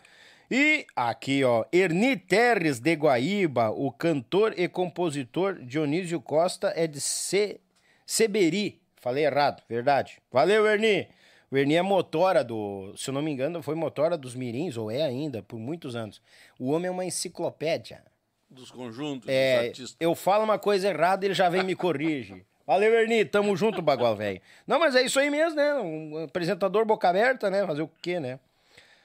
[0.49, 7.01] E aqui, ó, Erni Terres de Guaíba, o cantor e compositor Dionísio Costa é de
[7.01, 7.59] Ce...
[8.05, 8.81] Seberi.
[8.95, 10.19] Falei errado, verdade.
[10.31, 11.05] Valeu, Erni.
[11.51, 14.91] O Erni é motora do, se eu não me engano, foi motora dos Mirins, ou
[14.91, 16.21] é ainda, por muitos anos.
[16.59, 18.03] O homem é uma enciclopédia.
[18.49, 19.97] Dos conjuntos, É, dos artistas.
[19.99, 22.45] eu falo uma coisa errada, ele já vem e me corrige.
[22.67, 24.39] Valeu, Erni, tamo junto, bagual velho.
[24.67, 25.73] Não, mas é isso aí mesmo, né?
[25.75, 27.65] Um apresentador boca aberta, né?
[27.65, 28.39] Fazer o quê, né?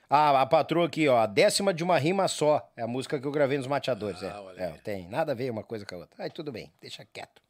[0.09, 2.71] Ah, a patroa aqui, ó, a décima de uma rima só.
[2.77, 4.23] É a música que eu gravei nos Mateadores.
[4.23, 4.63] Ah, é.
[4.63, 4.79] É, aí.
[4.85, 6.23] tem nada a ver uma coisa com a outra.
[6.23, 7.41] Ai, tudo bem, deixa quieto.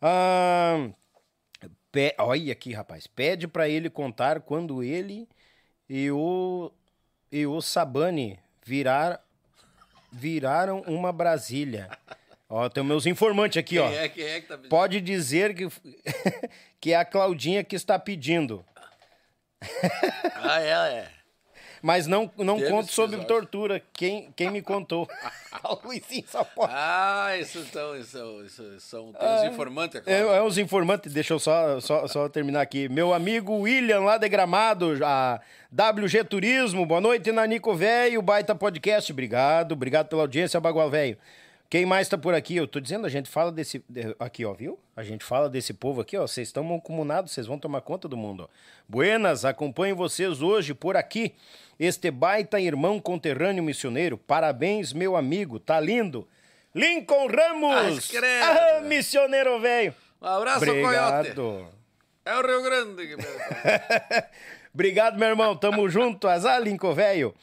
[0.00, 0.88] Ah,
[1.92, 3.06] pe- Olha aqui, rapaz.
[3.06, 5.28] Pede pra ele contar quando ele
[5.88, 6.70] e o,
[7.30, 9.22] e o Sabani virar,
[10.12, 11.88] viraram uma Brasília.
[12.48, 13.88] Ó, tem meus informantes aqui, ó.
[13.88, 14.70] Quem é, quem é que tá pedindo?
[14.70, 15.68] Pode dizer que,
[16.80, 18.64] que é a Claudinha que está pedindo.
[20.34, 21.10] Ah, é, é.
[21.86, 23.80] Mas não, não Teve conto sobre tortura.
[23.92, 25.08] Quem, quem me contou?
[25.62, 26.72] o Luizinho só pode.
[26.74, 30.36] Ah, isso então, isso, isso são tem os informantes, é É, claro.
[30.36, 32.88] é uns informantes, deixa eu só, só, só terminar aqui.
[32.88, 35.40] Meu amigo William, lá de Gramado, a
[35.70, 41.16] WG Turismo, boa noite, Nanico Velho, baita podcast, obrigado, obrigado pela audiência, Bagual Velho.
[41.68, 42.54] Quem mais tá por aqui?
[42.56, 43.84] Eu tô dizendo, a gente fala desse.
[43.88, 44.78] de- Aqui, ó, viu?
[44.96, 46.26] A gente fala desse povo aqui, ó.
[46.26, 48.48] Vocês estão mancomunados, vocês vão tomar conta do mundo, ó.
[48.88, 51.34] Buenas, acompanho vocês hoje por aqui.
[51.78, 54.16] Este baita irmão conterrâneo missioneiro.
[54.16, 56.26] Parabéns, meu amigo, tá lindo.
[56.74, 58.10] Lincoln Ramos!
[58.42, 59.94] Ah, missioneiro velho!
[60.22, 60.84] Um abraço, Coyote.
[61.30, 61.66] Obrigado.
[62.24, 63.16] É o Rio Grande que
[64.74, 65.56] Obrigado, meu irmão.
[65.56, 66.28] Tamo junto.
[66.28, 67.34] Azar, Lincoln, velho.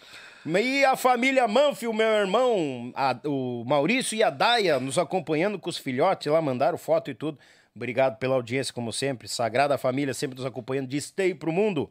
[0.45, 5.69] E a família Manfio, meu irmão, a- o Maurício e a Daia nos acompanhando com
[5.69, 7.39] os filhotes lá, mandaram foto e tudo.
[7.75, 9.27] Obrigado pela audiência, como sempre.
[9.27, 11.89] Sagrada Família sempre nos acompanhando de Stay pro Mundo.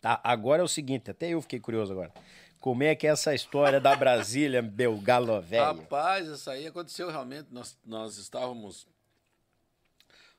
[0.00, 2.12] Tá, agora é o seguinte, até eu fiquei curioso agora.
[2.60, 5.64] Como é que é essa história da Brasília, meu galo velho?
[5.64, 7.48] Rapaz, isso aí aconteceu realmente.
[7.50, 8.86] Nós, nós estávamos.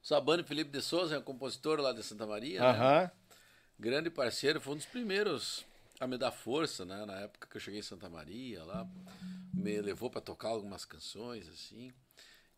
[0.01, 2.67] O Sabane Felipe de Souza é um compositor lá de Santa Maria, né?
[2.69, 3.11] Aham.
[3.77, 5.65] grande parceiro, foi um dos primeiros
[5.99, 7.05] a me dar força, né?
[7.05, 8.87] Na época que eu cheguei em Santa Maria, lá,
[9.53, 11.91] me levou para tocar algumas canções, assim.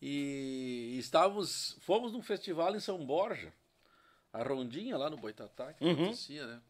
[0.02, 3.54] E estávamos, fomos num festival em São Borja,
[4.32, 6.62] a Rondinha lá no Boitatá, que acontecia, né?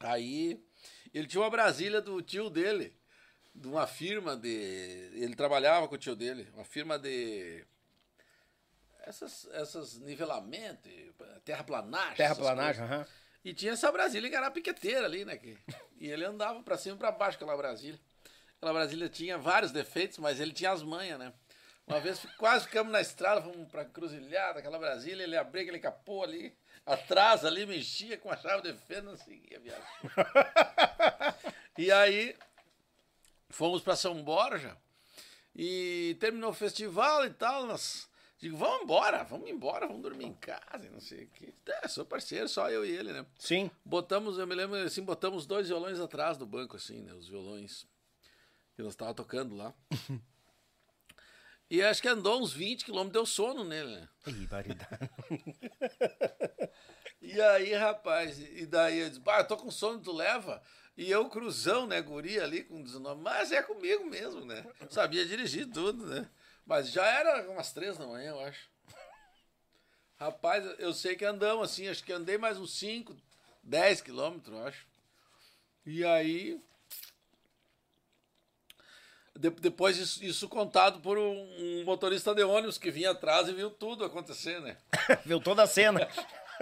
[0.00, 0.62] Aí
[1.12, 2.96] ele tinha uma Brasília do tio dele,
[3.54, 4.48] de uma firma de.
[5.14, 7.64] Ele trabalhava com o tio dele, uma firma de.
[9.00, 10.90] Essas, essas nivelamentos,
[11.44, 12.16] terraplanagem.
[12.16, 13.06] Terraplanagem, aham.
[13.44, 15.36] E tinha essa Brasília que era a piqueteira ali, né?
[15.36, 15.56] que-
[15.98, 18.00] E ele andava pra cima e pra baixo aquela Brasília.
[18.56, 21.32] Aquela Brasília tinha vários defeitos, mas ele tinha as manhas, né?
[21.86, 26.22] Uma vez quase ficamos na estrada, fomos pra cruzilhada, aquela Brasília, ele abria aquele capô
[26.22, 26.56] ali,
[26.86, 29.84] atrás ali, mexia com a chave de fenda, não seguia a viagem.
[31.76, 32.34] e aí,
[33.50, 34.74] fomos pra São Borja
[35.54, 38.08] e terminou o festival e tal, nós...
[38.44, 41.54] Digo, vamos embora, vamos embora, vamos dormir em casa, não sei o quê.
[41.82, 43.24] É, sou parceiro, só eu e ele, né?
[43.38, 43.70] Sim.
[43.82, 47.14] Botamos, eu me lembro assim, botamos dois violões atrás do banco, assim, né?
[47.14, 47.86] Os violões
[48.76, 49.72] que nós estávamos tocando lá.
[51.70, 54.08] e acho que andou uns 20 quilômetros, deu sono nele, né?
[54.26, 55.10] Ih, baridade.
[57.26, 60.62] E aí, rapaz, e daí eu disse, bah, eu tô com sono, tu leva?
[60.94, 64.62] E eu, cruzão, né, guri ali com 19, mas é comigo mesmo, né?
[64.90, 66.28] Sabia dirigir tudo, né?
[66.66, 68.68] Mas já era umas três da manhã, eu acho.
[70.16, 73.14] Rapaz, eu sei que andamos assim, acho que andei mais uns 5,
[73.62, 74.86] 10 quilômetros, eu acho.
[75.84, 76.60] E aí.
[79.36, 83.52] de- depois isso, isso contado por um, um motorista de ônibus que vinha atrás e
[83.52, 84.76] viu tudo acontecer, né?
[85.26, 86.08] Viu toda a cena.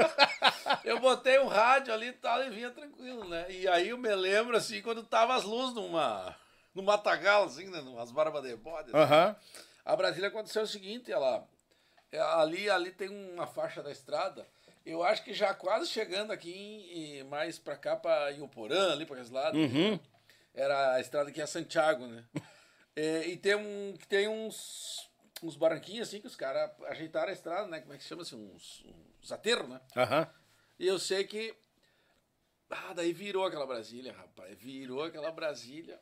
[0.83, 3.47] eu botei um rádio ali e tal e vinha tranquilo, né?
[3.51, 6.35] E aí eu me lembro, assim, quando tava as luzes numa,
[6.74, 7.83] no matagal, assim, né?
[7.83, 8.91] Numas barbas de bode.
[8.91, 8.99] assim.
[8.99, 9.37] Aham.
[9.84, 11.46] A Brasília aconteceu o seguinte, ela
[12.10, 14.46] é, ali ali tem uma faixa da estrada.
[14.84, 19.14] Eu acho que já quase chegando aqui em- mais pra cá para Ioporã, ali para
[19.14, 19.59] aqueles lados.
[19.59, 19.98] Uhum.
[20.54, 22.24] Era a estrada que é Santiago, né?
[22.94, 25.09] É, e tem um que tem uns
[25.42, 27.80] uns barranquinhos assim que os caras ajeitaram a estrada, né?
[27.80, 28.84] Como é que chama assim, uns,
[29.22, 29.80] uns aterros, né?
[29.96, 30.30] Aham.
[30.78, 31.54] E eu sei que
[32.68, 34.54] ah, daí virou aquela Brasília, rapaz.
[34.59, 35.98] Virou aquela Brasília.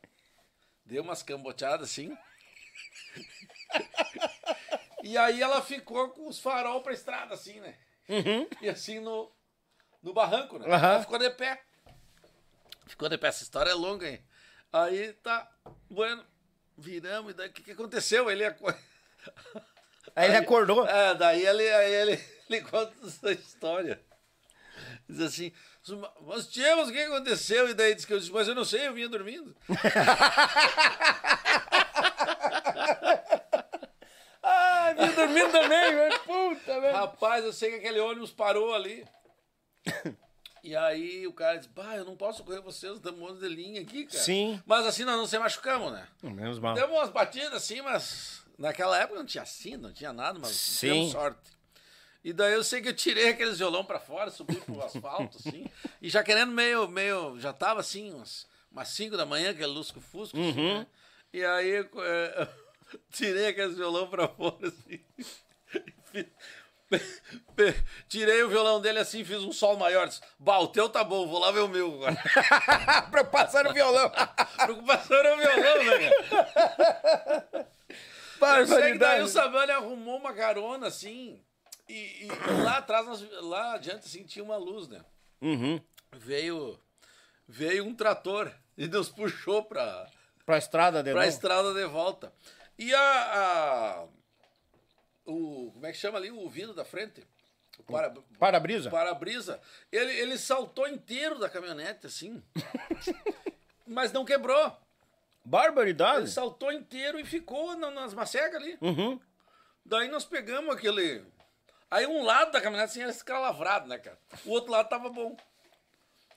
[0.85, 2.17] Deu umas camboteadas assim.
[5.03, 7.77] e aí ela ficou com os farol pra estrada, assim, né?
[8.61, 9.31] E assim no,
[10.03, 10.67] no barranco, né?
[10.67, 10.89] Aham.
[10.95, 11.63] Ela ficou de pé.
[12.87, 13.29] Ficou de pé.
[13.29, 14.23] Essa história é longa, hein?
[14.73, 15.49] Aí tá,
[15.89, 16.25] bueno,
[16.77, 18.31] viramos, e daí o que, que aconteceu?
[18.31, 18.73] Ele aco-
[20.17, 20.87] Aí ele acordou.
[20.89, 24.01] É, daí ele, aí ele, ele conta essa história.
[25.09, 25.53] Diz assim,
[26.23, 27.69] mas tínhamos, o que aconteceu?
[27.69, 29.55] E daí diz que eu disse, mas eu não sei, eu vinha dormindo.
[34.43, 36.21] Ai, me dormindo também, velho.
[36.21, 36.97] Puta, velho.
[36.97, 39.07] Rapaz, eu sei que aquele ônibus parou ali.
[40.63, 44.05] E aí o cara disse, bah, eu não posso correr vocês, estamos de linha aqui,
[44.05, 44.23] cara.
[44.23, 44.63] Sim.
[44.67, 46.07] Mas assim nós não se machucamos, né?
[46.23, 46.75] Menos mal.
[46.75, 50.89] Demos umas batidas assim, mas naquela época não tinha cinto, não tinha nada, mas Sim.
[50.89, 51.39] tivemos sorte.
[52.23, 55.65] E daí eu sei que eu tirei aqueles violão pra fora, subi pro asfalto, assim,
[56.03, 60.37] e já querendo meio, meio, já tava assim, umas, umas 5 da manhã, aquele lusco-fusco,
[60.37, 60.79] assim, Uhum.
[60.81, 60.87] né?
[61.33, 62.49] E aí é, eu
[63.11, 65.01] tirei aqueles violão pra fora, assim,
[68.09, 70.09] Tirei o violão dele assim, fiz um sol maior.
[70.09, 72.17] Disse, bah, o teu tá bom, vou lá ver o meu agora.
[73.11, 74.11] pra passar o violão.
[74.65, 77.51] Preocupação era o violão, né, cara?
[77.53, 77.59] Que
[78.41, 79.31] daí o Barbaridade.
[79.31, 81.41] Sabane arrumou uma carona assim.
[81.89, 82.29] E, e
[82.65, 85.05] lá atrás, nós- lá adiante, assim, tinha uma luz, né?
[85.41, 85.81] Uhum.
[86.13, 86.79] Veio,
[87.47, 90.07] veio um trator e nos puxou pra,
[90.47, 91.33] Pra estrada de pra novo.
[91.33, 92.33] estrada de volta.
[92.81, 94.05] E a, a-
[95.27, 95.71] O.
[95.73, 96.31] Como é que chama ali?
[96.31, 97.23] O vidro da frente?
[97.79, 98.91] O para, Para-brisa?
[98.91, 99.61] para-brisa.
[99.93, 102.43] Ele, ele saltou inteiro da caminhonete, assim.
[103.87, 104.65] mas não quebrou.
[104.65, 104.73] Ele
[105.45, 106.31] Barbaridade.
[106.31, 108.77] saltou inteiro e ficou na- nas macegas ali.
[108.81, 109.21] Uhum.
[109.85, 111.25] Daí nós pegamos aquele.
[111.91, 114.19] Aí um lado da caminhonete assim era escalavrado, né, cara?
[114.45, 115.37] O outro lado tava bom.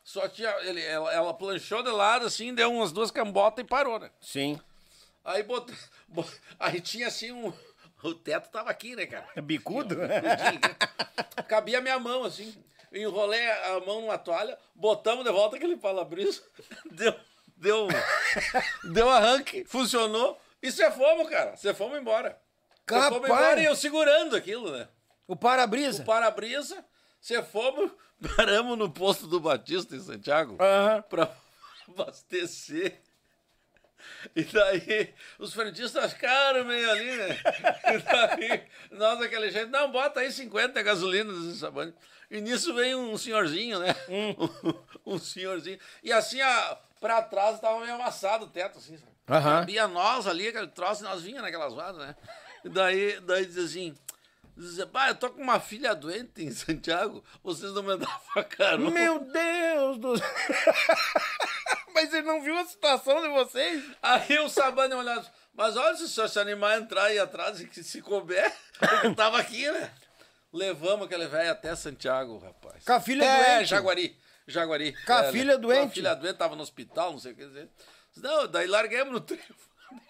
[0.04, 0.50] Só tinha.
[0.62, 4.10] Ele, ela, ela planchou de lado assim, deu umas duas cambotas e parou, né?
[4.20, 4.60] Sim.
[5.24, 5.76] Aí botou.
[6.08, 6.26] bo-
[6.60, 7.54] Aí tinha assim um.
[8.04, 9.26] O teto tava aqui, né, cara?
[9.36, 9.96] É bicudo?
[9.96, 10.20] Grudinho,
[10.62, 11.44] né?
[11.48, 12.54] Cabia a minha mão, assim.
[12.92, 16.44] Enrolei a mão numa toalha, botamos de volta aquele para-brisa,
[16.92, 17.16] deu,
[17.58, 17.88] deu,
[18.84, 21.56] deu arranque, funcionou, e você fomos, cara.
[21.56, 22.40] Você fomos embora.
[22.88, 23.24] Você fomos Capaz.
[23.26, 24.88] embora e eu segurando aquilo, né?
[25.28, 26.04] O para-brisa?
[26.04, 26.86] O para-brisa,
[27.20, 27.90] você fomos,
[28.36, 31.02] paramos no posto do Batista em Santiago Aham.
[31.04, 31.32] pra
[31.90, 33.02] abastecer.
[34.36, 37.40] E daí os frentistas ficaram meio ali, né?
[37.94, 41.94] E daí nós daquele jeito, não, bota aí 50 gasolina desse sabão.
[42.30, 43.96] E nisso vem um senhorzinho, né?
[44.10, 45.78] Um, um senhorzinho.
[46.02, 49.12] E assim, a, pra trás tava meio amassado o teto, assim, sabe?
[49.30, 49.60] Aham.
[49.60, 52.16] Cabia nós ali, aquele troço, e nós vinha naquelas varas, né?
[52.64, 53.96] E daí, daí diz assim.
[54.56, 58.92] Diz, pá, eu tô com uma filha doente em Santiago, vocês não me davam carona.
[58.92, 60.28] Meu Deus do céu.
[61.94, 63.84] Mas ele não viu a situação de vocês?
[64.02, 67.62] Aí o Sabane olhando, mas olha, se o senhor se animar a entrar aí atrás
[67.62, 69.92] e que se couber, porque tava aqui, né?
[70.52, 72.84] Levamos aquele velho até Santiago, rapaz.
[72.86, 73.70] Com a filha é, doente?
[73.70, 74.18] Jaguari.
[74.48, 74.94] Jaguari.
[75.06, 75.94] Com a É, filha Com a doente?
[75.94, 77.70] filha doente, tava no hospital, não sei o que dizer.
[78.18, 79.40] Não, daí larguemos no de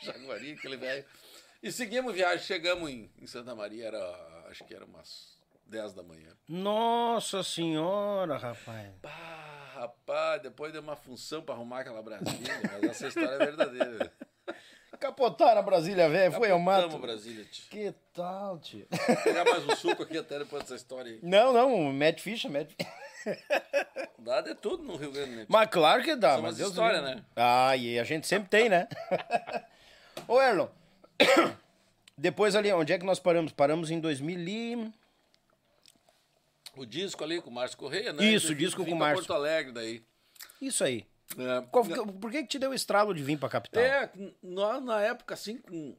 [0.01, 1.05] Jaguari, aquele velho.
[1.61, 5.37] E seguimos viagem, chegamos em, em Santa Maria, era, acho que era umas
[5.67, 6.35] 10 da manhã.
[6.49, 8.91] Nossa senhora, rapaz.
[9.01, 9.52] Pá,
[9.83, 14.11] rapaz, depois deu uma função pra arrumar aquela Brasília, mas essa história é verdadeira.
[14.99, 16.31] Capotaram a Brasília, velho.
[16.31, 16.97] Foi ao mato.
[16.97, 17.65] Brasília, tio.
[17.69, 18.87] Que tal, tio?
[18.89, 21.19] Vou pegar mais um suco aqui até depois dessa história aí.
[21.21, 22.77] Não, não, mete ficha, mete
[24.19, 25.45] Dá de tudo no Rio Grande, né?
[25.49, 27.15] Mas claro que dá, São mas Deus histórias, livre.
[27.15, 27.25] né?
[27.35, 28.87] Ah, e a gente sempre tem, né?
[30.25, 30.67] Ô, Erlon,
[32.17, 33.51] depois ali, onde é que nós paramos?
[33.51, 34.93] Paramos em 2000 e...
[36.75, 38.23] O disco ali com o Márcio Correia, né?
[38.25, 39.17] Isso, o disco com o Márcio.
[39.17, 40.03] Porto Alegre daí.
[40.61, 41.05] Isso aí.
[41.37, 43.81] É, Qual- por que que te deu o estralo de vir pra capital?
[43.81, 45.95] é, nós na época assim, com...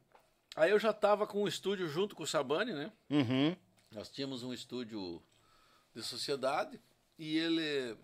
[0.55, 2.91] aí eu já tava com um estúdio junto com o Sabani, né?
[3.09, 3.55] Uhum.
[3.91, 5.21] Nós tínhamos um estúdio
[5.93, 6.79] de sociedade
[7.17, 7.97] e ele.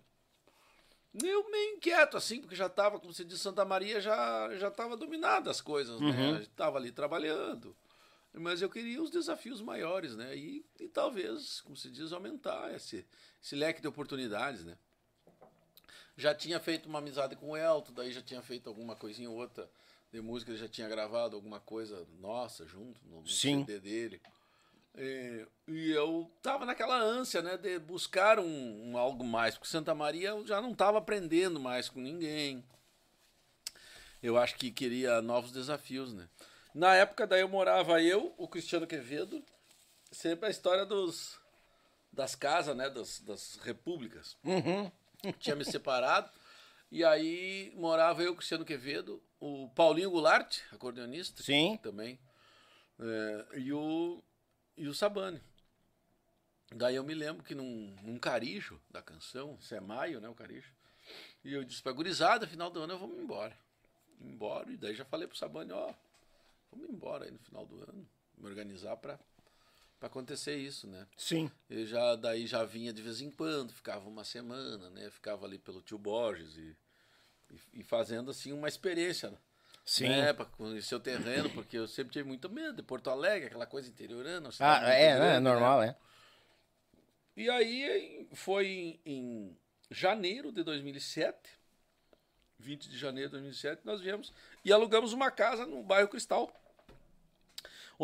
[1.22, 4.96] Eu meio inquieto, assim, porque já estava, como você disse, Santa Maria já já estava
[4.96, 6.30] dominada as coisas, né?
[6.30, 7.76] A gente tava ali trabalhando.
[8.34, 10.34] Mas eu queria os desafios maiores, né?
[10.36, 13.06] E, e talvez, como se diz, aumentar esse,
[13.42, 14.76] esse leque de oportunidades, né?
[16.16, 19.36] Já tinha feito uma amizade com o Elton, daí já tinha feito alguma coisinha ou
[19.36, 19.70] outra
[20.10, 23.28] de música, já tinha gravado alguma coisa nossa junto no, no.
[23.28, 24.20] CD dele.
[24.94, 29.94] E, e eu tava naquela ânsia, né, de buscar um, um algo mais, porque Santa
[29.94, 32.62] Maria eu já não tava aprendendo mais com ninguém.
[34.22, 36.28] Eu acho que queria novos desafios, né?
[36.74, 39.44] Na época daí eu morava eu, o Cristiano Quevedo,
[40.10, 41.40] sempre a história dos
[42.12, 44.36] das casas, né, das, das repúblicas.
[45.38, 46.30] Tinha me separado
[46.90, 51.78] e aí morava eu, Cristiano Quevedo, o Paulinho Goulart, acordeonista, Sim.
[51.82, 52.18] também,
[52.98, 54.22] é, e o
[54.76, 55.40] e o Sabane.
[56.74, 60.34] Daí eu me lembro que num, num carijo da canção, isso é maio, né, o
[60.34, 60.72] carijo,
[61.44, 63.56] e eu disse pra gurizada, final do ano eu vou me embora.
[64.20, 65.94] Embora, e daí já falei pro Sabane, ó,
[66.72, 69.18] vamos embora aí no final do ano, me organizar pra,
[70.00, 71.06] pra acontecer isso, né.
[71.16, 71.50] Sim.
[71.68, 75.58] Eu já, daí já vinha de vez em quando, ficava uma semana, né, ficava ali
[75.58, 76.76] pelo tio Borges e,
[77.50, 79.38] e, e fazendo assim uma experiência, né?
[79.84, 80.08] Sim.
[80.08, 83.66] né, para conhecer o terreno, porque eu sempre tive muito medo de Porto Alegre, aquela
[83.66, 84.50] coisa interiorana.
[84.60, 85.16] Ah, é, né?
[85.16, 85.96] grande, É normal, é.
[87.36, 89.56] E aí foi em, em
[89.90, 91.36] janeiro de 2007,
[92.58, 94.32] 20 de janeiro de 2007, nós viemos
[94.64, 96.52] e alugamos uma casa no bairro Cristal,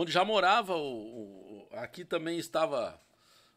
[0.00, 3.00] onde já morava o, o- aqui também estava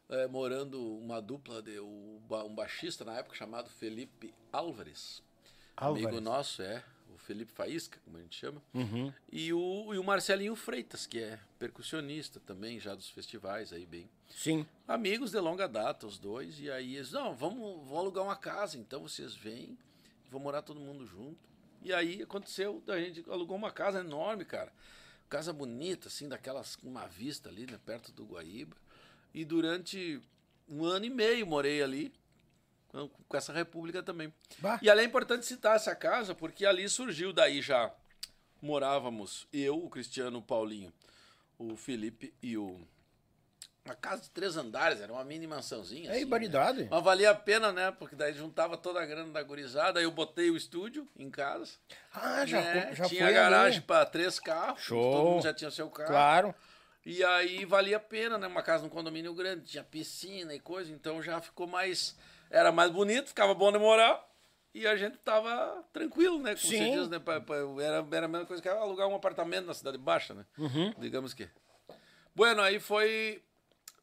[0.08, 2.20] é, morando uma dupla de um
[2.54, 5.22] baixista na época chamado Felipe Álvares,
[5.76, 6.22] amigo Álvares.
[6.24, 6.82] nosso é
[7.14, 9.12] o Felipe Faísca, como a gente chama, Uhum.
[9.30, 14.08] e o, e o Marcelinho Freitas, que é percussionista também, já dos festivais aí bem
[14.28, 14.66] Sim.
[14.88, 18.76] amigos de longa data, os dois, e aí eles, não, vamos, vamos alugar uma casa,
[18.78, 19.78] então vocês vêm,
[20.30, 21.38] vão morar todo mundo junto.
[21.82, 24.72] E aí aconteceu, a gente alugou uma casa enorme, cara.
[25.32, 28.76] Casa bonita, assim, daquelas, com uma vista ali, né, perto do Guaíba.
[29.32, 30.20] E durante
[30.68, 32.12] um ano e meio morei ali,
[33.26, 34.30] com essa república também.
[34.58, 34.78] Bah.
[34.82, 37.90] E ali é importante citar essa casa, porque ali surgiu, daí já
[38.60, 40.92] morávamos eu, o Cristiano, o Paulinho,
[41.58, 42.86] o Felipe e o.
[43.84, 46.08] Uma casa de três andares, era uma mini mansãozinha.
[46.08, 46.20] É assim, né?
[46.88, 47.90] Mas valia a pena, né?
[47.90, 51.72] Porque daí juntava toda a grana da gurizada, aí eu botei o estúdio em casa.
[52.14, 52.94] Ah, já, né?
[52.94, 55.12] já tinha foi garagem para três carros, Show.
[55.12, 56.08] todo mundo já tinha seu carro.
[56.08, 56.54] Claro.
[57.04, 58.46] E aí valia a pena, né?
[58.46, 62.16] Uma casa num condomínio grande, tinha piscina e coisa, então já ficou mais.
[62.48, 64.24] Era mais bonito, ficava bom de morar.
[64.74, 66.54] E a gente tava tranquilo, né?
[66.54, 66.78] Como Sim.
[66.78, 67.20] você diz, né?
[67.84, 70.46] Era, era a mesma coisa que alugar um apartamento na Cidade Baixa, né?
[70.56, 70.94] Uhum.
[70.98, 71.48] Digamos que.
[72.34, 73.42] Bueno, aí foi.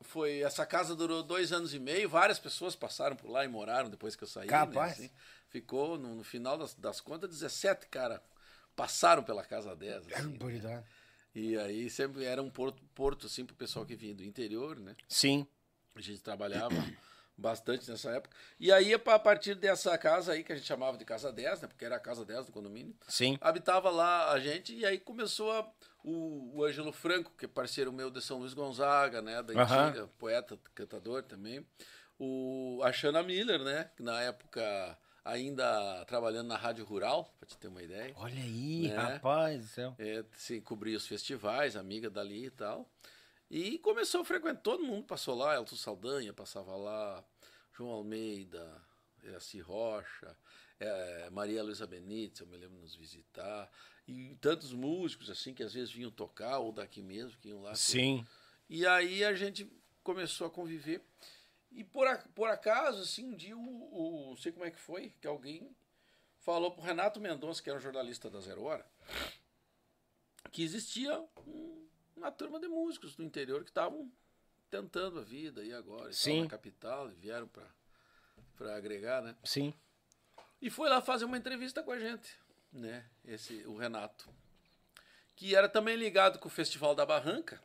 [0.02, 0.42] Foi.
[0.42, 4.16] Essa casa durou dois anos e meio, várias pessoas passaram por lá e moraram depois
[4.16, 4.48] que eu saí.
[4.48, 4.98] Capaz.
[4.98, 5.14] Né, assim.
[5.50, 8.22] Ficou, no, no final das, das contas, 17 cara
[8.76, 10.08] passaram pela casa 10.
[10.10, 10.30] É Assim.
[10.36, 10.86] ibaridade.
[11.36, 14.96] E aí sempre era um porto, porto assim pro pessoal que vinha do interior, né?
[15.08, 15.46] Sim.
[15.96, 16.76] A gente trabalhava
[17.38, 18.36] bastante nessa época.
[18.60, 21.68] E aí, a partir dessa casa aí, que a gente chamava de Casa 10, né?
[21.68, 23.38] Porque era a Casa 10 do condomínio, Sim.
[23.42, 25.72] habitava lá a gente, e aí começou a,
[26.04, 29.42] o, o Ângelo Franco, que é parceiro meu de São Luís Gonzaga, né?
[29.44, 29.54] Da
[29.88, 31.66] antiga, poeta, cantador também.
[32.18, 33.90] O, a Shana Miller, né?
[33.96, 38.14] Que na época ainda trabalhando na Rádio Rural, pra te ter uma ideia.
[38.18, 38.96] Olha aí, Né?
[38.96, 39.96] rapaz do céu.
[40.00, 42.90] É, se cobria os festivais, amiga dali e tal.
[43.50, 47.24] E começou a frequentar, todo mundo passou lá, Elton Saldanha passava lá,
[47.76, 48.82] João Almeida,
[49.24, 50.36] Iraci Rocha,
[50.80, 53.72] é, Maria Luísa Benítez, eu me lembro de nos visitar,
[54.08, 57.76] e tantos músicos assim que às vezes vinham tocar, ou daqui mesmo, que iam lá.
[57.76, 58.26] Sim.
[58.70, 59.70] E aí a gente
[60.04, 61.02] começou a conviver.
[61.72, 64.80] E por, a- por acaso, assim, um dia, o, o- não sei como é que
[64.80, 65.76] foi, que alguém
[66.40, 68.86] falou pro Renato Mendonça, que era um jornalista da Zero Hora,
[70.52, 74.12] que existia um- uma turma de músicos do interior que estavam
[74.72, 76.44] tentando a vida e agora, Sim.
[76.44, 77.68] na capital, e vieram para
[78.56, 79.36] para agregar, né?
[79.44, 79.74] Sim.
[80.62, 82.38] E foi lá fazer uma entrevista com a gente,
[82.72, 83.06] né?
[83.24, 84.30] Esse, o Renato.
[85.36, 87.62] Que era também ligado com o Festival da Barranca.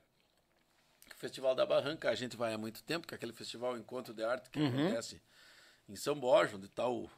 [1.12, 4.14] O Festival da Barranca a gente vai há muito tempo, que é aquele festival Encontro
[4.14, 5.20] de Arte que acontece
[5.88, 7.10] em São Borja, onde está o,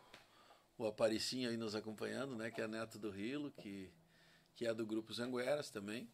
[0.78, 2.50] o Aparicinho aí nos acompanhando, né?
[2.50, 3.92] Que é neto do Rilo, que,
[4.54, 6.08] que é do Grupo Zangueras também.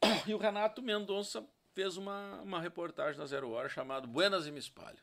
[0.26, 4.58] E o Renato Mendonça fez uma, uma reportagem na Zero Hora chamada Buenas e Me
[4.58, 5.02] Espalho.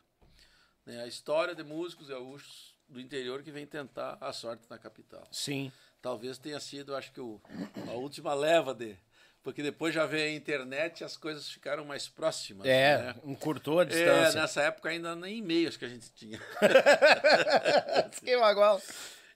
[0.85, 1.01] Né?
[1.01, 5.23] A história de músicos gaúchos do interior que vem tentar a sorte na capital.
[5.31, 5.71] Sim.
[6.01, 7.39] Talvez tenha sido, acho que, o,
[7.87, 8.97] a última leva de.
[9.41, 12.67] Porque depois já veio a internet e as coisas ficaram mais próximas.
[12.67, 13.15] É, né?
[13.23, 14.41] encurtou a É, distância.
[14.41, 16.39] nessa época ainda nem e-mails que a gente tinha.
[18.21, 18.81] Que igual.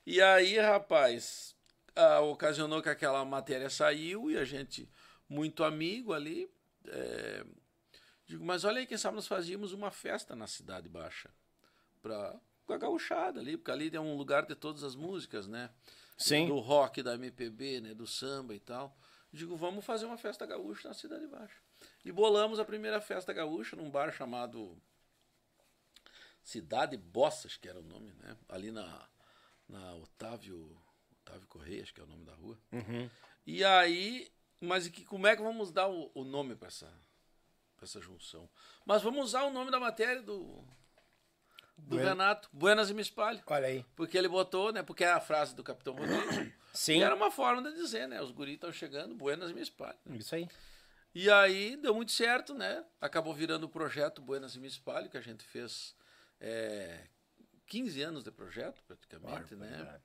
[0.06, 1.56] E aí, rapaz,
[1.96, 4.90] ah, ocasionou que aquela matéria saiu e a gente
[5.30, 6.50] muito amigo ali.
[6.86, 7.46] É,
[8.26, 11.30] digo, mas olha aí, quem sabe nós fazíamos uma festa na Cidade Baixa.
[12.02, 15.69] Pra, com a gauchada ali, porque ali é um lugar de todas as músicas, né?
[16.18, 16.48] Sim.
[16.48, 17.94] Do rock, da MPB, né?
[17.94, 18.98] Do samba e tal.
[19.31, 21.57] Digo, vamos fazer uma festa gaúcha na Cidade Baixa.
[22.06, 24.77] E bolamos a primeira festa gaúcha num bar chamado
[26.44, 28.38] Cidade Bossas, que era o nome, né?
[28.48, 29.10] Ali na,
[29.68, 30.77] na Otávio,
[31.22, 32.60] Otávio Correia, acho que é o nome da rua.
[32.72, 33.10] Uhum.
[33.45, 34.31] E aí,
[34.61, 36.88] mas que, como é que vamos dar o, o nome para essa,
[37.76, 38.49] pra essa junção?
[38.85, 40.64] Mas vamos usar o nome da matéria do,
[41.78, 42.10] do Bueno.
[42.10, 43.41] Renato, Buenas e Me Espalho.
[43.45, 43.86] Olha aí.
[43.95, 44.84] Porque ele botou, né?
[44.84, 46.52] Porque é a frase do Capitão Rodrigo.
[46.74, 47.00] Sim.
[47.00, 48.22] E era uma forma de dizer, né?
[48.22, 49.98] Os guris estão chegando, Buenas e Me Espalho.
[50.12, 50.48] Isso aí.
[51.14, 52.84] E aí deu muito certo, né?
[53.00, 55.95] Acabou virando o projeto Buenas e Me Espalho, que a gente fez
[56.40, 57.08] é,
[57.68, 60.02] 15 anos de projeto, praticamente, né?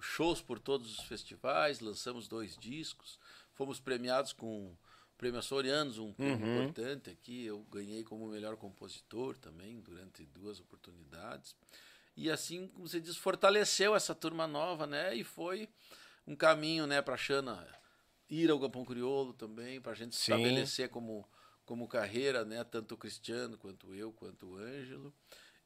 [0.00, 3.20] Shows por todos os festivais, lançamos dois discos,
[3.52, 4.74] fomos premiados com
[5.20, 6.62] Prêmio Açorianos, um prêmio Uhum.
[6.62, 7.44] importante aqui.
[7.44, 11.54] Eu ganhei como melhor compositor também, durante duas oportunidades.
[12.16, 15.14] E assim, como você diz, fortaleceu essa turma nova, né?
[15.14, 15.68] E foi
[16.26, 17.68] um caminho, né, para a Xana
[18.30, 21.28] ir ao Gampão Crioulo também, para a gente se estabelecer como,
[21.66, 22.64] como carreira, né?
[22.64, 25.12] Tanto o Cristiano, quanto eu, quanto o Ângelo.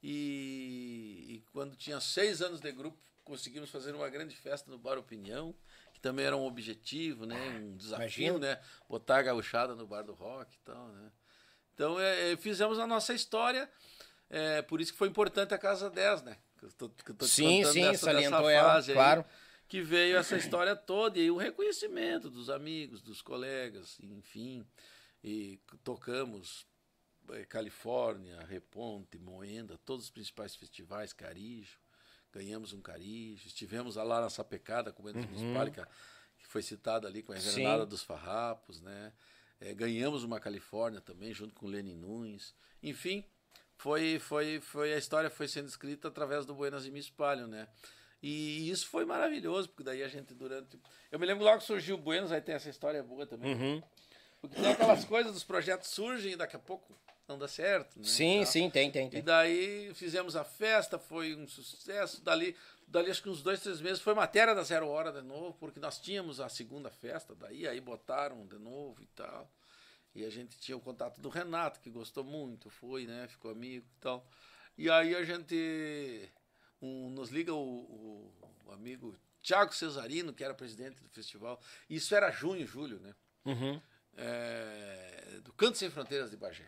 [0.02, 4.98] E, e quando tinha seis anos de grupo, conseguimos fazer uma grande festa no Bar
[4.98, 5.54] Opinião,
[5.92, 7.36] que também era um objetivo, né?
[7.58, 8.38] Um desafio, Imagino.
[8.38, 8.60] né?
[8.88, 11.10] Botar a gauchada no Bar do Rock e tal, né?
[11.74, 13.68] Então, é, é, fizemos a nossa história,
[14.30, 16.36] é, por isso que foi importante a Casa 10, né?
[16.58, 19.24] Que eu tô, que eu tô Sim, sim, dessa- salientou dessa ela, aí, claro.
[19.66, 24.64] que veio essa história toda e o reconhecimento dos amigos, dos colegas, enfim.
[25.22, 26.66] E tocamos
[27.30, 31.78] eh, Califórnia, Reponte, Moenda, todos os principais festivais, Carijo.
[32.34, 33.46] Ganhamos um Carijo.
[33.46, 37.36] Estivemos lá na Sapecada com o Buenos Municipal, que foi citada ali com a.
[37.36, 39.12] Invernada dos Farrapos, né?
[39.60, 42.52] Eh, ganhamos uma Califórnia também, junto com o Lenin Nunes.
[42.82, 43.24] Enfim,
[43.76, 47.68] foi, foi, foi a história foi sendo escrita através do Buenas e Me Espalho, né?
[48.20, 50.80] E isso foi maravilhoso, porque daí a gente durante.
[51.12, 53.54] Eu me lembro logo que surgiu o Buenos, aí tem essa história boa também.
[53.54, 53.82] Uhum.
[54.40, 56.98] Porque tem aquelas coisas dos projetos surgem e daqui a pouco
[57.28, 57.98] não dá certo.
[57.98, 58.04] Né?
[58.04, 58.46] Sim, Tá?
[58.46, 59.22] sim, tem, tem, E tem.
[59.22, 62.22] daí fizemos a festa, foi um sucesso.
[62.22, 62.56] Dali,
[62.86, 65.80] dali acho que uns dois, três meses foi matéria da Zero Hora de novo, porque
[65.80, 69.50] nós tínhamos a segunda festa, daí aí botaram de novo e tal.
[70.14, 73.26] E a gente tinha o contato do Renato, que gostou muito, foi, né?
[73.26, 74.24] Ficou amigo e tal.
[74.78, 76.30] E aí a gente.
[76.82, 78.32] um- nos liga o, o-
[78.66, 81.58] o amigo Tiago Cesarino, que era presidente do festival.
[81.88, 83.14] Isso era junho, julho, né?
[83.46, 83.80] Uhum.
[84.16, 86.64] é, do Canto Sem Fronteiras de Bagé.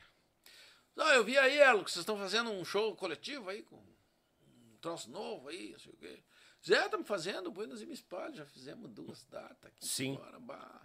[0.98, 4.77] Ah, eu vi aí, Elo, que vocês estão fazendo um show coletivo aí, com um
[4.81, 6.23] troço novo aí, não sei o quê.
[6.66, 9.86] Zé, estamos fazendo Buenos e Me Espalho, já fizemos duas datas aqui.
[9.86, 10.14] Sim.
[10.16, 10.82] Agora, bah,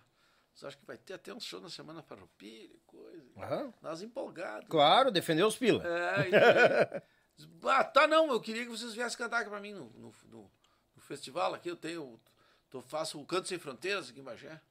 [0.53, 3.31] você acha que vai ter até um show na Semana Farroupilha, coisa.
[3.37, 3.73] Aham.
[3.81, 4.67] Nós empolgados.
[4.69, 5.81] Claro, defendeu os pila.
[5.87, 7.01] É, e daí,
[7.71, 10.51] ah, tá não, eu queria que vocês viessem cantar aqui pra mim no, no, no-
[10.95, 12.19] no festival aqui, eu tenho,
[12.69, 14.61] tô, faço o Canto Sem Fronteiras aqui em Bagé.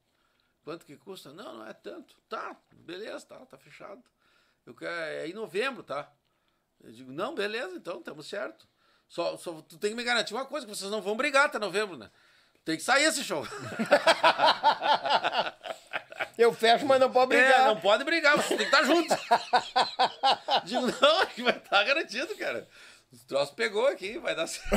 [0.63, 1.33] Quanto que custa?
[1.33, 2.15] Não, não é tanto.
[2.29, 4.01] Tá, beleza, tá, tá fechado.
[4.65, 6.11] Eu quero, é em novembro, tá?
[6.83, 8.67] Eu digo, não, beleza, então, estamos certo.
[9.07, 11.59] Só, só tu tem que me garantir uma coisa, que vocês não vão brigar até
[11.59, 12.09] novembro, né?
[12.63, 13.45] Tem que sair esse show.
[16.37, 17.67] Eu fecho, mas não pode É, brigar.
[17.67, 19.13] não pode brigar, você tem que estar junto.
[20.65, 22.67] Digo, não, que vai estar garantido, cara.
[23.11, 24.71] O troço pegou aqui, vai dar certo.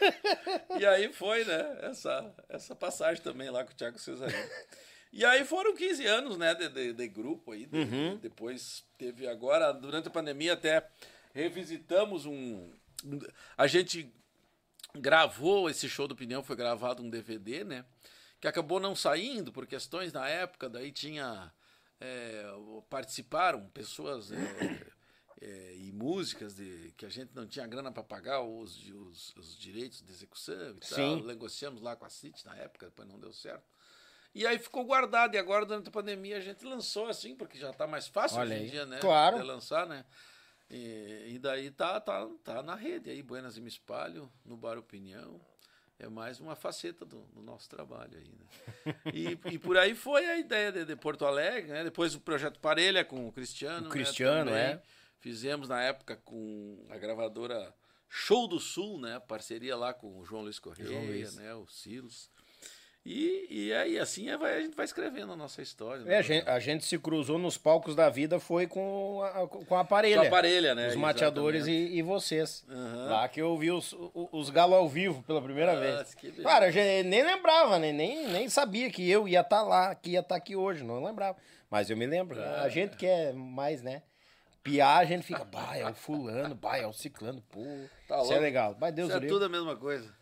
[0.78, 1.78] e aí foi, né?
[1.82, 4.48] Essa, essa passagem também lá com o Thiago Cesarino.
[5.16, 7.64] E aí foram 15 anos, né, de, de, de grupo aí.
[7.64, 10.86] de- Depois teve agora, durante a pandemia, até
[11.32, 12.70] revisitamos um.
[13.56, 14.12] a gente
[14.94, 17.84] gravou esse show do Pneu, foi gravado um DVD, né?
[18.40, 21.50] Que acabou não saindo por questões na época, daí tinha.
[21.98, 22.44] é,
[22.90, 24.36] participaram pessoas é,
[25.40, 29.56] é, e músicas de, que a gente não tinha grana para pagar os, os, os
[29.58, 30.94] direitos de execução e Sim.
[30.94, 31.22] tal.
[31.24, 33.64] Negociamos lá com a CIT na época, depois não deu certo.
[34.36, 37.70] E aí ficou guardado, e agora durante a pandemia a gente lançou assim, porque já
[37.70, 38.98] está mais fácil Olha hoje em dia, né?
[38.98, 39.38] Claro.
[39.38, 40.04] De lançar, né?
[40.68, 44.76] E, e daí tá, tá, tá na rede aí, Buenas e Me Espalho, no Bar
[44.76, 45.40] Opinião.
[45.98, 48.94] É mais uma faceta do, do nosso trabalho aí, né?
[49.10, 51.82] E, e por aí foi a ideia de, de Porto Alegre, né?
[51.82, 53.86] Depois o projeto Parelha com o Cristiano.
[53.86, 54.72] O Cristiano, né?
[54.72, 54.82] é.
[55.18, 57.74] Fizemos na época com a gravadora
[58.10, 59.18] Show do Sul, né?
[59.18, 61.36] Parceria lá com o João Luiz Correia, João Luiz.
[61.36, 61.54] né?
[61.54, 62.30] O Silos.
[63.08, 66.02] E, e aí, assim, é, vai, a gente vai escrevendo a nossa história.
[66.10, 69.76] É, a, gente, a gente se cruzou nos palcos da vida, foi com a, com
[69.76, 70.16] a aparelha.
[70.16, 70.88] Com a aparelha, né?
[70.88, 72.66] Os mateadores e, e, vocês.
[72.68, 73.08] Uhum.
[73.08, 76.14] Lá que eu vi os, os, os galos ao vivo pela primeira ah, vez.
[76.16, 76.68] Que Cara,
[77.04, 77.92] nem lembrava, né?
[77.92, 80.82] nem, nem sabia que eu ia estar tá lá, que ia estar tá aqui hoje,
[80.82, 81.38] não lembrava.
[81.70, 82.40] Mas eu me lembro.
[82.40, 82.58] É.
[82.58, 84.02] A gente que é mais, né?
[84.64, 87.62] Piar, a gente fica, bah, é o fulano, bah, é o ciclano, pô.
[88.08, 88.76] Tá isso é legal.
[88.80, 90.12] Mas Deus isso é tudo a mesma coisa.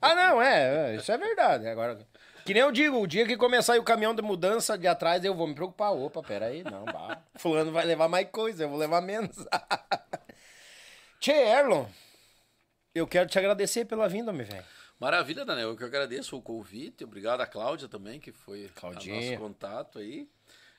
[0.00, 1.66] Ah, não, é, é, isso é verdade.
[1.66, 2.06] Agora,
[2.44, 5.34] que nem eu digo, o dia que começar o caminhão de mudança de atrás, eu
[5.34, 5.92] vou me preocupar.
[5.92, 9.36] Opa, peraí, não, bah, fulano vai levar mais coisa, eu vou levar menos.
[11.18, 11.86] Tchê, Erlon,
[12.94, 14.64] eu quero te agradecer pela vinda, meu velho.
[15.00, 15.70] Maravilha, Daniel.
[15.70, 17.04] Eu que agradeço o convite.
[17.04, 20.28] Obrigado a Cláudia também, que foi o nosso contato aí.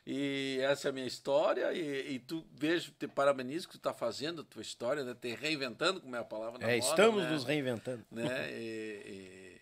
[0.05, 1.73] E essa é a minha história.
[1.73, 5.15] E, e tu vejo, te parabenizo que tu está fazendo a tua história, né?
[5.15, 7.29] te reinventando, como é a palavra na É, moda, estamos né?
[7.31, 8.05] nos reinventando.
[8.11, 8.51] Né?
[8.53, 9.61] E, e,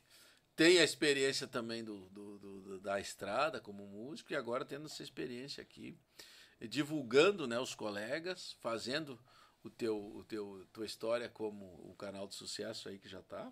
[0.55, 5.01] tem a experiência também do, do, do, da estrada como músico, e agora tendo essa
[5.01, 5.97] experiência aqui,
[6.61, 9.19] divulgando né, os colegas, fazendo
[9.63, 13.51] o teu, o teu tua história como o canal de sucesso aí que já está.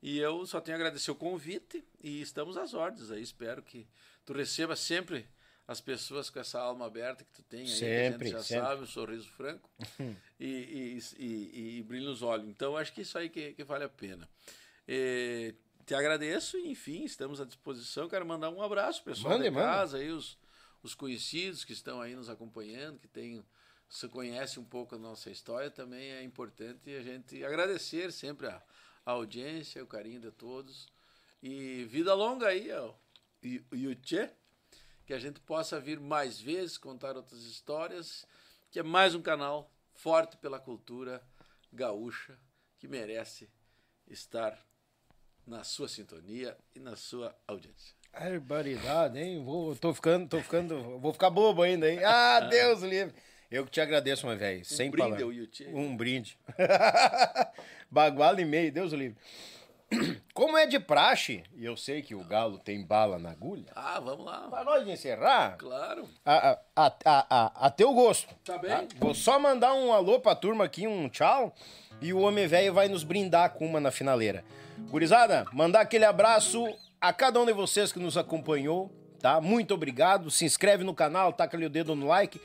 [0.00, 3.20] E eu só tenho a agradecer o convite e estamos às ordens aí.
[3.20, 3.88] Espero que
[4.24, 5.28] tu receba sempre
[5.68, 8.42] as pessoas com essa alma aberta que tu tem aí, sempre, que a gente já
[8.42, 8.66] sempre.
[8.66, 9.68] sabe, o sorriso franco
[10.40, 12.48] e, e, e, e, brilho nos olhos.
[12.48, 14.26] Então, acho que isso aí que, que vale a pena.
[14.88, 15.54] E,
[15.84, 18.08] te agradeço e, enfim, estamos à disposição.
[18.08, 20.38] Quero mandar um abraço, pessoal mande, de casa, aí, os,
[20.82, 23.44] os conhecidos que estão aí nos acompanhando, que tem,
[23.90, 28.62] se conhece um pouco a nossa história, também é importante a gente agradecer sempre a,
[29.04, 30.88] a audiência, o carinho de todos.
[31.42, 32.94] E vida longa aí, ó.
[33.42, 34.30] E o Tchê
[35.08, 38.26] que a gente possa vir mais vezes contar outras histórias,
[38.70, 41.22] que é mais um canal forte pela cultura
[41.72, 42.38] gaúcha
[42.76, 43.48] que merece
[44.06, 44.62] estar
[45.46, 47.96] na sua sintonia e na sua audiência.
[48.12, 49.42] Barbaridade, hein?
[49.42, 52.04] Vou, tô ficando, tô ficando, vou ficar bobo ainda, hein?
[52.04, 53.14] Ah, Deus livre.
[53.50, 54.60] Eu que te agradeço, meu velho.
[54.60, 55.60] Um sem brinde, palavras.
[55.68, 56.38] Um brinde.
[57.90, 59.16] Baguala e meio, Deus livre.
[60.34, 63.72] Como é de praxe, e eu sei que o Galo tem bala na agulha.
[63.74, 64.46] Ah, vamos lá.
[64.48, 65.56] Para nós encerrar.
[65.56, 66.08] Claro.
[66.24, 68.32] A, a, a, a, a teu gosto.
[68.44, 68.70] Tá bem.
[68.70, 68.86] Tá?
[68.98, 71.54] Vou só mandar um alô pra turma aqui, um tchau.
[72.00, 74.44] E o Homem Velho vai nos brindar com uma na finaleira.
[74.90, 76.64] Gurizada, mandar aquele abraço
[77.00, 79.40] a cada um de vocês que nos acompanhou, tá?
[79.40, 80.30] Muito obrigado.
[80.30, 82.40] Se inscreve no canal, taca ali o dedo no like.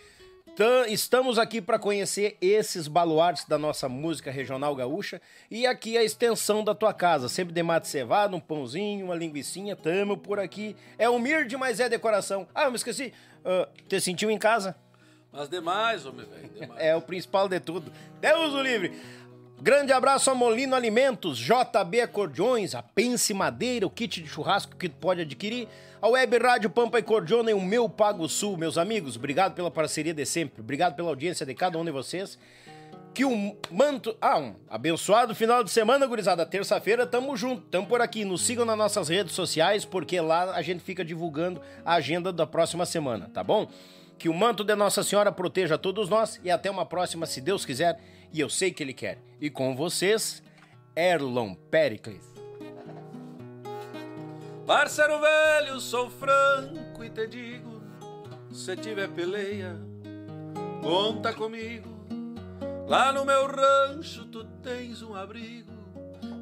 [0.87, 5.19] Estamos aqui para conhecer esses baluartes da nossa música regional gaúcha
[5.49, 9.75] e aqui a extensão da tua casa, sempre de mate cevado, um pãozinho, uma linguiçinha,
[9.75, 10.75] tamo por aqui.
[10.95, 12.47] É humilde, mas é decoração.
[12.53, 14.75] Ah, eu me esqueci, uh, te sentiu em casa?
[15.31, 17.91] Mas demais, homem velho, É o principal de tudo.
[18.21, 18.93] Deus o livre.
[19.59, 24.89] Grande abraço a Molino Alimentos, JB Acordeões, a Pense Madeira, o kit de churrasco que
[24.89, 25.67] tu pode adquirir,
[26.03, 28.57] a Web Rádio Pampa e Cordiona e o Meu Pago Sul.
[28.57, 32.37] Meus amigos, obrigado pela parceria de sempre, obrigado pela audiência de cada um de vocês.
[33.13, 34.13] Que o manto.
[34.19, 36.45] Ah, um abençoado final de semana, gurizada.
[36.45, 38.25] Terça-feira tamo junto, tamo por aqui.
[38.25, 42.45] Nos sigam nas nossas redes sociais, porque lá a gente fica divulgando a agenda da
[42.45, 43.69] próxima semana, tá bom?
[44.17, 47.63] Que o manto de Nossa Senhora proteja todos nós e até uma próxima, se Deus
[47.63, 47.97] quiser
[48.33, 49.19] e eu sei que ele quer.
[49.39, 50.43] E com vocês,
[50.97, 52.32] Erlon Pericles.
[54.65, 57.81] Parceiro velho, sou franco e te digo:
[58.49, 59.75] se tiver peleia,
[60.81, 61.89] conta comigo.
[62.87, 65.71] Lá no meu rancho tu tens um abrigo,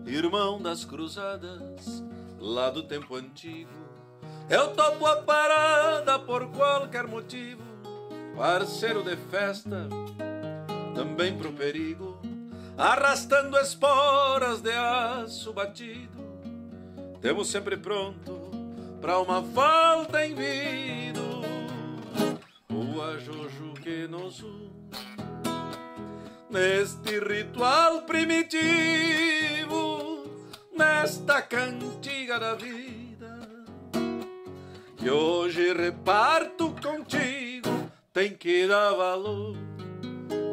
[0.06, 2.04] irmão das cruzadas,
[2.40, 3.70] lá do tempo antigo.
[4.50, 7.64] Eu topo a parada por qualquer motivo,
[8.36, 9.88] parceiro de festa
[10.94, 12.20] também pro perigo,
[12.78, 16.21] arrastando esporas de aço batido.
[17.22, 18.52] Temos sempre pronto
[19.00, 21.22] pra uma falta em vida.
[22.70, 24.44] O ajojo que nos
[26.50, 28.50] neste ritual primitivo,
[30.76, 33.40] nesta cantiga da vida.
[34.98, 39.56] Que hoje reparto contigo, tem que dar valor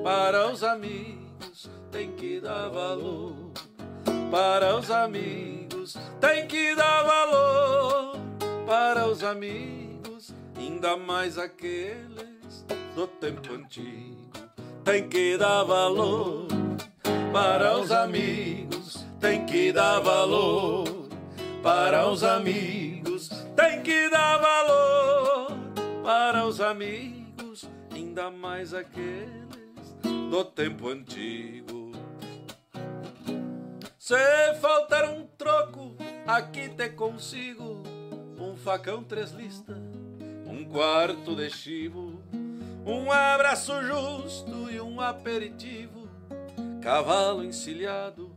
[0.02, 1.18] para os amigos
[1.90, 3.52] tem que dar valor.
[4.30, 8.16] Para os amigos tem que dar valor.
[8.66, 14.30] Para os amigos, ainda mais aqueles do tempo antigo,
[14.84, 16.46] tem que dar valor.
[17.32, 21.08] Para os amigos tem que dar valor.
[21.62, 25.56] Para os amigos tem que dar valor.
[26.04, 29.96] Para os amigos, ainda mais aqueles
[30.30, 31.77] do tempo antigo.
[34.08, 35.94] Se faltar um troco,
[36.26, 37.82] aqui te consigo
[38.40, 39.76] um facão três listas,
[40.46, 42.18] um quarto de chivo,
[42.86, 46.08] um abraço justo e um aperitivo,
[46.80, 48.34] cavalo encilhado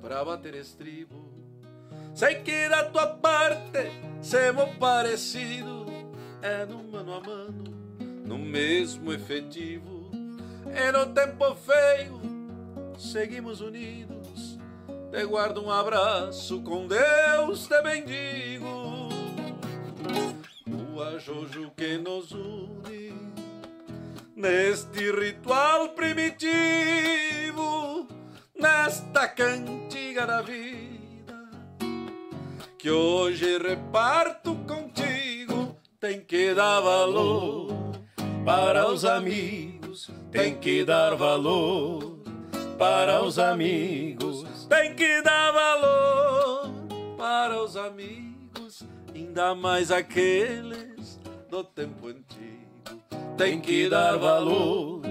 [0.00, 1.32] pra bater estribo.
[2.14, 3.90] Sei que da tua parte
[4.22, 5.84] semos parecido,
[6.40, 7.64] é no mano a mano,
[8.24, 10.12] no mesmo efetivo,
[10.64, 12.20] e no tempo feio
[12.96, 14.15] seguimos unidos.
[15.16, 19.08] Te guardo um abraço, com Deus te bendigo.
[20.94, 23.14] O ajojo que nos une
[24.36, 26.46] neste ritual primitivo,
[28.54, 31.48] nesta cantiga da vida,
[32.76, 37.68] que hoje reparto contigo, tem que dar valor
[38.44, 42.15] para os amigos, tem que dar valor
[42.78, 46.70] para os amigos, tem que dar valor
[47.16, 48.82] para os amigos,
[49.14, 52.46] ainda mais aqueles do tempo antigo.
[53.36, 55.02] Tem que dar valor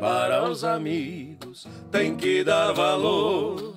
[0.00, 3.76] para os amigos, tem que dar valor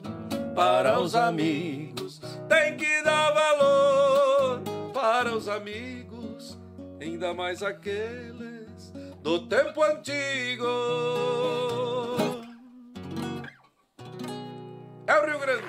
[0.56, 4.62] para os amigos, tem que dar valor
[4.94, 6.58] para os amigos,
[7.00, 10.68] ainda mais aqueles do tempo antigo.
[15.08, 15.64] É o Rio Grande.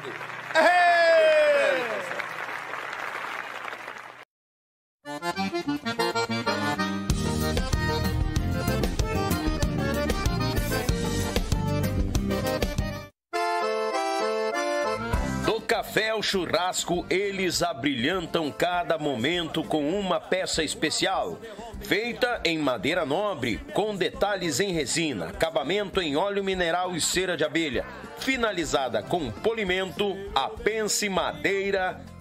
[15.46, 21.38] Do café ao churrasco, eles abrilhantam cada momento com uma peça especial.
[21.80, 27.44] Feita em madeira nobre, com detalhes em resina, acabamento em óleo mineral e cera de
[27.44, 27.84] abelha.
[28.18, 32.04] Finalizada com polimento, a Pense Madeira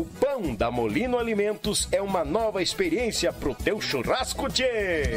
[0.00, 5.16] O pão da Molino Alimentos é uma nova experiência pro teu churrasco, tchê!